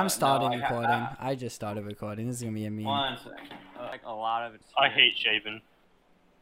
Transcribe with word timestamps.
I'm 0.00 0.04
no, 0.06 0.08
starting 0.08 0.52
I 0.52 0.62
recording. 0.62 0.90
uh, 0.90 1.14
I 1.18 1.34
just 1.34 1.54
started 1.54 1.84
recording. 1.84 2.26
This 2.26 2.36
is 2.36 2.42
gonna 2.42 2.54
be 2.54 2.64
a 2.66 2.70
meme. 2.70 2.84
One 2.84 3.16
second. 3.18 3.38
Uh, 3.78 3.82
like 3.84 4.02
a 4.04 4.12
lot 4.12 4.46
of 4.46 4.54
it's. 4.54 4.64
I 4.78 4.88
hate 4.88 5.16
shaving. 5.16 5.60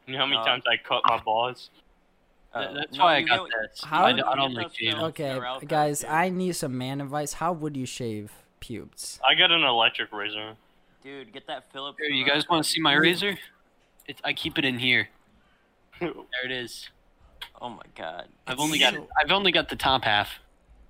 You 0.07 0.13
know 0.15 0.19
how 0.21 0.27
many 0.27 0.41
Uh, 0.41 0.45
times 0.45 0.65
I 0.71 0.77
cut 0.77 1.03
my 1.07 1.19
balls? 1.21 1.71
Uh, 2.55 2.73
That's 2.73 2.97
no, 2.97 3.05
why 3.05 3.17
I 3.17 3.23
got 3.23 3.47
this. 3.51 3.83
How- 3.85 4.07
I, 4.07 4.13
don't- 4.13 4.27
I 4.27 4.35
don't 4.37 4.55
like 4.55 4.75
shaving. 4.75 4.97
Okay, 5.01 5.39
guys. 5.67 6.03
I 6.05 6.31
need 6.31 6.53
some 6.57 6.79
man 6.79 7.01
advice. 7.01 7.35
How 7.35 7.53
would 7.53 7.77
you 7.77 7.85
shave 7.85 8.33
pubes? 8.61 9.21
I 9.29 9.35
got 9.35 9.51
an 9.51 9.63
electric 9.63 10.13
razor. 10.13 10.55
Dude, 11.03 11.33
get 11.33 11.47
that 11.47 11.71
Philips. 11.73 11.99
Here, 12.01 12.09
you 12.11 12.25
guys 12.25 12.49
want 12.49 12.65
to 12.65 12.71
see 12.71 12.81
my 12.81 12.95
razor? 12.95 13.39
It's, 14.07 14.21
I 14.25 14.33
keep 14.33 14.59
it 14.59 14.65
in 14.65 14.79
here. 14.79 15.09
There 16.01 16.13
it 16.45 16.53
is. 16.53 16.89
Oh 17.61 17.69
my 17.71 17.83
god. 17.97 18.29
I've 18.47 18.61
only 18.61 18.79
got 18.79 18.95
I've 19.21 19.31
only 19.33 19.51
got 19.53 19.69
the 19.69 19.77
top 19.77 20.05
half. 20.05 20.39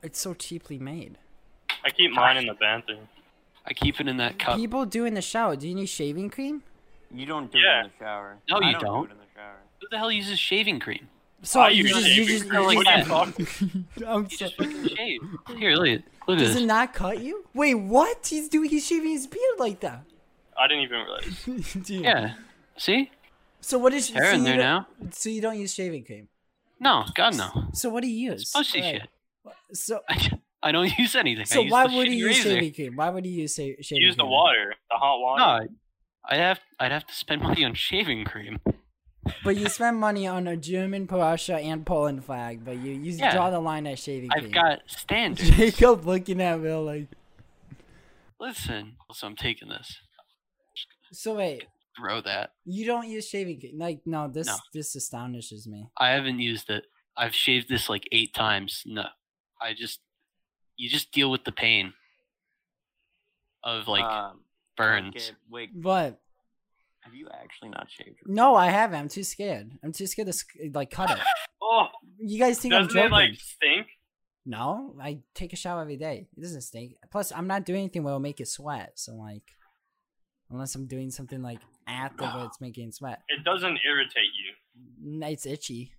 It's 0.03 0.21
so 0.21 0.35
cheaply 0.35 0.79
made. 0.79 1.17
I 1.85 1.91
keep 1.91 2.13
mine 2.13 2.37
in 2.37 2.47
the 2.47 2.55
bathroom. 2.55 3.09
I 3.67 3.73
keep 3.73 4.01
it 4.01 4.09
in 4.09 4.17
that 4.17 4.39
cup. 4.39 4.57
People 4.57 4.87
do 4.87 5.05
in 5.05 5.15
the 5.15 5.23
shower. 5.23 5.55
Do 5.57 5.69
you 5.69 5.75
need 5.75 5.87
shaving 5.87 6.31
cream? 6.31 6.63
You 7.15 7.27
don't 7.27 7.51
do 7.53 7.59
Yeah. 7.59 7.81
it 7.81 7.85
in 7.85 7.91
the 7.99 8.05
shower. 8.05 8.39
No, 8.49 8.57
I 8.59 8.67
you 8.67 8.73
don't. 8.73 8.83
don't. 8.83 9.05
Do 9.05 9.11
it 9.11 9.13
in 9.13 9.19
the 9.19 9.25
shower. 9.35 9.57
Who 9.81 9.87
the 9.91 9.99
hell 9.99 10.11
uses 10.13 10.39
shaving 10.39 10.81
cream? 10.81 11.09
So 11.43 11.61
I 11.61 11.69
you 11.69 11.85
use 11.85 11.93
just, 11.93 12.09
you 12.17 12.25
just, 12.25 12.45
you 12.47 12.67
like 12.67 12.77
What 12.77 12.87
are 12.89 12.97
just, 12.99 13.09
talking? 13.09 13.85
I'm 14.07 14.23
You 14.23 14.29
just 14.29 14.55
shave. 14.57 15.21
Here, 15.57 15.77
look 15.77 15.87
at 15.89 16.03
look 16.27 16.39
at 16.39 16.45
Does 16.45 16.57
it 16.57 16.67
not 16.67 16.93
that 16.93 16.95
cut 16.95 17.21
you? 17.21 17.45
Wait, 17.55 17.75
what? 17.75 18.27
He's 18.27 18.49
doing. 18.49 18.69
He's 18.71 18.85
shaving 18.87 19.11
his 19.13 19.27
beard 19.29 19.59
like 19.59 19.79
that. 19.81 20.03
I 20.59 20.67
didn't 20.67 20.83
even 20.83 21.01
realize. 21.01 21.87
Yeah. 21.89 22.35
See? 22.77 23.11
So 23.61 23.79
what 23.79 23.93
is? 23.95 24.11
Hair 24.11 24.31
so 24.33 24.35
in 24.37 24.45
there 24.45 24.57
now. 24.57 24.89
So 25.13 25.29
you 25.29 25.41
don't 25.41 25.59
use 25.59 25.73
shaving 25.75 26.05
cream. 26.05 26.29
No, 26.81 27.05
God 27.15 27.37
no. 27.37 27.69
So 27.73 27.89
what 27.89 28.03
do 28.03 28.09
you 28.09 28.31
use? 28.33 28.43
It's 28.43 28.53
pussy 28.53 28.79
Alright. 28.83 29.03
shit. 29.03 29.77
So 29.77 30.01
I, 30.63 30.69
I 30.69 30.73
don't 30.73 30.93
use 30.99 31.15
anything. 31.15 31.47
So 31.47 31.63
use 31.63 31.73
why 31.73 31.85
would 31.87 32.07
you 32.07 32.13
use 32.27 32.39
razor. 32.39 32.51
shaving 32.51 32.75
cream? 32.75 32.97
Why 32.97 33.11
would 33.11 33.27
you 33.27 33.33
use 33.33 33.55
sa- 33.57 33.63
shaving 33.63 33.85
cream? 33.89 34.03
Use 34.03 34.17
the 34.17 34.27
water, 34.27 34.75
the 34.91 34.97
hot 34.97 35.19
water. 35.21 35.41
No, 35.41 35.69
I'd 36.29 36.41
have 36.41 36.61
I'd 36.81 36.93
have 36.93 37.07
to 37.07 37.15
spend 37.15 37.43
money 37.49 37.65
on 37.65 37.75
shaving 37.75 38.25
cream. 38.25 38.59
But 39.45 39.57
you 39.57 39.69
spend 39.79 39.99
money 39.99 40.27
on 40.27 40.47
a 40.47 40.57
German, 40.57 41.07
Prussia, 41.07 41.57
and 41.57 41.85
Poland 41.85 42.25
flag, 42.25 42.65
but 42.65 42.77
you 42.79 42.93
you 42.93 43.13
Yeah. 43.13 43.33
draw 43.35 43.51
the 43.51 43.61
line 43.61 43.87
at 43.87 43.99
shaving 43.99 44.31
cream. 44.31 44.45
I've 44.47 44.53
got 44.53 44.81
standards. 44.87 45.51
Jacob 45.51 46.07
looking 46.07 46.41
at 46.41 46.61
Will 46.61 46.85
like. 46.85 47.09
Listen, 48.41 48.93
so 49.13 49.27
I'm 49.27 49.37
taking 49.37 49.69
this. 49.69 49.97
So 51.11 51.35
wait, 51.37 51.65
Throw 51.97 52.21
that. 52.21 52.51
you 52.65 52.85
don't 52.87 53.09
use 53.09 53.29
shaving 53.29 53.59
cream? 53.61 53.79
Like 53.79 54.01
no, 54.07 54.29
this 54.29 54.47
No. 54.47 54.57
this 54.73 54.95
astonishes 54.95 55.67
me. 55.67 55.89
I 55.97 56.11
haven't 56.11 56.39
used 56.39 56.71
it. 56.71 56.85
I've 57.17 57.35
shaved 57.35 57.69
this 57.69 57.89
like 57.89 58.07
eight 58.13 58.33
times. 58.35 58.83
No, 58.87 59.07
I 59.61 59.73
just 59.75 60.01
you 60.79 60.89
just 60.89 61.13
deal 61.13 61.31
with 61.31 61.45
the 61.45 61.53
pain 61.53 61.93
of 63.63 63.87
like 63.89 64.05
um, 64.05 64.41
burns. 64.77 65.15
okay, 65.17 65.37
wait, 65.51 65.71
But 65.75 66.19
have 67.01 67.15
you 67.15 67.29
actually 67.33 67.71
not 67.71 67.89
shaved? 67.91 68.19
no, 68.27 68.55
I 68.55 68.69
haven't. 68.71 68.99
I'm 68.99 69.09
too 69.09 69.25
scared. 69.25 69.71
I'm 69.83 69.93
too 69.93 70.07
scared 70.07 70.29
to 70.33 70.71
like 70.75 70.91
cut 70.91 71.11
it. 71.11 71.19
Oh, 71.61 71.89
You 72.19 72.39
guys 72.39 72.59
think 72.61 72.73
I'm 72.73 72.89
joking? 72.89 73.07
it 73.07 73.11
like 73.13 73.35
stink? 73.35 73.89
No, 74.47 74.95
I 75.03 75.19
take 75.35 75.53
a 75.53 75.57
shower 75.57 75.83
every 75.83 75.97
day. 75.99 76.27
It 76.35 76.41
doesn't 76.41 76.63
stink. 76.63 76.95
Plus, 77.11 77.31
I'm 77.31 77.47
not 77.47 77.67
doing 77.67 77.81
anything 77.81 78.05
where 78.05 78.13
it'll 78.13 78.21
make 78.21 78.41
it 78.41 78.49
sweat. 78.49 78.93
So 78.95 79.13
like, 79.17 79.43
unless 80.51 80.75
I'm 80.75 80.87
doing 80.87 81.11
something 81.11 81.43
like 81.43 81.59
active 81.87 82.33
where 82.33 82.45
it's 82.47 82.61
making 82.61 82.89
it 82.89 82.95
sweat, 82.95 83.21
It 83.29 83.45
doesn't 83.45 83.81
irritate 83.87 84.31
you. 84.41 85.17
N- 85.23 85.31
it's 85.31 85.45
itchy. 85.45 85.93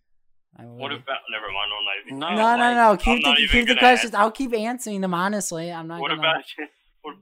I 0.57 0.63
What 0.63 0.91
about? 0.91 1.19
Never 1.31 1.47
mind. 1.51 1.71
I'm 1.77 1.85
not 1.85 1.95
even. 2.05 2.19
No, 2.19 2.29
No, 2.29 2.35
no, 2.35 2.63
like, 2.63 2.75
no. 2.75 2.91
I'm 2.91 2.97
Keep 2.97 3.23
the 3.23 3.35
keep 3.35 3.51
the 3.51 3.65
gonna 3.75 3.79
questions. 3.79 4.13
I'll 4.13 4.31
keep 4.31 4.53
answering 4.53 5.01
them 5.01 5.13
honestly. 5.13 5.71
I'm 5.71 5.87
not. 5.87 6.01
What 6.01 6.09
gonna... 6.09 6.19
about? 6.21 6.43
What, 7.01 7.15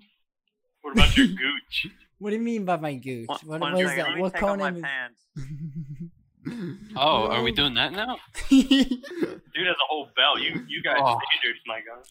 what 0.82 0.94
about 0.94 1.18
your 1.18 1.28
gooch? 1.28 1.88
What 2.20 2.32
do 2.32 2.36
you 2.38 2.42
mean 2.42 2.66
by 2.66 2.78
my 2.78 2.96
gooch? 2.96 3.28
One- 3.28 3.38
What, 3.46 3.62
one 3.62 3.74
what 3.74 3.82
is 3.86 3.96
that? 3.96 4.18
What 4.18 4.34
take 4.34 4.42
off 4.44 4.58
my 4.58 4.72
Conan? 4.72 4.82
pants. 4.82 5.24
Oh, 6.96 7.28
are 7.28 7.44
we 7.44 7.52
doing 7.52 7.74
that 7.74 7.92
now? 7.92 8.18
Dude 8.50 8.64
has 8.72 9.76
a 9.76 9.88
whole 9.90 10.08
belt. 10.16 10.40
You 10.40 10.64
you 10.68 10.82
guys 10.82 10.96
Oh. 10.98 11.20
standards, 11.20 11.62
my 11.68 11.82
god. 11.82 12.06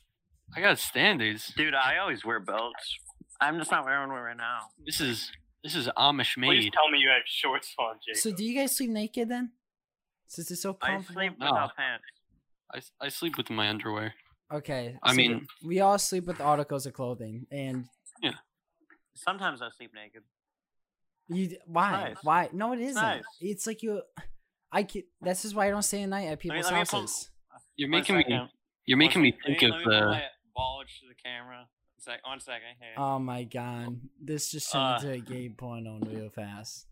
I 0.55 0.61
got 0.61 0.79
standards. 0.79 1.53
Dude, 1.57 1.75
I 1.75 1.97
always 1.99 2.23
wear 2.25 2.39
belts. 2.39 2.99
I'm 3.41 3.59
just 3.59 3.71
not 3.71 3.85
wearing 3.87 4.11
one 4.11 4.21
right 4.21 4.37
now. 4.37 4.59
This 4.85 5.01
is 5.01 5.31
this 5.65 5.75
is 5.75 5.89
Amish 5.97 6.37
made. 6.37 6.49
Please 6.49 6.71
tell 6.73 6.89
me 6.91 6.99
you 6.99 7.09
have 7.09 7.23
shorts 7.25 7.75
on, 7.79 7.97
Jake. 8.07 8.17
so 8.17 8.31
do 8.31 8.45
you 8.45 8.55
guys 8.55 8.77
sleep 8.77 8.91
naked 8.91 9.29
then? 9.31 9.53
Since 10.29 10.51
it's 10.51 10.63
so 10.63 10.77
I 10.83 10.87
comfortable. 10.89 11.21
sleep 11.21 11.39
No. 11.39 11.47
without 11.47 11.77
pants. 11.77 12.05
I, 12.75 13.07
I 13.07 13.09
sleep 13.09 13.37
with 13.37 13.49
my 13.51 13.69
underwear. 13.69 14.15
Okay. 14.53 14.97
I 15.03 15.11
so 15.11 15.17
mean- 15.17 15.47
we 15.65 15.81
all 15.81 15.99
sleep 15.99 16.27
with 16.27 16.41
articles 16.41 16.87
of 16.87 16.93
clothing, 16.93 17.47
and 17.51 17.87
yeah. 18.23 18.33
Sometimes 19.15 19.63
I 19.63 19.69
sleep 19.71 19.93
naked. 19.95 20.23
you 21.29 21.57
why 21.67 21.91
Nice. 21.91 22.17
why 22.23 22.49
no 22.53 22.73
it 22.73 22.81
isn't. 22.81 22.95
nice. 23.03 23.25
It's 23.41 23.67
like 23.67 23.83
you. 23.83 24.03
I 24.73 24.83
can, 24.83 25.03
This 25.21 25.45
is 25.45 25.55
why 25.55 25.67
I 25.69 25.71
don't 25.71 25.83
stay 25.83 26.03
at 26.03 26.09
night 26.09 26.27
at 26.27 26.39
people's 26.41 26.65
let 26.67 26.75
me 26.75 26.85
pull- 26.85 27.01
houses. 27.01 27.31
You're 27.77 27.89
making 27.89 28.17
me 28.17 28.25
you're 28.85 28.99
making 28.99 29.23
me 29.23 29.33
One 29.33 29.41
think 29.47 29.61
second. 29.61 29.75
of 29.75 29.87
Let 29.87 29.87
me 29.87 29.97
uh 29.97 30.11
my 30.11 30.23
bulge 30.55 31.01
to 31.01 31.09
the 31.09 31.15
camera. 31.15 31.59
One 31.59 31.67
sec- 31.99 32.27
One 32.27 32.41
second. 32.41 32.75
Hey. 32.81 32.93
Oh 32.97 33.19
my 33.19 33.45
god, 33.45 33.99
this 34.23 34.51
just 34.51 34.71
turned 34.71 34.85
Uh. 34.85 34.97
into 35.09 35.11
a 35.13 35.19
gay 35.19 35.49
porno 35.49 35.99
real 36.03 36.31
fast. 36.31 36.87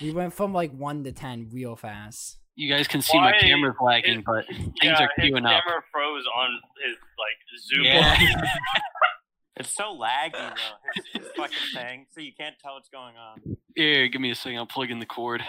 We 0.00 0.12
went 0.12 0.32
from 0.32 0.52
like 0.52 0.72
one 0.72 1.04
to 1.04 1.12
ten 1.12 1.48
real 1.52 1.76
fast. 1.76 2.38
you 2.56 2.68
guys 2.72 2.88
can 2.88 3.02
see 3.02 3.18
my 3.18 3.32
Why 3.32 3.38
camera's 3.40 3.76
lagging, 3.80 4.22
but 4.26 4.46
things 4.46 4.72
yeah, 4.82 5.02
are 5.02 5.08
his 5.16 5.30
queuing 5.30 5.44
up. 5.46 5.62
camera 5.64 5.82
froze 5.92 6.24
on 6.36 6.50
his 6.86 6.96
like 7.18 7.60
zoom. 7.68 7.84
Yeah. 7.84 8.42
It's 9.60 9.74
so 9.74 9.90
laggy 9.98 10.34
though. 10.34 10.78
His, 10.94 11.04
his 11.14 11.32
fucking 11.36 11.56
thing, 11.74 12.06
so 12.14 12.20
you 12.20 12.30
can't 12.32 12.54
tell 12.62 12.74
what's 12.74 12.88
going 12.90 13.16
on. 13.16 13.56
Here, 13.74 14.06
give 14.06 14.20
me 14.20 14.30
a 14.30 14.34
second. 14.36 14.56
I'll 14.56 14.66
plug 14.66 14.88
in 14.92 15.00
the 15.00 15.04
cord. 15.06 15.42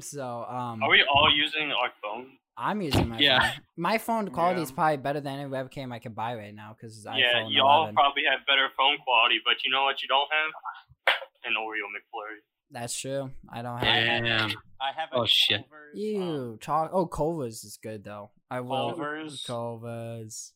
So 0.00 0.44
um, 0.48 0.82
Are 0.82 0.88
we 0.88 1.04
all 1.04 1.30
using 1.34 1.70
our 1.72 1.90
phone? 2.02 2.32
I'm 2.56 2.80
using 2.80 3.08
my 3.10 3.16
phone. 3.16 3.22
Yeah. 3.22 3.40
phone. 3.40 3.60
My 3.76 3.98
phone 3.98 4.28
quality 4.30 4.62
is 4.62 4.72
probably 4.72 4.96
better 4.96 5.20
than 5.20 5.38
any 5.38 5.50
webcam 5.50 5.92
I 5.92 5.98
could 5.98 6.14
buy 6.14 6.34
right 6.34 6.54
now 6.54 6.74
because 6.74 7.04
yeah, 7.04 7.44
iPhone 7.44 7.52
y'all 7.52 7.92
11. 7.92 7.94
probably 7.94 8.22
have 8.30 8.40
better 8.46 8.68
phone 8.76 8.96
quality, 9.04 9.36
but 9.44 9.56
you 9.64 9.70
know 9.70 9.84
what 9.84 10.00
you 10.00 10.08
don't 10.08 10.28
have? 10.32 11.14
An 11.44 11.52
Oreo 11.60 11.84
McFlurry. 11.92 12.40
That's 12.70 12.98
true. 12.98 13.30
I 13.52 13.62
don't 13.62 13.78
have. 13.78 14.04
have, 14.04 14.24
Damn. 14.24 14.50
I 14.80 14.92
have 14.96 15.08
a 15.12 15.16
Oh, 15.16 15.26
shit. 15.26 15.60
Culver's, 15.62 15.94
um, 15.94 16.00
You 16.00 16.58
talk. 16.60 16.90
Oh, 16.92 17.06
Culver's 17.06 17.62
is 17.64 17.78
good 17.82 18.04
though. 18.04 18.30
I 18.50 18.60
will. 18.60 18.90
Culver's. 18.90 19.44
Culver's. 19.46 20.52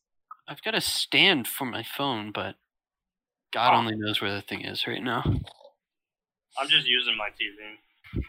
I've 0.48 0.62
got 0.62 0.74
a 0.74 0.80
stand 0.80 1.46
for 1.46 1.64
my 1.64 1.82
phone, 1.84 2.32
but 2.32 2.56
God 3.52 3.74
Oh. 3.74 3.78
only 3.78 3.94
knows 3.96 4.20
where 4.20 4.32
the 4.34 4.42
thing 4.42 4.62
is 4.64 4.86
right 4.86 5.02
now. 5.02 5.22
I'm 6.58 6.68
just 6.68 6.86
using 6.88 7.16
my 7.16 7.28
TV. 7.30 8.22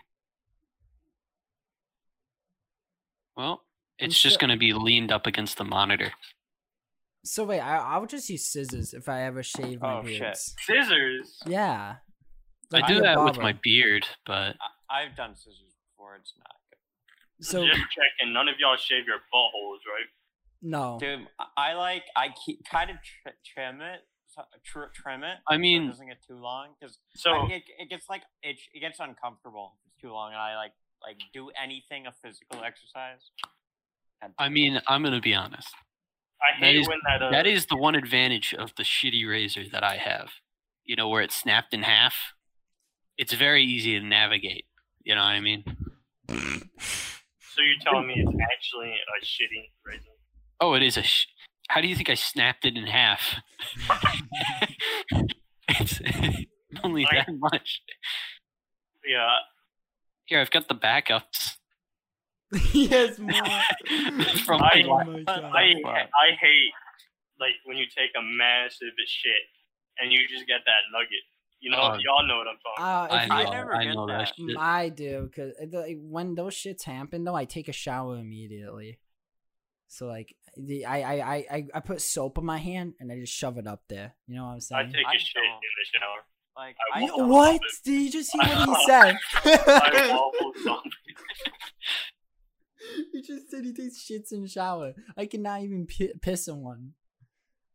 Well, 3.36 3.63
I'm 4.00 4.06
it's 4.08 4.22
just 4.22 4.40
gonna 4.40 4.58
be 4.58 4.74
leaned 4.74 5.12
up 5.12 5.25
against 5.25 5.58
the 5.58 5.63
monitor. 5.63 6.12
So 7.25 7.44
wait, 7.46 7.59
I 7.62 7.78
I 7.78 7.98
would 7.98 8.09
just 8.09 8.30
use 8.30 8.48
scissors 8.48 8.94
if 8.94 9.08
I 9.09 9.24
ever 9.24 9.42
shave 9.44 9.81
my 9.81 10.00
Oh, 10.00 10.06
shit. 10.06 10.38
Scissors. 10.38 11.40
Yeah. 11.46 11.98
I 12.74 12.88
do 12.88 13.02
that 13.02 13.24
with 13.24 13.38
my 13.38 13.54
beard, 13.64 14.06
but 14.26 14.56
I, 14.90 15.04
I've 15.04 15.16
done 15.16 15.36
scissors 15.36 15.75
before. 15.90 16.16
It's 16.16 16.34
not 16.38 16.56
good. 16.69 17.45
So 17.45 17.66
just 17.66 17.80
checking. 17.90 18.34
None 18.34 18.48
of 18.48 18.56
y'all 18.60 18.78
shave 18.78 19.06
your 19.07 19.18
buttholes, 19.34 19.80
right? 19.88 20.07
no. 20.62 20.98
Dude, 21.00 21.28
I- 21.40 21.48
I 21.72 21.74
like 21.74 22.04
I 22.16 22.30
keep 22.45 22.63
kind 22.66 22.90
of 22.92 22.98
tr- 22.98 23.36
trim 23.44 23.81
it, 23.81 24.01
tr- 24.63 24.92
trim 24.94 25.24
it. 25.24 25.38
I 25.50 25.56
so 25.56 25.60
mean- 25.60 25.84
it 25.86 25.88
doesn't 25.90 26.07
get 26.07 26.22
too 26.25 26.38
long 26.38 26.75
because 26.80 26.98
So 27.16 27.48
it, 27.48 27.63
it 27.80 27.90
gets 27.90 28.07
like 28.10 28.22
it, 28.44 28.57
it 28.74 28.80
gets 28.80 29.00
uncomfortable 29.00 29.74
if 29.84 29.92
it's 29.92 30.01
too 30.01 30.12
long, 30.12 30.31
and 30.31 30.40
I 30.42 30.56
like 30.56 30.74
like 31.04 31.18
do 31.34 31.50
anything 31.62 32.06
of 32.06 32.13
physical 32.24 32.63
exercise. 32.63 33.31
I 34.38 34.50
mean, 34.50 34.80
I'm 34.88 35.01
gonna 35.04 35.19
be 35.19 35.34
honest. 35.34 35.74
I 36.42 36.56
hate 36.57 36.75
is- 36.78 36.88
when 36.88 37.00
that. 37.07 37.24
Uh, 37.24 37.31
That 37.31 37.48
is 37.48 37.66
the 37.66 37.75
one 37.78 37.95
advantage 37.95 38.54
of 38.54 38.74
the 38.75 38.84
shitty 38.84 39.28
razor 39.28 39.68
that 39.69 39.84
I 39.84 39.98
have. 39.98 40.30
You 40.84 40.95
know, 40.95 41.10
where 41.10 41.22
it's 41.24 41.36
snapped 41.36 41.74
in 41.74 41.84
half. 41.84 42.34
It's 43.21 43.33
very 43.33 43.63
easy 43.63 44.00
to 44.00 44.03
navigate. 44.03 44.65
You 45.03 45.13
know 45.13 45.21
what 45.21 45.27
I 45.27 45.39
mean? 45.41 45.63
So 46.27 46.35
you're 47.62 47.77
telling 47.83 48.07
me 48.07 48.15
it's 48.18 48.35
actually 48.51 48.89
a 48.95 49.23
shitty 49.23 49.69
razor? 49.85 50.09
Oh, 50.59 50.73
it 50.73 50.81
is 50.81 50.97
a. 50.97 51.03
Sh- 51.03 51.27
How 51.69 51.81
do 51.81 51.88
you 51.88 51.95
think 51.95 52.09
I 52.09 52.15
snapped 52.15 52.65
it 52.65 52.75
in 52.75 52.88
half? 52.88 53.21
it's 55.69 56.01
only 56.83 57.06
I- 57.06 57.15
that 57.18 57.27
much. 57.38 57.81
Yeah. 59.06 59.29
Here, 60.25 60.39
I've 60.39 60.50
got 60.50 60.68
the 60.68 60.75
backups 60.75 61.57
yes, 62.73 63.19
more. 63.19 63.33
from 64.45 64.62
I- 64.63 64.81
my 64.83 65.03
oh 65.06 65.12
my 65.12 65.23
god. 65.25 65.44
I 65.53 65.59
I 65.62 66.27
hate 66.41 66.71
like 67.39 67.53
when 67.65 67.77
you 67.77 67.85
take 67.85 68.12
a 68.18 68.21
massive 68.23 68.94
shit 69.06 69.45
and 70.00 70.12
you 70.12 70.27
just 70.27 70.47
get 70.47 70.62
that 70.65 70.81
nugget. 70.91 71.25
You 71.62 71.69
know, 71.72 71.78
Oh. 71.80 71.98
y'all 72.00 72.28
know 72.28 72.38
what 72.38 72.48
I'm 72.48 72.58
talking. 72.58 72.84
about. 72.84 73.12
Uh, 73.12 73.13
I 73.13 73.28
know, 73.28 73.36
I 73.52 73.56
never 73.56 73.75
I 73.75 73.84
get 73.86 73.94
know 73.94 74.08
that. 74.08 74.18
that. 74.18 74.34
shit. 74.36 74.58
I 74.58 74.90
do 74.90 75.30
because 75.30 75.54
when 76.02 76.34
those 76.36 76.56
shits 76.56 76.84
happen 76.84 77.24
though, 77.24 77.36
I 77.36 77.46
take 77.46 77.68
a 77.69 77.72
shower 77.74 78.18
immediately. 78.18 79.00
So 79.88 80.08
like 80.08 80.36
the 80.58 80.86
I 80.86 81.02
I 81.02 81.13
I 81.36 81.36
I- 81.58 81.68
I 81.75 81.80
put 81.81 82.02
soap 82.02 82.38
on 82.40 82.46
my 82.46 82.58
hand 82.58 82.96
and 83.00 83.12
I 83.12 83.19
just 83.19 83.34
shove 83.34 83.58
it 83.60 83.68
up 83.68 83.84
there. 83.90 84.16
You 84.28 84.36
know 84.38 84.46
what 84.46 84.54
I'm 84.54 84.60
saying? 84.62 84.88
I 84.88 84.92
take 84.92 85.06
I 85.06 85.13
a 85.16 85.19
shit 85.19 85.36
don't. 85.36 85.46
in 85.46 85.60
the 85.78 86.00
shower. 86.00 86.25
Like 86.58 86.75
I 86.96 87.00
I 87.00 87.04
won't- 87.12 87.30
what? 87.30 87.62
Did 87.86 88.02
you 88.02 88.12
just 88.12 88.31
hear 88.31 88.42
what 88.44 88.69
he 88.69 88.86
said? 88.86 89.18
I 89.46 90.10
wobble 90.12 90.54
something. 90.64 90.92
he 93.14 93.22
just 93.22 93.50
said 93.52 93.64
he 93.66 93.74
takes 93.74 94.04
shits 94.10 94.31
in 94.31 94.42
the 94.42 94.48
shower. 94.48 94.94
I 95.16 95.25
cannot 95.28 95.62
even 95.62 95.86
pi 95.88 96.10
piss 96.22 96.48
in 96.48 96.62
one. 96.64 96.94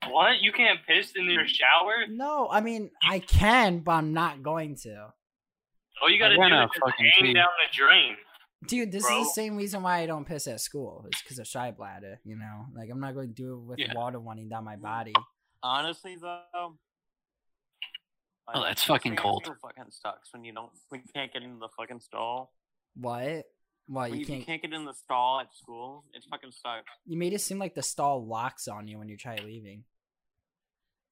What? 0.08 0.40
You 0.40 0.52
can't 0.52 0.81
piss 0.87 1.12
in 1.16 1.25
your 1.31 1.46
shower? 1.46 2.06
No, 2.08 2.48
I 2.50 2.60
mean 2.60 2.90
I 3.02 3.19
can, 3.19 3.81
but 3.81 3.93
I'm 3.93 4.12
not 4.12 4.43
going 4.43 4.76
to. 4.82 5.08
All 6.02 6.10
you 6.10 6.19
gotta 6.19 6.34
do 6.34 6.40
wanna 6.40 6.64
is 6.64 6.70
just 6.75 6.94
hang 6.98 7.12
pee. 7.26 7.32
down 7.34 7.46
the 7.70 7.76
drain. 7.76 8.16
Dude, 8.69 8.90
this 8.93 9.06
Bro. 9.06 9.20
is 9.22 9.28
the 9.28 9.32
same 9.32 9.56
reason 9.56 9.82
why 9.82 9.98
I 9.98 10.06
don't 10.06 10.25
piss 10.26 10.46
at 10.46 10.60
school. 10.60 11.04
It's 11.08 11.22
because 11.22 11.38
of 11.38 11.46
shy 11.46 11.70
bladder. 11.70 12.20
You 12.25 12.37
know, 12.37 12.66
like 12.75 12.88
I'm 12.90 13.00
not 13.00 13.14
going 13.14 13.28
to 13.28 13.34
do 13.34 13.54
it 13.54 13.60
with 13.60 13.78
Yeah. 13.78 13.94
water 13.94 14.19
running 14.19 14.48
down 14.48 14.64
my 14.64 14.76
body. 14.76 15.12
honestly 15.62 16.16
though. 16.20 16.76
Oh, 18.54 18.62
that's 18.62 18.84
fucking 18.84 19.16
cold. 19.16 19.44
Fucking 19.60 19.90
sucks 19.90 20.32
when 20.32 20.44
you 20.44 20.52
don't 20.52 20.70
when 20.90 21.00
you 21.02 21.08
can't 21.12 21.32
get 21.32 21.43
into 21.43 21.58
the 21.58 21.69
fucking 21.76 22.00
stall. 22.00 22.52
What? 22.94 23.44
What? 23.88 24.11
When 24.11 24.19
You 24.19 24.21
you 24.21 24.27
can't. 24.27 24.47
can't 24.47 24.62
get 24.62 24.73
in 24.73 24.85
the 24.85 24.93
stall 24.94 25.41
at 25.41 25.55
school. 25.55 26.05
It 26.12 26.25
fucking 26.31 26.50
sucks. 26.53 26.85
You 27.06 27.17
made 27.17 27.33
it 27.33 27.41
seem 27.41 27.59
like 27.59 27.75
the 27.75 27.83
stall 27.83 28.27
locks 28.27 28.67
on 28.69 28.88
you 28.88 28.99
when 28.99 29.09
you 29.09 29.17
try 29.17 29.37
leaving. 29.37 29.85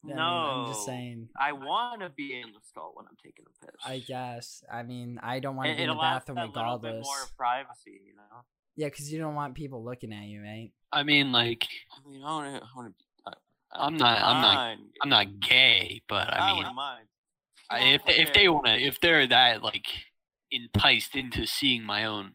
Yeah, 0.07 0.17
no, 0.17 0.23
I 0.23 0.27
mean, 0.57 0.61
I'm 0.67 0.73
just 0.75 0.85
saying. 0.87 1.29
I 1.39 1.53
want 1.53 2.03
to 2.03 2.11
be 2.11 2.39
in 2.39 2.53
the 2.53 2.59
stall 2.69 2.93
when 2.95 3.07
I'm 3.09 3.17
taking 3.25 3.45
a 3.47 3.65
piss. 3.65 3.75
I 3.87 3.99
guess. 4.01 4.63
I 4.71 4.83
mean, 4.83 5.19
I 5.23 5.39
don't 5.41 5.57
want 5.57 5.71
to 5.71 5.77
be 5.77 5.83
in 5.83 5.89
the 5.89 5.95
bathroom 5.95 6.37
that 6.37 6.49
little 6.55 6.79
bit 6.79 6.89
regardless. 6.89 7.07
more 7.07 7.27
privacy, 7.39 8.01
you 8.07 8.15
know. 8.15 8.43
Yeah, 8.77 8.89
because 8.89 9.11
you 9.11 9.19
don't 9.19 9.35
want 9.35 9.55
people 9.55 9.83
looking 9.83 10.13
at 10.13 10.25
you, 10.25 10.43
right? 10.43 10.73
I 10.93 11.05
mean, 11.05 11.33
like, 11.33 11.67
I 11.93 12.07
mean, 12.11 12.23
I 12.23 12.61
want 12.77 12.95
to. 12.99 13.03
I 13.27 13.33
I'm 13.73 13.97
not- 13.97 14.21
I'm 14.21 14.43
not- 14.43 14.79
I'm 15.03 15.09
not 15.09 15.41
gay, 15.41 16.03
but 16.09 16.33
I, 16.33 16.39
I 16.39 16.47
mean, 16.49 16.57
wouldn't 16.59 16.75
mind. 16.77 17.07
I, 17.71 17.79
if 17.95 18.03
if 18.07 18.33
they 18.35 18.49
want 18.49 18.67
to, 18.67 18.73
if 18.75 19.01
they're 19.01 19.27
that 19.29 19.63
like 19.63 19.87
enticed 20.51 21.17
into 21.17 21.47
seeing 21.47 21.83
my 21.83 22.05
own, 22.05 22.33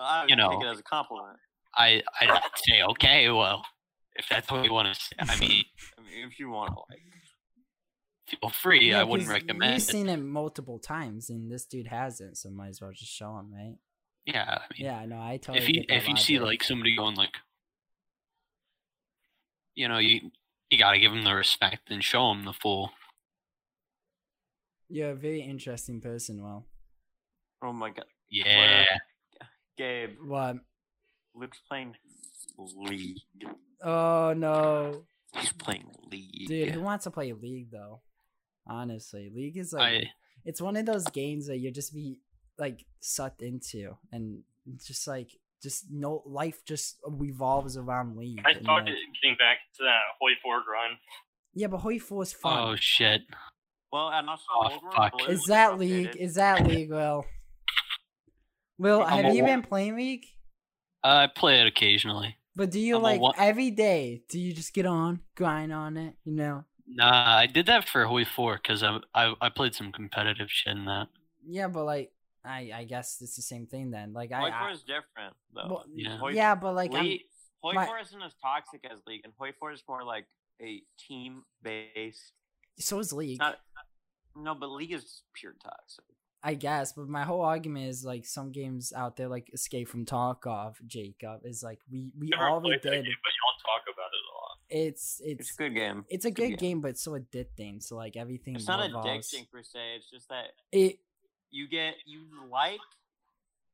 I 0.00 0.22
would 0.22 0.30
you 0.30 0.36
take 0.36 0.44
know. 0.44 0.60
it 0.62 0.66
as 0.70 0.78
a 0.78 0.82
compliment. 0.82 1.36
I 1.74 2.02
I'd 2.20 2.40
say 2.56 2.82
okay, 2.90 3.28
well, 3.30 3.64
if 4.14 4.26
that's 4.28 4.50
what 4.50 4.64
you 4.64 4.72
want 4.72 4.94
to 4.94 5.00
say, 5.00 5.16
I 5.18 5.36
mean, 5.40 5.64
I 5.98 6.02
mean, 6.02 6.26
if 6.28 6.38
you 6.38 6.48
want 6.50 6.72
to, 6.72 6.80
like, 6.90 7.02
feel 8.40 8.50
free. 8.50 8.90
Yeah, 8.90 9.00
I 9.00 9.04
wouldn't 9.04 9.28
recommend. 9.28 9.74
You've 9.74 9.82
seen 9.82 10.08
it 10.08 10.16
multiple 10.18 10.78
times, 10.78 11.28
and 11.30 11.50
this 11.50 11.66
dude 11.66 11.88
hasn't, 11.88 12.38
so 12.38 12.50
might 12.50 12.68
as 12.68 12.80
well 12.80 12.92
just 12.92 13.12
show 13.12 13.36
him, 13.38 13.52
right? 13.52 13.76
Yeah, 14.24 14.58
I 14.58 14.62
mean, 14.76 14.86
Yeah, 14.86 15.04
no, 15.06 15.20
I 15.20 15.36
totally. 15.36 15.58
if 15.58 15.68
you 15.68 15.84
if 15.88 16.08
you 16.08 16.16
see 16.16 16.38
like 16.38 16.62
somebody 16.64 16.96
going 16.96 17.14
like, 17.14 17.34
you 19.74 19.86
know, 19.88 19.98
you 19.98 20.30
you 20.70 20.78
gotta 20.78 20.98
give 20.98 21.12
them 21.12 21.22
the 21.24 21.34
respect 21.34 21.90
and 21.90 22.02
show 22.02 22.28
them 22.32 22.44
the 22.44 22.52
full. 22.52 22.90
you're 24.88 25.10
a 25.10 25.14
very 25.14 25.42
interesting 25.42 26.00
person, 26.00 26.42
Well. 26.42 26.64
oh 27.62 27.72
my 27.72 27.90
god, 27.90 28.06
Yeah, 28.30 28.84
Gabe, 29.76 30.16
What? 30.26 30.56
Luke's 31.34 31.58
playing 31.68 31.94
League. 32.58 33.18
Oh 33.82 34.32
no, 34.36 35.04
He's 35.34 35.52
playing 35.52 35.90
League. 36.10 36.48
dude, 36.48 36.70
who 36.70 36.80
wants 36.80 37.04
to 37.04 37.10
play 37.10 37.32
League 37.32 37.70
though? 37.70 38.00
Honestly, 38.66 39.30
League 39.34 39.56
is 39.58 39.72
like 39.72 39.82
I 40.04 40.10
it's 40.44 40.60
one 40.60 40.76
of 40.76 40.86
those 40.86 41.04
games 41.08 41.46
that 41.48 41.58
you 41.58 41.70
just 41.70 41.92
be 41.94 42.18
like 42.58 42.84
sucked 43.00 43.42
into, 43.42 43.96
and 44.12 44.42
just 44.86 45.06
like 45.06 45.30
just 45.62 45.84
no 45.90 46.22
life 46.26 46.64
just 46.64 46.96
revolves 47.06 47.76
around 47.76 48.16
League. 48.16 48.40
I 48.46 48.52
and, 48.52 48.62
started 48.62 48.90
like- 48.92 49.20
getting 49.22 49.36
back 49.38 49.58
to 49.76 49.82
that 49.82 50.00
Hoi 50.20 50.32
4 50.42 50.54
run. 50.72 50.96
yeah, 51.54 51.66
but 51.66 51.78
Hoi 51.78 51.98
Four 51.98 52.22
is 52.22 52.32
fun. 52.32 52.58
oh 52.70 52.76
shit. 52.76 53.22
Well, 53.92 54.08
and 54.08 54.28
also, 54.28 54.42
Oh, 54.54 54.78
fuck. 54.94 55.28
Is 55.28 55.44
that. 55.44 55.78
League? 55.78 56.16
Is 56.18 56.34
that 56.34 56.66
League? 56.66 56.90
Will? 56.90 57.24
Will, 58.78 59.02
I'm 59.02 59.24
have 59.24 59.32
a 59.32 59.34
you 59.36 59.42
wa- 59.42 59.48
been 59.48 59.62
playing 59.62 59.96
League? 59.96 60.26
Uh, 61.04 61.08
I 61.08 61.26
play 61.28 61.60
it 61.60 61.66
occasionally. 61.66 62.36
But 62.54 62.70
do 62.70 62.80
you 62.80 62.96
I'm 62.96 63.02
a 63.02 63.04
like 63.04 63.20
wa- 63.20 63.32
every 63.36 63.70
day? 63.70 64.22
Do 64.28 64.38
you 64.40 64.52
just 64.52 64.72
get 64.72 64.86
on, 64.86 65.20
grind 65.34 65.72
on 65.72 65.96
it? 65.96 66.14
You 66.24 66.32
know? 66.32 66.64
Nah, 66.88 67.36
I 67.36 67.46
did 67.46 67.66
that 67.66 67.88
for 67.88 68.04
Hoi 68.06 68.24
Four 68.24 68.56
because 68.56 68.82
I, 68.82 68.98
I 69.14 69.34
I 69.40 69.48
played 69.48 69.74
some 69.74 69.92
competitive 69.92 70.48
shit 70.50 70.76
in 70.76 70.84
that. 70.86 71.08
Yeah, 71.46 71.68
but 71.68 71.84
like, 71.84 72.12
I 72.44 72.70
I 72.74 72.84
guess 72.84 73.18
it's 73.20 73.36
the 73.36 73.42
same 73.42 73.66
thing 73.66 73.90
then. 73.90 74.12
Like 74.12 74.32
I, 74.32 74.38
Hoi 74.40 74.50
I 74.50 74.60
4 74.60 74.70
is 74.70 74.80
different, 74.82 75.34
though. 75.54 75.66
well, 75.68 75.84
Yeah. 75.94 76.16
Hoi- 76.18 76.30
yeah, 76.30 76.54
but 76.54 76.74
like 76.74 76.94
I'm, 76.94 77.04
League, 77.04 77.22
Hoi 77.62 77.72
my- 77.74 77.86
4 77.86 77.98
isn't 78.00 78.22
as 78.22 78.34
toxic 78.42 78.84
as 78.90 79.00
League, 79.06 79.22
and 79.24 79.32
Hoi 79.38 79.52
4 79.58 79.72
is 79.72 79.82
more 79.88 80.02
like 80.04 80.26
a 80.62 80.82
team 81.08 81.42
based. 81.62 82.32
so 82.78 82.98
is 83.00 83.12
League. 83.12 83.38
Not, 83.40 83.56
no, 84.36 84.54
but 84.54 84.70
League 84.70 84.92
is 84.92 85.22
pure 85.34 85.54
toxic. 85.62 86.04
I 86.48 86.54
guess, 86.54 86.92
but 86.92 87.08
my 87.08 87.24
whole 87.24 87.40
argument 87.42 87.88
is 87.88 88.04
like 88.04 88.24
some 88.24 88.52
games 88.52 88.92
out 88.94 89.16
there, 89.16 89.26
like 89.28 89.50
Escape 89.52 89.88
from 89.88 90.04
Tarkov, 90.06 90.74
Jacob, 90.86 91.40
is 91.44 91.60
like 91.64 91.80
we 91.90 92.12
we 92.18 92.28
Never 92.28 92.46
all 92.48 92.60
we 92.60 92.68
played 92.70 92.82
that 92.82 92.90
did. 92.90 93.04
game, 93.04 93.14
but 93.24 93.32
y'all 93.38 93.58
talk 93.66 93.82
about 93.92 94.10
it 94.16 94.22
a 94.22 94.32
lot. 94.38 94.56
It's 94.86 95.20
It's, 95.24 95.40
it's 95.40 95.50
a 95.54 95.62
good 95.62 95.74
game. 95.74 96.04
it's 96.08 96.24
a 96.24 96.28
It's 96.28 96.38
a 96.38 96.42
good 96.42 96.58
game, 96.58 96.80
but 96.80 96.88
it's 96.92 97.02
so 97.02 97.12
addicting. 97.18 97.82
So 97.82 97.96
like 97.96 98.16
everything. 98.16 98.54
It's 98.54 98.68
not 98.68 98.78
revolves- 98.86 99.08
addicting 99.32 99.50
per 99.50 99.62
se. 99.64 99.80
It's 99.96 100.08
just 100.08 100.28
that 100.28 100.46
It 100.70 101.00
you 101.50 101.68
get 101.68 101.94
you 102.06 102.20
like 102.50 102.78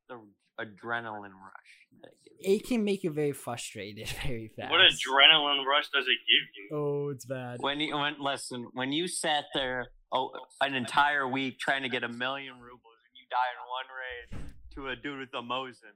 the 0.09 0.19
adrenaline 0.59 1.33
rush. 1.33 1.71
That 2.01 2.11
it 2.25 2.41
gives 2.41 2.63
it 2.63 2.67
can 2.67 2.83
make 2.83 3.03
you 3.03 3.11
very 3.11 3.33
frustrated 3.33 4.07
very 4.25 4.51
fast. 4.55 4.71
What 4.71 4.81
adrenaline 4.81 5.63
rush 5.65 5.89
does 5.93 6.05
it 6.07 6.17
give 6.27 6.45
you? 6.57 6.69
Oh, 6.75 7.09
it's 7.09 7.25
bad. 7.25 7.57
When 7.59 7.79
you 7.79 7.95
when 7.95 8.15
listen, 8.19 8.67
when 8.73 8.91
you 8.91 9.07
sat 9.07 9.45
there 9.53 9.87
oh 10.13 10.31
an 10.61 10.75
entire 10.75 11.27
week 11.27 11.59
trying 11.59 11.83
to 11.83 11.89
get 11.89 12.03
a 12.03 12.07
million 12.07 12.53
rubles 12.61 12.99
and 13.05 13.13
you 13.15 13.25
die 13.29 13.51
in 13.51 14.37
one 14.37 14.43
raid 14.43 14.53
to 14.75 14.87
a 14.87 14.95
dude 14.95 15.19
with 15.19 15.29
a 15.33 15.41
Mosin, 15.41 15.95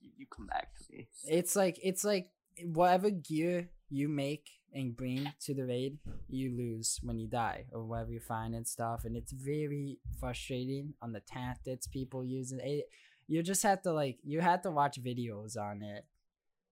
you, 0.00 0.10
you 0.18 0.26
come 0.26 0.46
back 0.46 0.74
to 0.76 0.84
me. 0.92 1.08
It's 1.24 1.56
like 1.56 1.78
it's 1.82 2.04
like 2.04 2.30
whatever 2.64 3.10
gear 3.10 3.70
you 3.88 4.08
make 4.08 4.50
and 4.74 4.96
bring 4.96 5.32
to 5.40 5.54
the 5.54 5.64
raid, 5.64 5.98
you 6.28 6.54
lose 6.56 7.00
when 7.02 7.18
you 7.18 7.26
die 7.26 7.64
or 7.72 7.84
whatever 7.84 8.12
you 8.12 8.20
find 8.20 8.54
and 8.54 8.66
stuff, 8.66 9.04
and 9.04 9.16
it's 9.16 9.32
very 9.32 9.98
frustrating 10.20 10.94
on 11.00 11.12
the 11.12 11.20
tactics 11.20 11.86
people 11.86 12.24
use. 12.24 12.52
It, 12.52 12.84
you 13.26 13.42
just 13.42 13.62
have 13.62 13.82
to 13.82 13.92
like 13.92 14.18
you 14.24 14.40
have 14.40 14.62
to 14.62 14.70
watch 14.70 15.02
videos 15.02 15.56
on 15.56 15.82
it. 15.82 16.04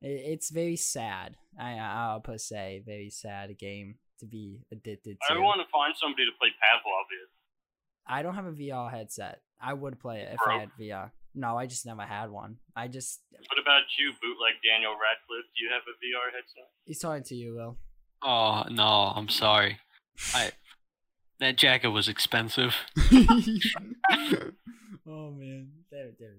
it 0.01 0.23
it's 0.33 0.51
very 0.51 0.77
sad. 0.77 1.37
I 1.59 1.79
I'll 1.79 2.21
per 2.21 2.39
se 2.39 2.83
very 2.85 3.11
sad 3.11 3.57
game 3.59 3.97
to 4.21 4.27
be 4.27 4.61
addicted 4.73 5.19
to. 5.29 5.35
I 5.35 5.39
want 5.39 5.61
to 5.61 5.67
find 5.71 5.95
somebody 5.97 6.25
to 6.27 6.33
play 6.39 6.49
Pavlov 6.49 7.07
with. 7.11 7.31
I 8.07 8.23
don't 8.23 8.35
have 8.35 8.47
a 8.47 8.53
VR 8.53 8.91
headset. 8.91 9.41
I 9.61 9.73
would 9.73 9.99
play 9.99 10.21
it 10.21 10.29
if 10.33 10.39
Bro. 10.45 10.57
I 10.57 10.61
had 10.61 10.71
VR. 10.81 11.11
No, 11.35 11.59
I 11.59 11.67
just 11.67 11.85
never 11.85 12.03
had 12.03 12.31
one. 12.31 12.57
I 12.75 12.89
just 12.89 13.21
What 13.31 13.61
about 13.61 13.83
you, 13.99 14.13
bootleg 14.23 14.55
Daniel 14.65 14.93
Radcliffe? 14.93 15.45
Do 15.57 15.65
you 15.65 15.71
have 15.71 15.83
a 15.83 15.95
VR 16.01 16.33
headset? 16.35 16.71
he's 16.85 16.99
talking 16.99 17.25
to 17.25 17.35
you, 17.35 17.55
Will. 17.55 17.77
Oh 18.23 18.65
no, 18.71 19.13
I'm 19.15 19.29
sorry. 19.29 19.79
I 20.35 20.53
that 21.41 21.57
jacket 21.57 21.89
was 21.89 22.09
expensive. 22.09 22.75
oh 25.07 25.31
man, 25.31 25.69
there, 25.91 26.13
there. 26.19 26.37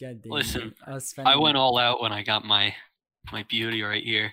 God 0.00 0.22
damn. 0.22 0.32
Listen, 0.32 0.62
it. 0.68 0.74
I, 0.86 0.94
was 0.94 1.14
I 1.18 1.36
went 1.36 1.56
all 1.56 1.78
out 1.78 2.00
when 2.00 2.12
I 2.12 2.22
got 2.24 2.44
my 2.44 2.74
my 3.32 3.44
beauty 3.48 3.82
right 3.82 4.02
here. 4.02 4.32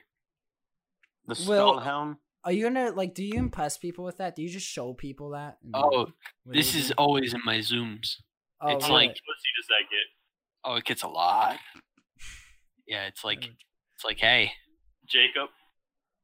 The 1.28 1.46
Well, 1.48 1.80
Skullhelm. 1.80 2.18
Are 2.48 2.54
you 2.54 2.64
gonna 2.64 2.92
like? 2.92 3.14
Do 3.14 3.26
you 3.26 3.34
impress 3.34 3.78
people 3.78 4.06
with 4.06 4.20
that? 4.20 4.38
Do 4.38 4.42
you 4.42 4.48
just 4.48 4.66
show 4.66 4.94
people 4.94 5.32
that? 5.32 5.58
Oh, 5.74 6.08
this 6.46 6.76
is 6.76 6.88
do? 6.88 6.94
always 6.98 7.34
in 7.34 7.42
my 7.44 7.58
zooms. 7.58 8.16
Oh, 8.62 8.70
it's 8.70 8.86
How 8.86 8.94
really? 8.94 9.08
much 9.08 9.16
does 9.18 9.68
that 9.68 9.84
get? 9.92 10.08
Oh, 10.64 10.76
it 10.76 10.86
gets 10.86 11.04
a 11.04 11.10
lot. 11.10 11.58
Yeah, 12.88 13.08
it's 13.08 13.26
like 13.26 13.44
it's 13.44 14.06
like 14.06 14.18
hey, 14.20 14.54
Jacob, 15.06 15.50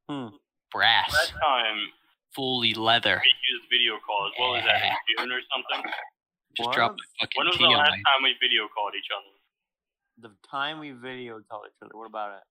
hmm. 0.07 0.27
brass, 0.71 1.11
last 1.11 1.33
time 1.33 1.91
fully 2.33 2.73
leather. 2.73 3.21
we 3.21 3.33
used 3.51 3.67
video 3.69 3.99
calls, 3.99 4.31
what 4.37 4.51
was 4.51 4.63
that, 4.63 4.81
in 4.81 5.27
June 5.27 5.29
or 5.29 5.41
something? 5.51 5.91
Just 6.55 6.67
What? 6.67 6.75
drop 6.75 6.95
the 6.95 7.03
fucking 7.19 7.35
When 7.35 7.47
was 7.47 7.57
T 7.57 7.63
the 7.63 7.69
last 7.69 7.91
my. 7.91 7.95
time 7.99 8.23
we 8.23 8.31
video 8.39 8.69
called 8.71 8.93
each 8.95 9.11
other? 9.11 10.29
The 10.29 10.35
time 10.47 10.79
we 10.79 10.91
video 10.91 11.41
called 11.51 11.67
each 11.67 11.83
other. 11.83 11.91
What 11.91 12.07
about 12.07 12.37
it? 12.37 12.43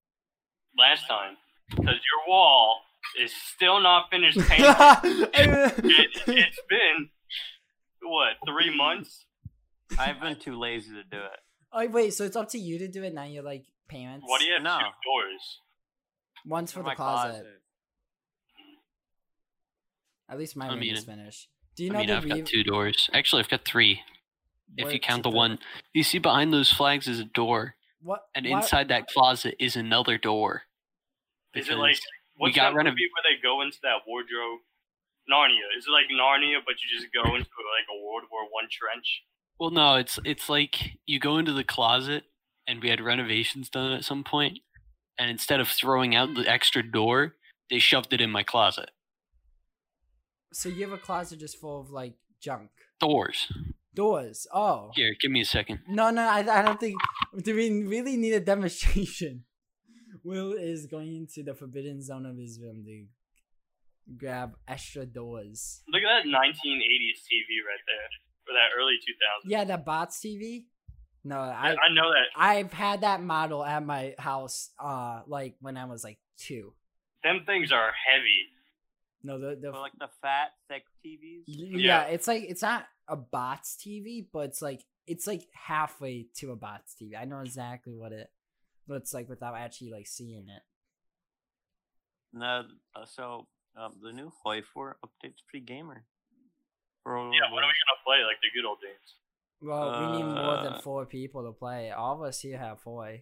Last 0.76 1.08
time. 1.08 1.38
Because 1.70 1.96
your 2.04 2.28
wall 2.28 2.82
is 3.20 3.32
still 3.54 3.80
not 3.80 4.10
finished 4.10 4.38
painting. 4.48 4.66
it, 5.34 6.10
it's 6.26 6.60
been, 6.68 7.08
what, 8.02 8.32
three 8.46 8.74
months? 8.76 9.26
I've 9.98 10.20
been 10.20 10.36
too 10.36 10.58
lazy 10.58 10.90
to 10.90 11.02
do 11.04 11.18
it. 11.18 11.40
oh 11.72 11.86
wait, 11.88 12.14
so 12.14 12.24
it's 12.24 12.36
up 12.36 12.48
to 12.50 12.58
you 12.58 12.78
to 12.78 12.88
do 12.88 13.02
it 13.02 13.12
now. 13.14 13.24
You're 13.24 13.42
like 13.42 13.64
payments. 13.88 14.24
What 14.26 14.40
do 14.40 14.46
you 14.46 14.54
have 14.54 14.62
No. 14.62 14.78
two 14.78 14.84
doors? 14.84 15.58
One's 16.46 16.72
for 16.72 16.80
In 16.80 16.84
the 16.84 16.88
my 16.90 16.94
closet. 16.94 17.46
At 20.28 20.38
least 20.38 20.56
my 20.56 20.66
I 20.66 20.70
room 20.70 20.80
mean, 20.80 20.96
is 20.96 21.04
finished. 21.04 21.48
Do 21.76 21.84
you 21.84 21.90
I 21.90 21.92
know 21.92 21.98
mean, 22.00 22.08
the 22.08 22.16
I've 22.16 22.24
re- 22.24 22.30
got 22.40 22.46
two 22.46 22.64
doors. 22.64 23.10
Actually, 23.12 23.42
I've 23.42 23.48
got 23.50 23.64
three. 23.64 24.00
If 24.76 24.92
you 24.92 24.98
count 25.00 25.22
the 25.24 25.30
third- 25.30 25.36
one, 25.36 25.58
you 25.92 26.02
see 26.02 26.18
behind 26.18 26.52
those 26.52 26.72
flags 26.72 27.06
is 27.06 27.18
a 27.20 27.24
door. 27.24 27.74
What? 28.00 28.22
and 28.34 28.46
why- 28.48 28.58
inside 28.60 28.88
that 28.88 29.06
closet 29.08 29.54
is 29.60 29.76
another 29.76 30.18
door. 30.18 30.62
Is 31.54 31.68
it 31.68 31.76
like 31.76 31.98
Because 32.42 32.50
what's 32.50 32.56
got 32.56 32.70
that 32.70 32.76
rid 32.76 32.86
of- 32.86 32.94
movie 32.94 33.08
where 33.14 33.22
they 33.24 33.40
go 33.40 33.62
into 33.62 33.78
that 33.82 34.02
wardrobe? 34.06 34.60
Narnia. 35.30 35.70
Is 35.78 35.86
it 35.86 35.90
like 35.94 36.10
Narnia, 36.10 36.58
but 36.66 36.74
you 36.82 36.90
just 36.98 37.06
go 37.14 37.22
into 37.22 37.38
like 37.38 37.86
a 37.88 37.96
World 38.04 38.24
War 38.30 38.42
One 38.50 38.66
trench? 38.70 39.22
Well, 39.58 39.70
no, 39.70 39.94
it's 39.94 40.18
it's 40.24 40.48
like 40.48 40.98
you 41.06 41.20
go 41.20 41.38
into 41.38 41.52
the 41.52 41.62
closet, 41.62 42.24
and 42.66 42.82
we 42.82 42.88
had 42.90 43.00
renovations 43.00 43.68
done 43.70 43.92
at 43.92 44.04
some 44.04 44.24
point, 44.24 44.58
and 45.18 45.30
instead 45.30 45.60
of 45.60 45.68
throwing 45.68 46.16
out 46.16 46.34
the 46.34 46.48
extra 46.50 46.82
door, 46.82 47.36
they 47.70 47.78
shoved 47.78 48.12
it 48.12 48.20
in 48.20 48.30
my 48.30 48.42
closet. 48.42 48.90
So 50.52 50.68
you 50.68 50.82
have 50.82 50.92
a 50.92 50.98
closet 50.98 51.38
just 51.38 51.60
full 51.60 51.80
of 51.80 51.90
like 51.90 52.14
junk 52.42 52.70
Doors. 53.00 53.46
doors. 53.94 54.46
Oh. 54.52 54.90
Here, 54.94 55.14
give 55.20 55.30
me 55.30 55.40
a 55.40 55.44
second. 55.44 55.80
No, 55.88 56.10
no, 56.10 56.22
I, 56.22 56.38
I 56.40 56.62
don't 56.62 56.80
think. 56.80 56.96
Do 57.42 57.54
we 57.54 57.70
really 57.84 58.16
need 58.16 58.32
a 58.32 58.40
demonstration? 58.40 59.44
Will 60.24 60.52
is 60.52 60.86
going 60.86 61.16
into 61.16 61.42
the 61.42 61.54
forbidden 61.54 62.02
zone 62.02 62.26
of 62.26 62.36
his 62.36 62.60
room 62.60 62.84
to 62.84 63.06
grab 64.16 64.56
extra 64.68 65.06
doors. 65.06 65.82
Look 65.88 66.02
at 66.02 66.24
that 66.24 66.28
1980s 66.28 67.22
TV 67.26 67.62
right 67.66 67.84
there, 67.86 68.08
or 68.48 68.54
that 68.54 68.70
early 68.78 68.94
2000s. 68.94 69.50
Yeah, 69.50 69.64
the 69.64 69.78
bots 69.78 70.20
TV. 70.20 70.64
No, 71.24 71.38
I, 71.38 71.70
I 71.70 71.70
I 71.70 71.94
know 71.94 72.10
that 72.12 72.26
I've 72.36 72.72
had 72.72 73.02
that 73.02 73.22
model 73.22 73.64
at 73.64 73.84
my 73.84 74.14
house. 74.18 74.70
Uh, 74.78 75.22
like 75.26 75.54
when 75.60 75.76
I 75.76 75.84
was 75.84 76.02
like 76.02 76.18
two. 76.36 76.74
them 77.22 77.42
things 77.46 77.70
are 77.70 77.90
heavy. 78.10 78.48
No, 79.22 79.38
the 79.38 79.56
the 79.56 79.72
For 79.72 79.78
like 79.78 79.92
the 79.98 80.08
fat, 80.20 80.50
thick 80.68 80.82
TVs. 81.04 81.44
Yeah. 81.46 81.78
Yeah. 81.78 82.02
it's 82.04 82.26
like 82.26 82.44
it's 82.48 82.62
not 82.62 82.86
a 83.06 83.16
bots 83.16 83.76
TV, 83.76 84.26
but 84.32 84.46
it's 84.46 84.60
like 84.62 84.82
it's 85.06 85.26
like 85.26 85.46
halfway 85.52 86.26
to 86.38 86.50
a 86.50 86.56
bots 86.56 86.96
TV. 87.00 87.12
I 87.16 87.24
know 87.24 87.40
exactly 87.40 87.94
what 87.94 88.12
it 88.12 88.28
looks 88.86 89.12
like 89.14 89.28
without 89.28 89.54
actually 89.56 89.90
like 89.90 90.06
seeing 90.06 90.48
it. 90.48 90.62
No, 92.32 92.62
uh, 92.96 93.04
so 93.04 93.46
um, 93.76 93.94
the 94.02 94.12
new 94.12 94.32
Hoi 94.42 94.62
4 94.62 94.96
update's 95.04 95.42
pretty 95.48 95.64
gamer. 95.66 96.04
For 97.02 97.16
Yeah, 97.16 97.46
of 97.46 97.52
when 97.52 97.64
are 97.64 97.66
we 97.66 97.74
gonna 97.74 98.02
play 98.04 98.24
like 98.24 98.38
the 98.40 98.48
good 98.54 98.66
old 98.66 98.78
days? 98.80 99.14
Well, 99.60 100.00
we 100.00 100.16
need 100.18 100.24
more 100.24 100.62
than 100.62 100.74
Uh, 100.74 100.80
four 100.80 101.06
people 101.06 101.44
to 101.44 101.52
play. 101.52 101.90
All 101.90 102.14
of 102.16 102.22
us 102.22 102.40
here 102.40 102.58
have 102.58 102.80
four. 102.80 103.18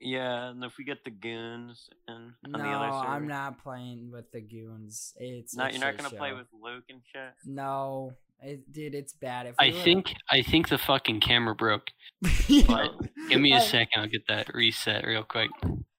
Yeah, 0.00 0.48
and 0.50 0.64
if 0.64 0.76
we 0.78 0.84
get 0.84 1.04
the 1.04 1.10
goons 1.10 1.88
and 2.08 2.34
on 2.44 2.50
No, 2.52 2.58
the 2.58 2.64
other 2.68 2.92
server. 2.92 3.06
I'm 3.14 3.28
not 3.28 3.62
playing 3.62 4.10
with 4.10 4.30
the 4.32 4.40
goons. 4.40 5.14
It's 5.18 5.54
not. 5.54 5.72
you're 5.72 5.80
not 5.80 5.96
gonna 5.96 6.10
play 6.10 6.32
with 6.32 6.48
Luke 6.52 6.84
and 6.88 7.02
shit. 7.12 7.34
No, 7.44 8.16
it, 8.42 8.72
dude, 8.72 8.94
it's 8.94 9.12
bad. 9.12 9.46
If 9.46 9.54
I 9.58 9.68
were- 9.70 9.72
think 9.82 10.14
I 10.30 10.42
think 10.42 10.68
the 10.68 10.78
fucking 10.78 11.20
camera 11.20 11.54
broke. 11.54 11.90
Yeah. 12.48 12.86
Give 13.28 13.40
me 13.40 13.52
a 13.54 13.60
second. 13.60 14.02
I'll 14.02 14.08
get 14.08 14.26
that 14.28 14.52
reset 14.54 15.06
real 15.06 15.22
quick. 15.24 15.50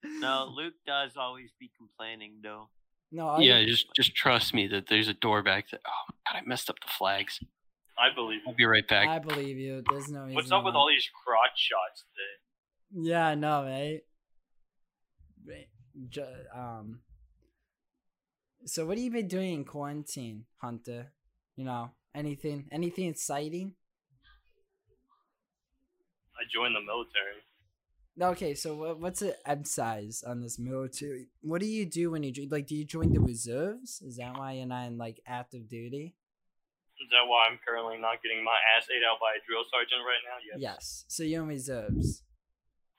No, 0.04 0.52
Luke 0.56 0.74
does 0.86 1.12
always 1.18 1.50
be 1.60 1.72
complaining 1.78 2.40
though. 2.44 2.70
No, 3.12 3.28
all 3.28 3.42
Yeah, 3.42 3.60
you- 3.60 3.68
just 3.68 3.88
just 3.96 4.16
trust 4.16 4.54
me 4.54 4.68
that 4.68 4.88
there's 4.88 5.08
a 5.08 5.14
door 5.14 5.42
back 5.44 5.70
there. 5.72 5.80
Oh 5.86 6.04
my 6.10 6.16
god, 6.34 6.44
I 6.44 6.48
messed 6.48 6.70
up 6.70 6.78
the 6.82 6.88
flags. 6.98 7.40
I 7.98 8.14
believe. 8.14 8.42
I'll 8.48 8.56
be 8.56 8.66
right 8.66 8.88
back. 8.88 9.08
I 9.08 9.20
believe 9.20 9.58
you. 9.58 9.84
There's 9.90 10.10
no 10.10 10.22
reason. 10.22 10.34
What's 10.36 10.52
up 10.52 10.64
with 10.64 10.74
why. 10.74 10.80
all 10.82 10.88
these 10.88 11.08
crotch 11.24 11.52
shots 11.56 12.04
today? 12.12 13.10
Yeah, 13.10 13.28
I 13.28 13.36
know, 13.36 13.64
right? 13.64 14.02
Right. 15.48 15.68
Ju- 16.10 16.26
um. 16.56 17.02
So, 18.66 18.86
what 18.86 18.98
have 18.98 19.04
you 19.04 19.12
been 19.12 19.28
doing 19.28 19.54
in 19.54 19.66
quarantine, 19.66 20.46
Hunter? 20.62 21.12
You 21.56 21.66
know, 21.66 21.92
anything, 22.16 22.68
anything 22.72 23.08
exciting? 23.08 23.74
I 26.36 26.44
joined 26.54 26.76
the 26.76 26.82
military. 26.82 27.42
Okay, 28.22 28.54
so 28.54 28.76
what, 28.76 29.00
what's 29.00 29.22
the 29.22 29.36
emphasize 29.48 30.24
on 30.26 30.42
this 30.42 30.60
military? 30.60 31.28
What 31.42 31.62
do 31.62 31.68
you 31.68 31.86
do 31.86 32.12
when 32.12 32.24
you 32.24 32.32
join? 32.32 32.50
Like, 32.50 32.68
do 32.68 32.76
you 32.76 32.86
join 32.86 33.12
the 33.12 33.20
reserves? 33.20 34.02
Is 34.06 34.18
that 34.18 34.38
why 34.38 34.54
you're 34.54 34.68
not 34.68 34.86
in 34.86 34.98
like 34.98 35.20
active 35.26 35.68
duty? 35.68 36.16
Is 37.02 37.10
that 37.10 37.28
why 37.28 37.48
I'm 37.50 37.60
currently 37.68 37.98
not 37.98 38.22
getting 38.22 38.44
my 38.44 38.58
ass 38.78 38.88
ate 38.96 39.04
out 39.04 39.20
by 39.20 39.34
a 39.34 39.42
drill 39.48 39.64
sergeant 39.72 40.02
right 40.06 40.22
now? 40.24 40.38
Yes. 40.46 40.60
Yes. 40.62 41.06
So 41.08 41.24
you're 41.24 41.42
in 41.42 41.50
reserves. 41.50 42.24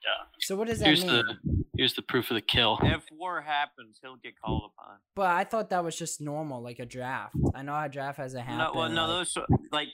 Yeah. 0.03 0.27
So 0.41 0.57
what 0.57 0.67
does 0.67 0.79
that 0.79 0.85
Here's 0.85 1.05
mean? 1.05 1.23
the 1.41 1.64
here's 1.85 1.93
the 1.93 2.01
proof 2.01 2.31
of 2.31 2.35
the 2.35 2.41
kill. 2.41 2.79
If 2.81 3.03
war 3.11 3.41
happens, 3.41 3.99
he'll 4.01 4.15
get 4.15 4.33
called 4.43 4.71
upon. 4.73 4.97
But 5.15 5.27
I 5.27 5.43
thought 5.43 5.69
that 5.69 5.83
was 5.83 5.95
just 5.95 6.19
normal, 6.19 6.63
like 6.63 6.79
a 6.79 6.85
draft. 6.85 7.35
I 7.53 7.61
know 7.61 7.75
a 7.79 7.87
draft 7.87 8.17
has 8.17 8.33
a 8.33 8.41
happen. 8.41 8.57
No, 8.57 8.71
well, 8.73 8.89
no, 8.89 9.05
like- 9.05 9.27
those 9.27 9.37
like 9.71 9.87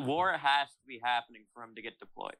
war 0.00 0.32
has 0.32 0.68
to 0.68 0.86
be 0.86 0.98
happening 1.04 1.44
for 1.52 1.62
him 1.62 1.74
to 1.74 1.82
get 1.82 1.98
deployed. 1.98 2.36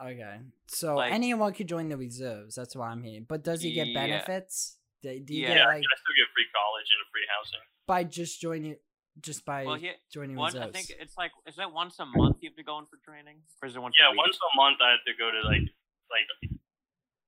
Okay, 0.00 0.40
so 0.68 0.96
Like- 0.96 1.12
anyone 1.12 1.52
could 1.52 1.68
join 1.68 1.88
the 1.90 1.96
reserves. 1.98 2.54
That's 2.54 2.74
why 2.74 2.88
I'm 2.88 3.02
here. 3.02 3.20
But 3.26 3.44
does 3.44 3.60
he 3.62 3.72
get 3.72 3.88
Yeah. 3.88 3.94
benefits? 4.00 4.78
Do, 5.02 5.08
do 5.20 5.34
you 5.34 5.42
Yeah. 5.42 5.48
get 5.48 5.56
Yeah, 5.58 5.66
like 5.66 5.84
I 5.84 5.96
still 6.00 6.16
get 6.16 6.28
free 6.32 6.48
college 6.54 6.88
and 6.96 7.06
free 7.12 7.26
housing. 7.36 7.60
by 7.86 8.04
just 8.04 8.40
joining, 8.40 8.76
just 9.20 9.44
by 9.44 9.64
Well, 9.64 9.74
he, 9.76 9.92
joining 10.10 10.36
one, 10.36 10.52
reserves? 10.54 10.68
I 10.68 10.72
think 10.72 11.00
it's 11.00 11.16
like 11.18 11.32
is 11.46 11.56
that 11.56 11.70
once 11.72 11.98
a 11.98 12.06
month 12.06 12.38
you 12.40 12.48
have 12.48 12.56
to 12.56 12.62
go 12.62 12.78
in 12.78 12.86
for 12.86 12.96
training, 13.04 13.42
or 13.62 13.68
is 13.68 13.76
it 13.76 13.80
once? 13.80 13.94
Yeah, 14.00 14.08
a 14.08 14.10
week? 14.12 14.18
once 14.24 14.38
a 14.40 14.56
month 14.56 14.78
I 14.80 14.90
have 14.92 15.04
to 15.04 15.14
go 15.14 15.30
to 15.30 15.40
like 15.48 15.68
like 16.10 16.28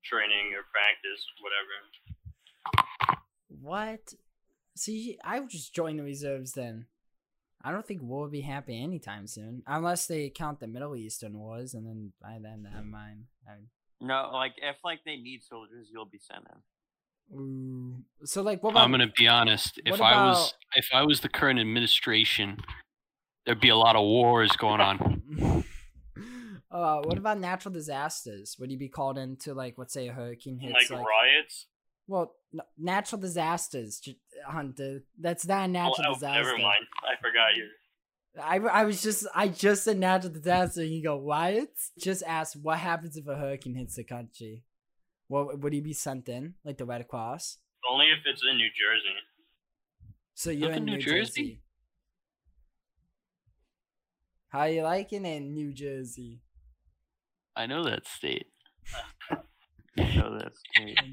training 0.08 0.54
or 0.56 0.64
practice, 0.72 1.24
whatever. 1.40 2.86
What? 3.60 4.14
See, 4.76 5.18
I 5.24 5.40
would 5.40 5.50
just 5.50 5.74
join 5.74 5.96
the 5.96 6.02
reserves 6.02 6.52
then. 6.52 6.86
I 7.62 7.72
don't 7.72 7.84
think 7.84 8.02
war 8.02 8.22
will 8.22 8.28
be 8.28 8.42
happening 8.42 8.84
anytime 8.84 9.26
soon, 9.26 9.62
unless 9.66 10.06
they 10.06 10.30
count 10.30 10.60
the 10.60 10.68
Middle 10.68 10.94
Eastern 10.94 11.38
wars, 11.38 11.74
and 11.74 11.86
then 11.86 12.12
by 12.22 12.38
then 12.40 12.62
never 12.62 12.82
hmm. 12.82 12.90
mind. 12.90 13.24
I, 13.46 13.54
No, 14.00 14.30
like 14.32 14.54
if 14.62 14.76
like 14.84 15.00
they 15.04 15.16
need 15.16 15.42
soldiers, 15.42 15.88
you'll 15.92 16.06
be 16.06 16.20
sent 16.20 16.44
in. 16.52 17.38
ooh. 17.38 18.04
So 18.24 18.42
like, 18.42 18.62
what 18.62 18.70
about? 18.70 18.84
I'm 18.84 18.92
gonna 18.92 19.12
be 19.16 19.26
honest. 19.26 19.80
If 19.84 19.98
what 19.98 20.02
I 20.02 20.26
was 20.26 20.54
if 20.76 20.86
I 20.92 21.02
was 21.02 21.20
the 21.20 21.28
current 21.28 21.58
administration, 21.58 22.58
there'd 23.44 23.60
be 23.60 23.70
a 23.70 23.76
lot 23.76 23.96
of 23.96 24.02
wars 24.02 24.52
going 24.52 24.80
on. 24.80 25.64
uh, 26.70 27.00
what 27.02 27.18
about 27.18 27.38
natural 27.38 27.72
disasters? 27.72 28.56
Would 28.58 28.70
you 28.70 28.78
be 28.78 28.88
called 28.88 29.18
into 29.18 29.54
like, 29.54 29.74
let's 29.78 29.94
say 29.94 30.08
a 30.08 30.12
hurricane 30.12 30.58
hits 30.58 30.74
like, 30.74 30.90
like, 30.90 31.06
riots. 31.06 31.66
well, 32.06 32.34
n- 32.52 32.60
natural 32.76 33.20
disasters, 33.20 34.02
Hunter. 34.46 35.04
That's 35.18 35.46
not 35.46 35.64
a 35.64 35.68
natural 35.68 36.08
oh, 36.10 36.14
disaster. 36.14 36.42
never 36.42 36.58
mind. 36.58 36.84
I 37.02 37.16
forgot 37.20 37.56
you. 37.56 37.68
I, 38.40 38.56
I 38.58 38.84
was 38.84 39.02
just 39.02 39.26
I 39.34 39.48
just 39.48 39.84
said 39.84 39.98
natural 39.98 40.32
disaster 40.32 40.82
and 40.82 40.90
you 40.90 41.02
go 41.02 41.20
riots. 41.20 41.90
Just 41.98 42.22
ask 42.26 42.56
what 42.60 42.78
happens 42.78 43.16
if 43.16 43.26
a 43.26 43.34
hurricane 43.34 43.74
hits 43.74 43.96
the 43.96 44.04
country. 44.04 44.64
Well, 45.28 45.50
would 45.56 45.72
he 45.72 45.80
be 45.80 45.92
sent 45.94 46.28
in 46.28 46.54
like 46.64 46.78
the 46.78 46.84
Red 46.84 47.08
Cross? 47.08 47.58
Only 47.90 48.06
if 48.06 48.20
it's 48.26 48.42
in 48.48 48.56
New 48.58 48.68
Jersey. 48.68 49.16
So 50.34 50.50
you're 50.50 50.68
Look 50.68 50.76
in 50.76 50.82
in 50.82 50.84
New, 50.84 50.92
New 50.92 50.98
Jersey. 50.98 51.42
Jersey? 51.42 51.62
How 54.50 54.64
you 54.64 54.82
liking 54.82 55.24
it 55.26 55.36
in 55.36 55.54
New 55.54 55.72
Jersey? 55.72 56.42
I 57.58 57.66
know 57.66 57.82
that 57.84 58.06
state. 58.06 58.46
So 59.30 60.38
that's 60.38 60.60
great. 60.76 60.96
Um, 60.98 61.12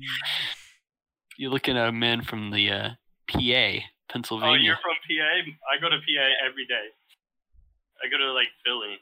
You're 1.38 1.50
looking 1.52 1.75
at 1.75 1.90
a 1.90 1.92
man 1.92 2.22
from 2.24 2.52
the 2.52 2.70
uh, 2.70 2.90
PA, 3.32 3.80
Pennsylvania. 4.12 4.52
Oh, 4.52 4.54
you're 4.64 4.75
from 4.75 4.96
PA? 5.10 5.52
I 5.75 5.82
go 5.82 5.90
to 5.90 5.98
PA 5.98 6.28
every 6.48 6.66
day. 6.68 6.86
I 8.04 8.10
go 8.10 8.18
to 8.20 8.32
like 8.32 8.48
Philly. 8.64 9.00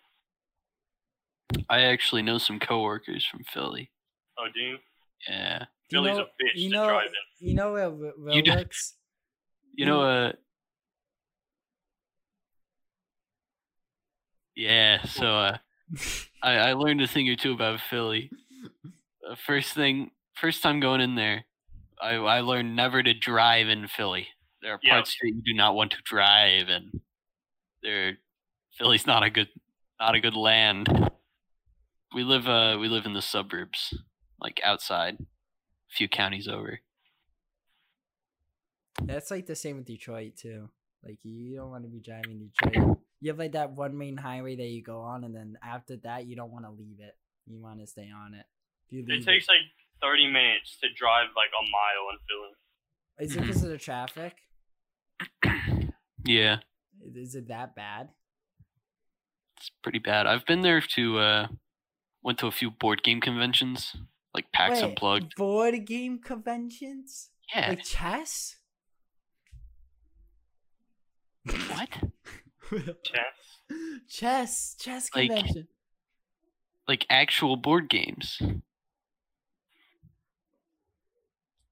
I 1.69 1.81
actually 1.81 2.21
know 2.21 2.37
some 2.37 2.59
coworkers 2.59 3.25
from 3.25 3.43
Philly. 3.43 3.91
Oh, 4.39 4.45
do 4.53 4.59
you? 4.61 4.77
Yeah. 5.29 5.59
do 5.59 5.65
you 5.97 6.01
Philly's 6.03 6.17
know, 6.17 6.23
a 6.23 6.43
bitch 6.43 6.55
you 6.55 6.69
to 6.69 6.75
know, 6.77 6.87
drive 6.87 7.07
in. 7.41 7.47
You 7.49 7.55
know 7.55 7.73
where 7.73 7.89
Will 7.89 8.13
Will 8.17 8.33
You 8.35 8.41
do- 8.41 8.51
works? 8.55 8.93
You 9.75 9.85
know, 9.85 10.01
uh, 10.01 10.31
yeah. 14.55 15.03
So, 15.05 15.25
uh, 15.27 15.57
I, 16.43 16.53
I 16.55 16.73
learned 16.73 17.01
a 17.01 17.07
thing 17.07 17.29
or 17.29 17.35
two 17.35 17.53
about 17.53 17.79
Philly. 17.79 18.31
Uh, 19.27 19.35
first 19.35 19.73
thing, 19.73 20.11
first 20.35 20.61
time 20.61 20.79
going 20.79 21.01
in 21.01 21.15
there, 21.15 21.45
I, 22.01 22.15
I 22.15 22.41
learned 22.41 22.75
never 22.75 23.01
to 23.01 23.13
drive 23.13 23.67
in 23.67 23.87
Philly. 23.87 24.27
There 24.61 24.73
are 24.73 24.79
Yeah. 24.81 24.95
parts 24.95 25.17
that 25.21 25.27
you 25.27 25.41
do 25.43 25.53
not 25.53 25.75
want 25.75 25.91
to 25.91 25.97
drive, 26.03 26.67
and 26.69 27.01
there, 27.81 28.17
Philly's 28.77 29.07
not 29.07 29.23
a 29.23 29.29
good, 29.29 29.49
not 29.99 30.15
a 30.15 30.19
good 30.19 30.35
land. 30.35 30.87
We 32.13 32.23
live, 32.23 32.47
uh, 32.47 32.77
we 32.79 32.87
live 32.89 33.05
in 33.05 33.13
the 33.13 33.21
suburbs, 33.21 33.93
like 34.39 34.59
outside, 34.63 35.17
a 35.19 35.25
few 35.95 36.07
counties 36.07 36.47
over. 36.47 36.81
That's 39.01 39.31
like 39.31 39.47
the 39.47 39.55
same 39.55 39.77
with 39.77 39.85
Detroit 39.85 40.35
too. 40.37 40.69
Like 41.03 41.19
you 41.23 41.55
don't 41.55 41.71
want 41.71 41.83
to 41.83 41.89
be 41.89 41.99
driving 41.99 42.49
Detroit. 42.49 42.99
You 43.23 43.29
have 43.31 43.39
like 43.39 43.53
that 43.53 43.71
one 43.71 43.97
main 43.97 44.17
highway 44.17 44.57
that 44.57 44.65
you 44.67 44.83
go 44.83 44.99
on, 44.99 45.23
and 45.23 45.33
then 45.33 45.57
after 45.63 45.95
that, 46.03 46.27
you 46.27 46.35
don't 46.35 46.51
want 46.51 46.65
to 46.65 46.71
leave 46.71 46.99
it. 46.99 47.15
You 47.47 47.57
want 47.57 47.79
to 47.79 47.87
stay 47.87 48.09
on 48.13 48.33
it. 48.33 48.45
If 48.87 48.91
you 48.91 48.99
It 49.03 49.07
leave 49.07 49.25
takes 49.25 49.47
like 49.47 49.61
30 50.01 50.27
minutes 50.27 50.77
to 50.81 50.89
drive 50.93 51.27
like 51.33 51.49
a 51.57 51.63
mile 51.71 52.09
in 52.11 52.17
Philly. 52.27 53.25
Is 53.25 53.35
it 53.37 53.41
because 53.47 53.63
of 53.63 53.69
the 53.69 53.77
traffic? 53.77 54.35
Yeah. 56.25 56.57
Is 57.15 57.35
it 57.35 57.47
that 57.49 57.75
bad? 57.75 58.09
it's 59.57 59.71
pretty 59.81 59.99
bad. 59.99 60.25
I've 60.27 60.45
been 60.45 60.61
there 60.61 60.81
to 60.95 61.19
uh 61.19 61.47
went 62.23 62.39
to 62.39 62.47
a 62.47 62.51
few 62.51 62.71
board 62.71 63.03
game 63.03 63.21
conventions, 63.21 63.95
like 64.33 64.51
PAX 64.53 64.81
Wait, 64.81 64.83
Unplugged. 64.89 65.35
board 65.37 65.85
game 65.85 66.19
conventions? 66.19 67.29
Yeah. 67.53 67.69
Like 67.69 67.83
chess? 67.83 68.57
what? 71.45 71.89
Chess. 73.03 74.07
chess, 74.09 74.75
chess 74.79 75.09
convention. 75.09 75.67
Like 76.87 77.05
actual 77.09 77.55
board 77.55 77.89
games. 77.89 78.41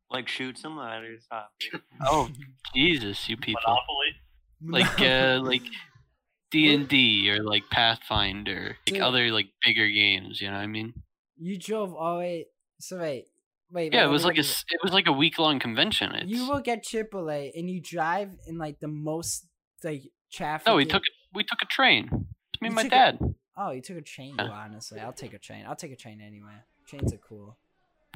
Like 0.09 0.27
Chutes 0.27 0.63
and 0.65 0.75
Ladders. 0.75 1.23
huh? 1.31 1.43
Oh 2.05 2.29
Jesus, 2.75 3.29
you 3.29 3.37
people! 3.37 3.61
Monopoly. 3.65 4.15
Like 4.63 5.01
uh, 5.01 5.41
like 5.43 5.61
D 6.51 6.73
and 6.73 6.87
D 6.87 7.29
or 7.31 7.43
like 7.43 7.63
Pathfinder, 7.71 8.77
like 8.87 8.93
Dude. 8.95 9.01
other 9.01 9.31
like 9.31 9.47
bigger 9.65 9.87
games. 9.87 10.41
You 10.41 10.49
know 10.49 10.55
what 10.57 10.63
I 10.63 10.67
mean? 10.67 10.93
you 11.37 11.57
drove 11.57 11.95
all 11.95 12.15
the 12.15 12.19
way. 12.19 12.45
So 12.79 12.99
wait, 12.99 13.25
wait. 13.71 13.93
Yeah, 13.93 14.01
wait, 14.01 14.05
it 14.09 14.11
was 14.11 14.23
wait, 14.23 14.27
like 14.29 14.37
a 14.37 14.41
wait, 14.41 14.45
s- 14.49 14.65
it 14.69 14.79
was 14.83 14.91
like 14.93 15.07
a 15.07 15.11
week 15.13 15.39
long 15.39 15.59
convention. 15.59 16.11
wait. 16.13 16.23
It's, 16.23 16.31
You 16.31 16.49
work 16.49 16.67
at 16.67 16.83
AAA 16.85 17.51
and 17.55 17.69
you 17.69 17.81
drive 17.81 18.31
in 18.45 18.57
like 18.57 18.79
the 18.79 18.87
most 18.89 19.47
like 19.83 20.03
traffic. 20.31 20.67
no, 20.67 20.75
we 20.75 20.85
took 20.85 21.03
we 21.33 21.43
took 21.43 21.59
a 21.61 21.65
train. 21.65 22.09
It's 22.53 22.61
me 22.61 22.67
and 22.67 22.75
my 22.75 22.83
took 22.83 22.91
a- 22.91 22.95
dad. 22.95 23.19
Oh, 23.57 23.71
you 23.71 23.81
took 23.81 23.97
a 23.97 24.01
train. 24.01 24.35
Yeah. 24.37 24.45
Well, 24.45 24.53
honestly, 24.53 24.99
I'll 24.99 25.13
take 25.13 25.33
a 25.33 25.37
train. 25.39 25.65
I'll 25.67 25.75
take 25.75 25.91
a 25.91 25.95
train 25.95 26.21
anyway. 26.21 26.53
Trains 26.87 27.13
are 27.13 27.17
cool. 27.17 27.57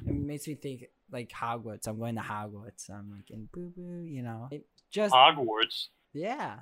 It 0.06 0.14
makes 0.14 0.48
me 0.48 0.56
think 0.56 0.86
like 1.12 1.30
Hogwarts. 1.32 1.88
I'm 1.88 2.00
going 2.00 2.16
to 2.16 2.22
Hogwarts. 2.22 2.90
I'm 2.90 3.12
like 3.12 3.30
in 3.30 3.48
boo 3.54 3.72
boo. 3.76 4.04
You 4.06 4.24
know, 4.24 4.48
it 4.52 4.66
just 4.92 5.14
Hogwarts. 5.14 5.88
yeah. 6.14 6.60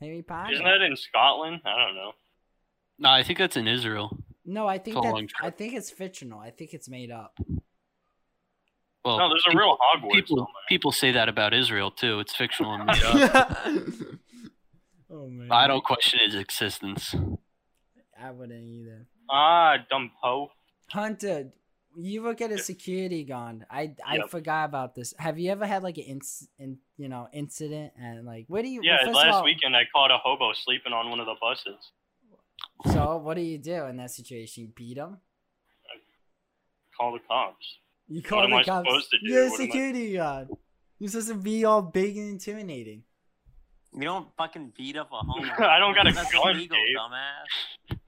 Harry 0.00 0.22
Potter. 0.22 0.52
Isn't 0.52 0.64
that 0.64 0.82
in 0.82 0.96
Scotland? 0.96 1.60
I 1.64 1.84
don't 1.86 1.94
know. 1.94 2.12
No, 2.98 3.10
I 3.10 3.22
think 3.22 3.38
that's 3.38 3.56
in 3.56 3.68
Israel. 3.68 4.18
no, 4.44 4.66
I 4.66 4.78
think 4.78 4.96
It's 4.96 5.06
that 5.06 5.28
I 5.46 5.50
think 5.50 5.74
it's 5.74 5.90
fictional. 5.90 6.40
I 6.40 6.50
think 6.50 6.74
it's 6.74 6.88
made 6.88 7.10
up. 7.10 7.38
Well, 9.04 9.18
No, 9.18 9.28
there's 9.28 9.44
a 9.46 9.50
people, 9.50 9.60
real 9.60 9.78
Hogwarts. 9.78 10.12
people 10.14 10.48
people 10.68 10.92
say 10.92 11.12
that 11.12 11.28
about 11.28 11.54
Israel 11.54 11.90
too. 11.90 12.20
It's 12.20 12.34
fictional 12.34 12.72
and 12.74 12.84
made 12.86 13.02
up. 13.02 13.58
oh 15.14 15.28
man. 15.28 15.48
I 15.50 15.66
don't 15.66 15.84
question 15.84 16.20
his 16.24 16.34
existence. 16.34 17.14
I 18.20 18.30
wouldn't 18.30 18.64
either. 18.64 19.06
Ah, 19.30 19.76
dumb 19.90 20.10
hoe. 20.20 20.50
Hunter, 20.90 21.50
you 21.96 22.22
work 22.22 22.40
at 22.40 22.50
a 22.52 22.58
security 22.58 23.24
guard. 23.24 23.64
I 23.70 23.94
I 24.04 24.16
Yep. 24.16 24.28
forgot 24.30 24.64
about 24.66 24.94
this. 24.94 25.14
Have 25.18 25.38
you 25.38 25.50
ever 25.50 25.66
had 25.66 25.82
like 25.82 25.96
an 25.98 26.04
inc- 26.18 26.48
in, 26.58 26.78
you 26.96 27.08
know 27.08 27.28
incident 27.32 27.92
and 27.96 28.26
like 28.26 28.44
where 28.48 28.62
do 28.62 28.68
you? 28.68 28.80
Yeah, 28.82 28.98
first 28.98 29.08
of 29.10 29.14
last 29.14 29.34
all- 29.34 29.44
weekend 29.44 29.76
I 29.76 29.82
caught 29.94 30.10
a 30.10 30.18
hobo 30.18 30.52
sleeping 30.52 30.92
on 30.92 31.08
one 31.10 31.20
of 31.20 31.26
the 31.26 31.36
buses. 31.40 31.92
So 32.92 33.16
what 33.18 33.34
do 33.34 33.42
you 33.42 33.58
do 33.58 33.84
in 33.86 33.96
that 33.98 34.10
situation? 34.10 34.64
You 34.64 34.68
beat 34.74 34.96
him? 34.98 35.18
Call 36.98 37.12
the 37.12 37.18
cops. 37.28 37.66
You 38.08 38.22
call 38.22 38.44
am 38.44 38.50
the 38.50 38.56
I 38.56 38.64
cops? 38.64 38.86
supposed 38.88 39.10
to 39.10 39.18
do? 39.18 39.26
You're 39.32 39.46
a 39.46 39.50
What 39.50 39.60
am 39.60 39.62
I- 39.62 39.66
security 39.66 40.12
guard. 40.14 40.48
You're 40.98 41.10
supposed 41.10 41.28
to 41.28 41.34
be 41.34 41.64
all 41.64 41.82
big 41.82 42.16
and 42.16 42.30
intimidating. 42.30 43.02
You 43.94 44.02
don't 44.02 44.28
fucking 44.36 44.72
beat 44.76 44.96
up 44.96 45.10
a 45.12 45.16
homeless. 45.16 45.50
I 45.58 45.78
don't 45.78 45.94
got 45.94 46.06
a 46.08 46.12
That's 46.12 46.32
gun, 46.32 46.56
illegal, 46.56 46.76
Dave. 46.76 46.96
dumbass. 46.96 47.98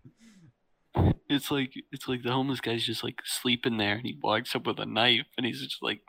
It's 1.29 1.51
like 1.51 1.73
it's 1.93 2.09
like 2.09 2.23
the 2.23 2.33
homeless 2.33 2.61
guy's 2.61 2.85
just 2.85 3.05
like 3.05 3.21
sleeping 3.25 3.79
there, 3.79 3.95
and 3.97 4.07
he 4.07 4.19
walks 4.23 4.55
up 4.55 4.67
with 4.67 4.79
a 4.79 4.87
knife, 4.87 5.27
and 5.37 5.45
he's 5.47 5.61
just 5.61 5.83
like, 5.83 6.01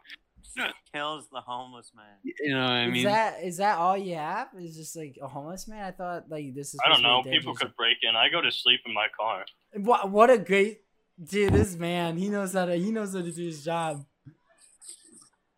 Kills 0.94 1.28
the 1.32 1.42
homeless 1.42 1.92
man. 1.96 2.06
you 2.24 2.54
know, 2.54 2.62
what 2.64 2.72
I 2.72 2.88
mean? 2.88 2.96
is 2.98 3.04
that 3.04 3.44
is 3.44 3.58
that 3.58 3.78
all 3.78 3.98
you 3.98 4.16
have? 4.16 4.48
Is 4.60 4.76
just 4.76 4.96
like 4.96 5.18
a 5.22 5.28
homeless 5.28 5.68
man? 5.68 5.84
I 5.86 5.92
thought 5.92 6.26
like 6.30 6.56
this 6.56 6.74
is. 6.74 6.80
I 6.84 6.90
don't 6.90 6.98
supposed 6.98 7.04
to 7.04 7.10
know. 7.10 7.24
be 7.24 7.30
People 7.38 7.54
dangerous- 7.54 7.70
could 7.70 7.76
break 7.78 7.98
in. 8.02 8.16
I 8.16 8.30
go 8.30 8.42
to 8.42 8.52
sleep 8.52 8.80
in 8.88 8.94
my 8.94 9.08
car. 9.20 9.46
What 9.76 10.10
what 10.10 10.30
a 10.32 10.38
great 10.40 10.82
dude! 11.24 11.54
This 11.54 11.76
man, 11.76 12.18
he 12.18 12.30
knows 12.30 12.54
how 12.54 12.66
to 12.66 12.76
he 12.76 12.92
knows 12.92 13.14
how 13.14 13.22
to 13.22 13.32
do 13.32 13.46
his 13.46 13.64
job. 13.64 14.04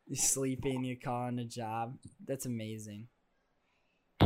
You 0.08 0.16
sleep 0.16 0.66
in 0.66 0.84
your 0.84 0.98
car 1.02 1.28
on 1.28 1.38
the 1.38 1.46
job. 1.46 1.96
That's 2.28 2.46
amazing. 2.46 3.08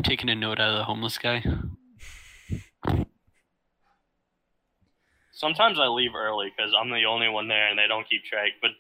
Taking 0.02 0.30
a 0.30 0.36
note 0.36 0.60
out 0.60 0.72
of 0.72 0.78
the 0.78 0.84
homeless 0.84 1.18
guy. 1.18 1.44
Sometimes 5.32 5.78
I 5.80 5.88
leave 5.88 6.16
early 6.16 6.52
because 6.56 6.72
I'm 6.80 6.90
the 6.90 7.06
only 7.06 7.28
one 7.28 7.48
there 7.48 7.68
and 7.70 7.78
they 7.78 7.88
don't 7.88 8.08
keep 8.10 8.24
track. 8.24 8.52
But 8.62 8.72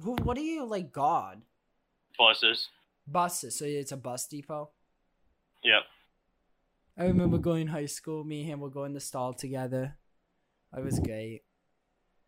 Who? 0.00 0.16
What 0.22 0.36
do 0.36 0.42
you 0.42 0.64
like? 0.64 0.92
God 0.92 1.42
buses. 2.18 2.68
buses. 3.06 3.56
So 3.56 3.64
it's 3.64 3.92
a 3.92 3.96
bus 3.96 4.26
depot. 4.26 4.70
Yep. 5.62 5.82
I 6.98 7.04
remember 7.04 7.38
going 7.38 7.68
high 7.68 7.86
school. 7.86 8.24
Me 8.24 8.40
and 8.40 8.50
him 8.50 8.60
were 8.60 8.70
going 8.70 8.94
to 8.94 9.00
stall 9.00 9.32
together. 9.32 9.96
It 10.76 10.84
was 10.84 10.98
great. 10.98 11.42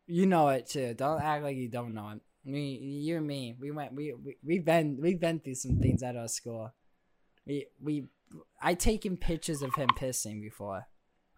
You 0.07 0.27
know 0.27 0.49
it 0.49 0.69
too. 0.69 0.95
Don't 0.95 1.21
act 1.21 1.43
like 1.45 1.57
you 1.57 1.69
don't 1.69 1.93
know 1.93 2.09
it. 2.11 2.21
Me, 2.43 2.77
you 2.77 3.19
and 3.19 3.27
me, 3.27 3.55
we 3.61 3.71
went. 3.71 3.93
We 3.93 4.15
we 4.15 4.37
we've 4.43 4.65
been 4.65 4.99
we've 5.01 5.21
been 5.21 5.41
through 5.41 5.57
some 5.57 5.77
things 5.79 6.03
at 6.03 6.17
our 6.17 6.29
school. 6.29 6.73
We 7.47 7.67
we 7.81 8.07
I 8.61 8.75
taken 8.75 9.17
pictures 9.17 9.63
of 9.63 9.75
him 9.75 9.89
pissing 9.99 10.41
before. 10.41 10.87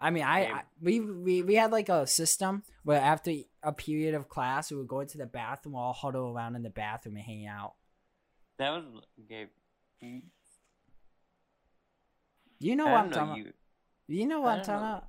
I 0.00 0.10
mean, 0.10 0.24
I, 0.24 0.40
I 0.46 0.62
we, 0.80 0.98
we 1.00 1.42
we 1.42 1.54
had 1.54 1.70
like 1.70 1.88
a 1.88 2.06
system 2.06 2.64
where 2.82 3.00
after 3.00 3.32
a 3.62 3.72
period 3.72 4.14
of 4.14 4.28
class, 4.28 4.70
we 4.70 4.76
would 4.76 4.88
go 4.88 5.00
into 5.00 5.16
the 5.16 5.26
bathroom, 5.26 5.76
all 5.76 5.92
huddle 5.92 6.34
around 6.34 6.56
in 6.56 6.62
the 6.64 6.70
bathroom 6.70 7.16
and 7.16 7.24
hang 7.24 7.46
out. 7.46 7.74
That 8.58 8.70
was 8.70 8.84
Gabe. 9.28 9.48
You, 10.00 10.22
You 12.58 12.76
know 12.76 12.86
I 12.88 12.92
what 12.92 13.00
I'm 13.00 13.10
don't 13.10 13.12
talking 13.28 13.42
know 13.44 13.50
about. 13.50 13.54
you. 14.08 14.18
You 14.18 14.26
know 14.26 14.40
what 14.40 14.58
I'm 14.58 14.64
talking 14.64 14.82
know. 14.82 14.88
about. 14.88 15.08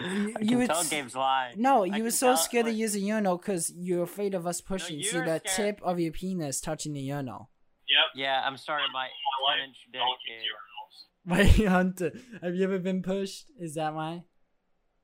You, 0.00 0.36
you 0.40 0.58
would 0.58 0.68
tell 0.68 0.84
Gabe's 0.84 1.14
lying. 1.14 1.60
No, 1.60 1.84
you 1.84 2.02
were 2.02 2.10
so 2.10 2.34
scared 2.34 2.66
to 2.66 2.72
use 2.72 2.94
a 2.94 3.00
urinal 3.00 3.36
because 3.36 3.70
you're 3.76 4.02
afraid 4.02 4.34
of 4.34 4.46
us 4.46 4.60
pushing. 4.60 5.00
See 5.02 5.10
you're 5.14 5.24
the 5.24 5.40
tip 5.40 5.80
of 5.82 6.00
your 6.00 6.12
penis 6.12 6.60
touching 6.60 6.94
the 6.94 7.00
urinal. 7.00 7.50
Yep. 7.92 8.06
Yeah, 8.16 8.40
I'm 8.44 8.56
sorry, 8.56 8.82
my 8.92 9.08
My 9.46 9.56
10 9.60 9.68
inch 9.68 9.78
dick. 9.92 10.00
don't 10.00 10.20
use 10.24 10.48
Gabe. 10.48 11.60
Wait, 11.60 11.68
Hunter, 11.76 12.10
have 12.40 12.54
you 12.56 12.64
ever 12.64 12.78
been 12.80 13.02
pushed? 13.04 13.52
Is 13.60 13.74
that 13.76 13.92
why? 13.94 14.24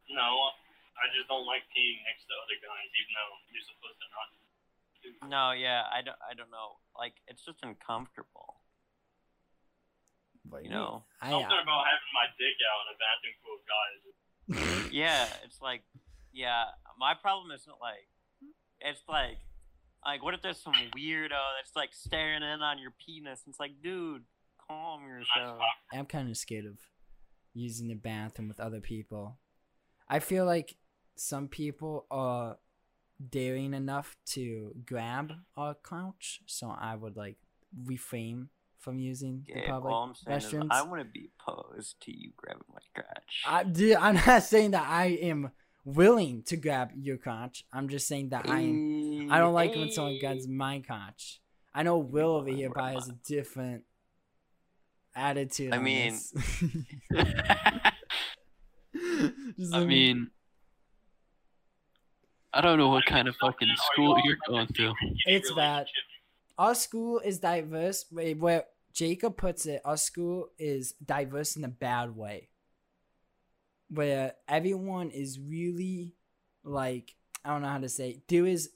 No, 0.09 0.25
I 0.97 1.05
just 1.15 1.29
don't 1.29 1.45
like 1.45 1.63
peeing 1.77 2.01
next 2.09 2.25
to 2.27 2.35
other 2.43 2.59
guys, 2.65 2.89
even 2.97 3.13
though 3.13 3.33
you're 3.53 3.69
supposed 3.69 3.99
to 4.01 4.09
not. 4.11 4.29
do- 5.05 5.29
No, 5.29 5.45
yeah, 5.53 5.85
I 5.93 6.01
don't. 6.03 6.17
I 6.25 6.33
don't 6.35 6.51
know. 6.51 6.81
Like, 6.97 7.15
it's 7.29 7.45
just 7.45 7.61
uncomfortable. 7.63 8.57
But 10.49 10.65
You 10.65 10.71
know. 10.71 11.05
I, 11.21 11.29
Something 11.31 11.45
uh, 11.61 11.63
about 11.63 11.85
having 11.85 12.13
my 12.17 12.27
dick 12.41 12.57
out 12.65 12.81
in 12.83 12.89
a 12.89 12.97
bathroom 12.99 13.37
full 13.45 13.57
of 13.61 13.65
guys. 13.69 14.01
Yeah, 14.93 15.29
it's 15.45 15.61
like, 15.61 15.83
yeah. 16.33 16.65
My 16.99 17.13
problem 17.13 17.53
isn't 17.53 17.77
like, 17.83 18.09
it's 18.81 19.03
like, 19.07 19.37
like 20.09 20.25
what 20.25 20.33
if 20.33 20.41
there's 20.41 20.61
some 20.61 20.73
weirdo 20.97 21.29
that's 21.59 21.77
like 21.77 21.91
staring 21.93 22.43
in 22.43 22.63
on 22.63 22.79
your 22.79 22.93
penis? 23.05 23.43
And 23.45 23.53
It's 23.53 23.61
like, 23.61 23.83
dude, 23.83 24.23
calm 24.67 25.07
yourself. 25.07 25.61
I'm 25.93 26.07
kind 26.07 26.31
of 26.31 26.37
scared 26.37 26.65
of 26.65 26.79
using 27.53 27.89
the 27.89 27.95
bathroom 27.95 28.49
with 28.49 28.59
other 28.59 28.81
people. 28.81 29.39
I 30.09 30.21
feel 30.21 30.47
like 30.47 30.77
some 31.17 31.47
people 31.49 32.07
are 32.11 32.57
daring 33.29 33.75
enough 33.75 34.17
to 34.31 34.73
grab 34.87 35.33
our 35.59 35.75
couch, 35.75 36.41
so 36.47 36.69
I 36.71 36.95
would 36.95 37.17
like 37.17 37.37
refrain 37.85 38.49
from 38.79 38.99
using 38.99 39.45
the 39.47 39.61
public 39.61 39.93
all 39.93 40.05
I'm 40.05 40.41
restrooms. 40.41 40.69
I 40.71 40.83
want 40.83 41.03
to 41.03 41.05
be 41.05 41.29
opposed 41.39 42.01
to 42.03 42.17
you 42.17 42.31
grabbing 42.35 42.63
my 42.73 42.81
crotch. 42.95 43.43
I, 43.47 43.65
dude, 43.65 43.97
I'm 43.97 44.15
not 44.27 44.43
saying 44.43 44.71
that 44.71 44.89
I 44.89 45.19
am 45.21 45.51
willing 45.85 46.43
to 46.45 46.57
grab 46.57 46.91
your 46.95 47.17
crotch. 47.17 47.65
I'm 47.73 47.89
just 47.89 48.07
saying 48.07 48.31
that 48.31 48.49
I 48.49 48.61
am. 48.61 49.29
I 49.31 49.39
don't 49.39 49.55
like 49.55 49.75
when 49.75 49.91
someone 49.91 50.19
grabs 50.21 50.47
my 50.49 50.81
crotch. 50.81 51.41
I 51.75 51.83
know 51.83 51.99
Will 51.99 52.37
over 52.37 52.51
here 52.51 52.71
probably 52.71 52.95
has 52.95 53.09
a 53.09 53.13
different 53.27 53.85
attitude. 55.15 55.73
I 55.73 55.79
mean- 55.79 56.19
I 57.15 57.93
like- 59.59 59.87
mean, 59.89 60.31
I 62.53 62.61
don't 62.61 62.79
know 62.79 62.89
what 62.89 63.05
kind 63.07 63.29
of 63.29 63.37
fucking 63.37 63.69
school 63.93 64.21
you're 64.25 64.39
going 64.49 64.67
to. 64.69 64.93
It's 65.27 65.53
bad. 65.53 65.87
our 66.57 66.75
school 66.75 67.21
is 67.21 67.39
diverse. 67.39 68.07
Wait, 68.11 68.39
Where 68.39 68.65
Jacob 68.93 69.37
puts 69.37 69.67
it, 69.67 69.81
our 69.85 69.97
school 69.97 70.49
is 70.59 70.93
diverse 71.05 71.57
in 71.57 71.65
a 71.65 71.69
bad 71.69 72.17
way. 72.17 72.49
Where 73.89 74.35
everyone 74.47 75.11
is 75.11 75.39
really 75.39 76.15
like 76.65 77.15
I 77.45 77.51
don't 77.51 77.63
know 77.63 77.69
how 77.69 77.79
to 77.79 77.89
say. 77.89 78.23
There 78.29 78.47
is 78.47 78.71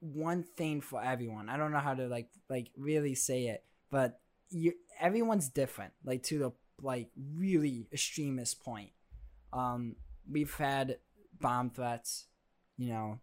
one 0.00 0.44
thing 0.56 0.80
for 0.80 1.02
everyone. 1.02 1.48
I 1.48 1.56
don't 1.56 1.72
know 1.72 1.78
how 1.78 1.94
to 1.94 2.06
like 2.08 2.28
like 2.48 2.68
really 2.76 3.14
say 3.14 3.46
it, 3.46 3.64
but 3.90 4.20
you 4.50 4.72
everyone's 5.00 5.48
different. 5.48 5.92
Like 6.04 6.22
to 6.24 6.38
the 6.38 6.52
like 6.82 7.10
really 7.16 7.88
extremist 7.92 8.62
point. 8.62 8.90
Um, 9.52 9.96
we've 10.30 10.54
had 10.54 10.98
bomb 11.40 11.70
threats. 11.70 12.26
You 12.76 12.88
know, 12.90 13.20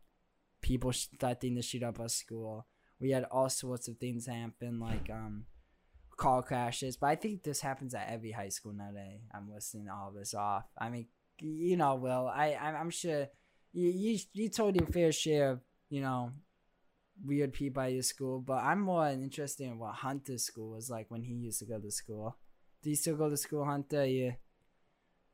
people 0.62 0.92
threatening 1.20 1.56
to 1.56 1.62
shoot 1.62 1.84
up 1.84 2.00
our 2.00 2.10
school 2.10 2.66
we 3.00 3.12
had 3.12 3.26
all 3.26 3.50
sorts 3.50 3.88
of 3.88 3.98
things 3.98 4.26
happen 4.26 4.80
like 4.80 5.10
um 5.12 5.46
car 6.18 6.42
crashes 6.42 6.98
but 6.98 7.08
i 7.08 7.16
think 7.16 7.44
this 7.44 7.62
happens 7.62 7.94
at 7.94 8.10
every 8.10 8.32
high 8.32 8.50
school 8.50 8.74
nowadays 8.74 9.22
i'm 9.34 9.50
listening 9.54 9.86
to 9.86 9.94
all 9.94 10.12
this 10.12 10.34
off 10.34 10.66
i 10.78 10.90
mean 10.90 11.06
you 11.40 11.78
know, 11.78 11.96
Will. 11.96 12.28
I 12.28 12.56
I'm, 12.56 12.90
sure 12.90 13.28
you, 13.74 13.90
you 13.90 14.20
you 14.34 14.50
told 14.50 14.76
your 14.76 14.88
fair 14.88 15.12
share 15.12 15.52
of 15.52 15.60
you 15.90 16.02
know 16.02 16.32
weird 17.24 17.54
people 17.54 17.82
at 17.84 17.94
your 17.94 18.04
school, 18.04 18.40
but 18.40 18.64
I'm 18.64 18.82
more 18.82 19.08
interested 19.08 19.66
in 19.66 19.80
what 19.80 19.96
Hunter's 19.96 20.44
school 20.44 20.72
was 20.72 20.90
like 20.90 21.10
when 21.10 21.24
he 21.24 21.34
used 21.34 21.60
to 21.60 21.66
go 21.66 21.80
to 21.80 21.92
school. 21.92 22.38
Do 22.84 22.90
you 22.90 22.96
still 22.96 23.16
go 23.16 23.30
to 23.30 23.38
school, 23.38 23.66
Hunter? 23.66 24.06
Yeah. 24.06 24.32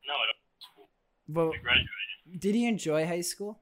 No, 0.07 0.13
I 0.13 0.25
don't. 0.27 1.35
Well, 1.35 1.53
I 1.53 1.61
graduated. 1.61 2.39
did 2.39 2.55
he 2.55 2.67
enjoy 2.67 3.05
high 3.05 3.21
school? 3.21 3.59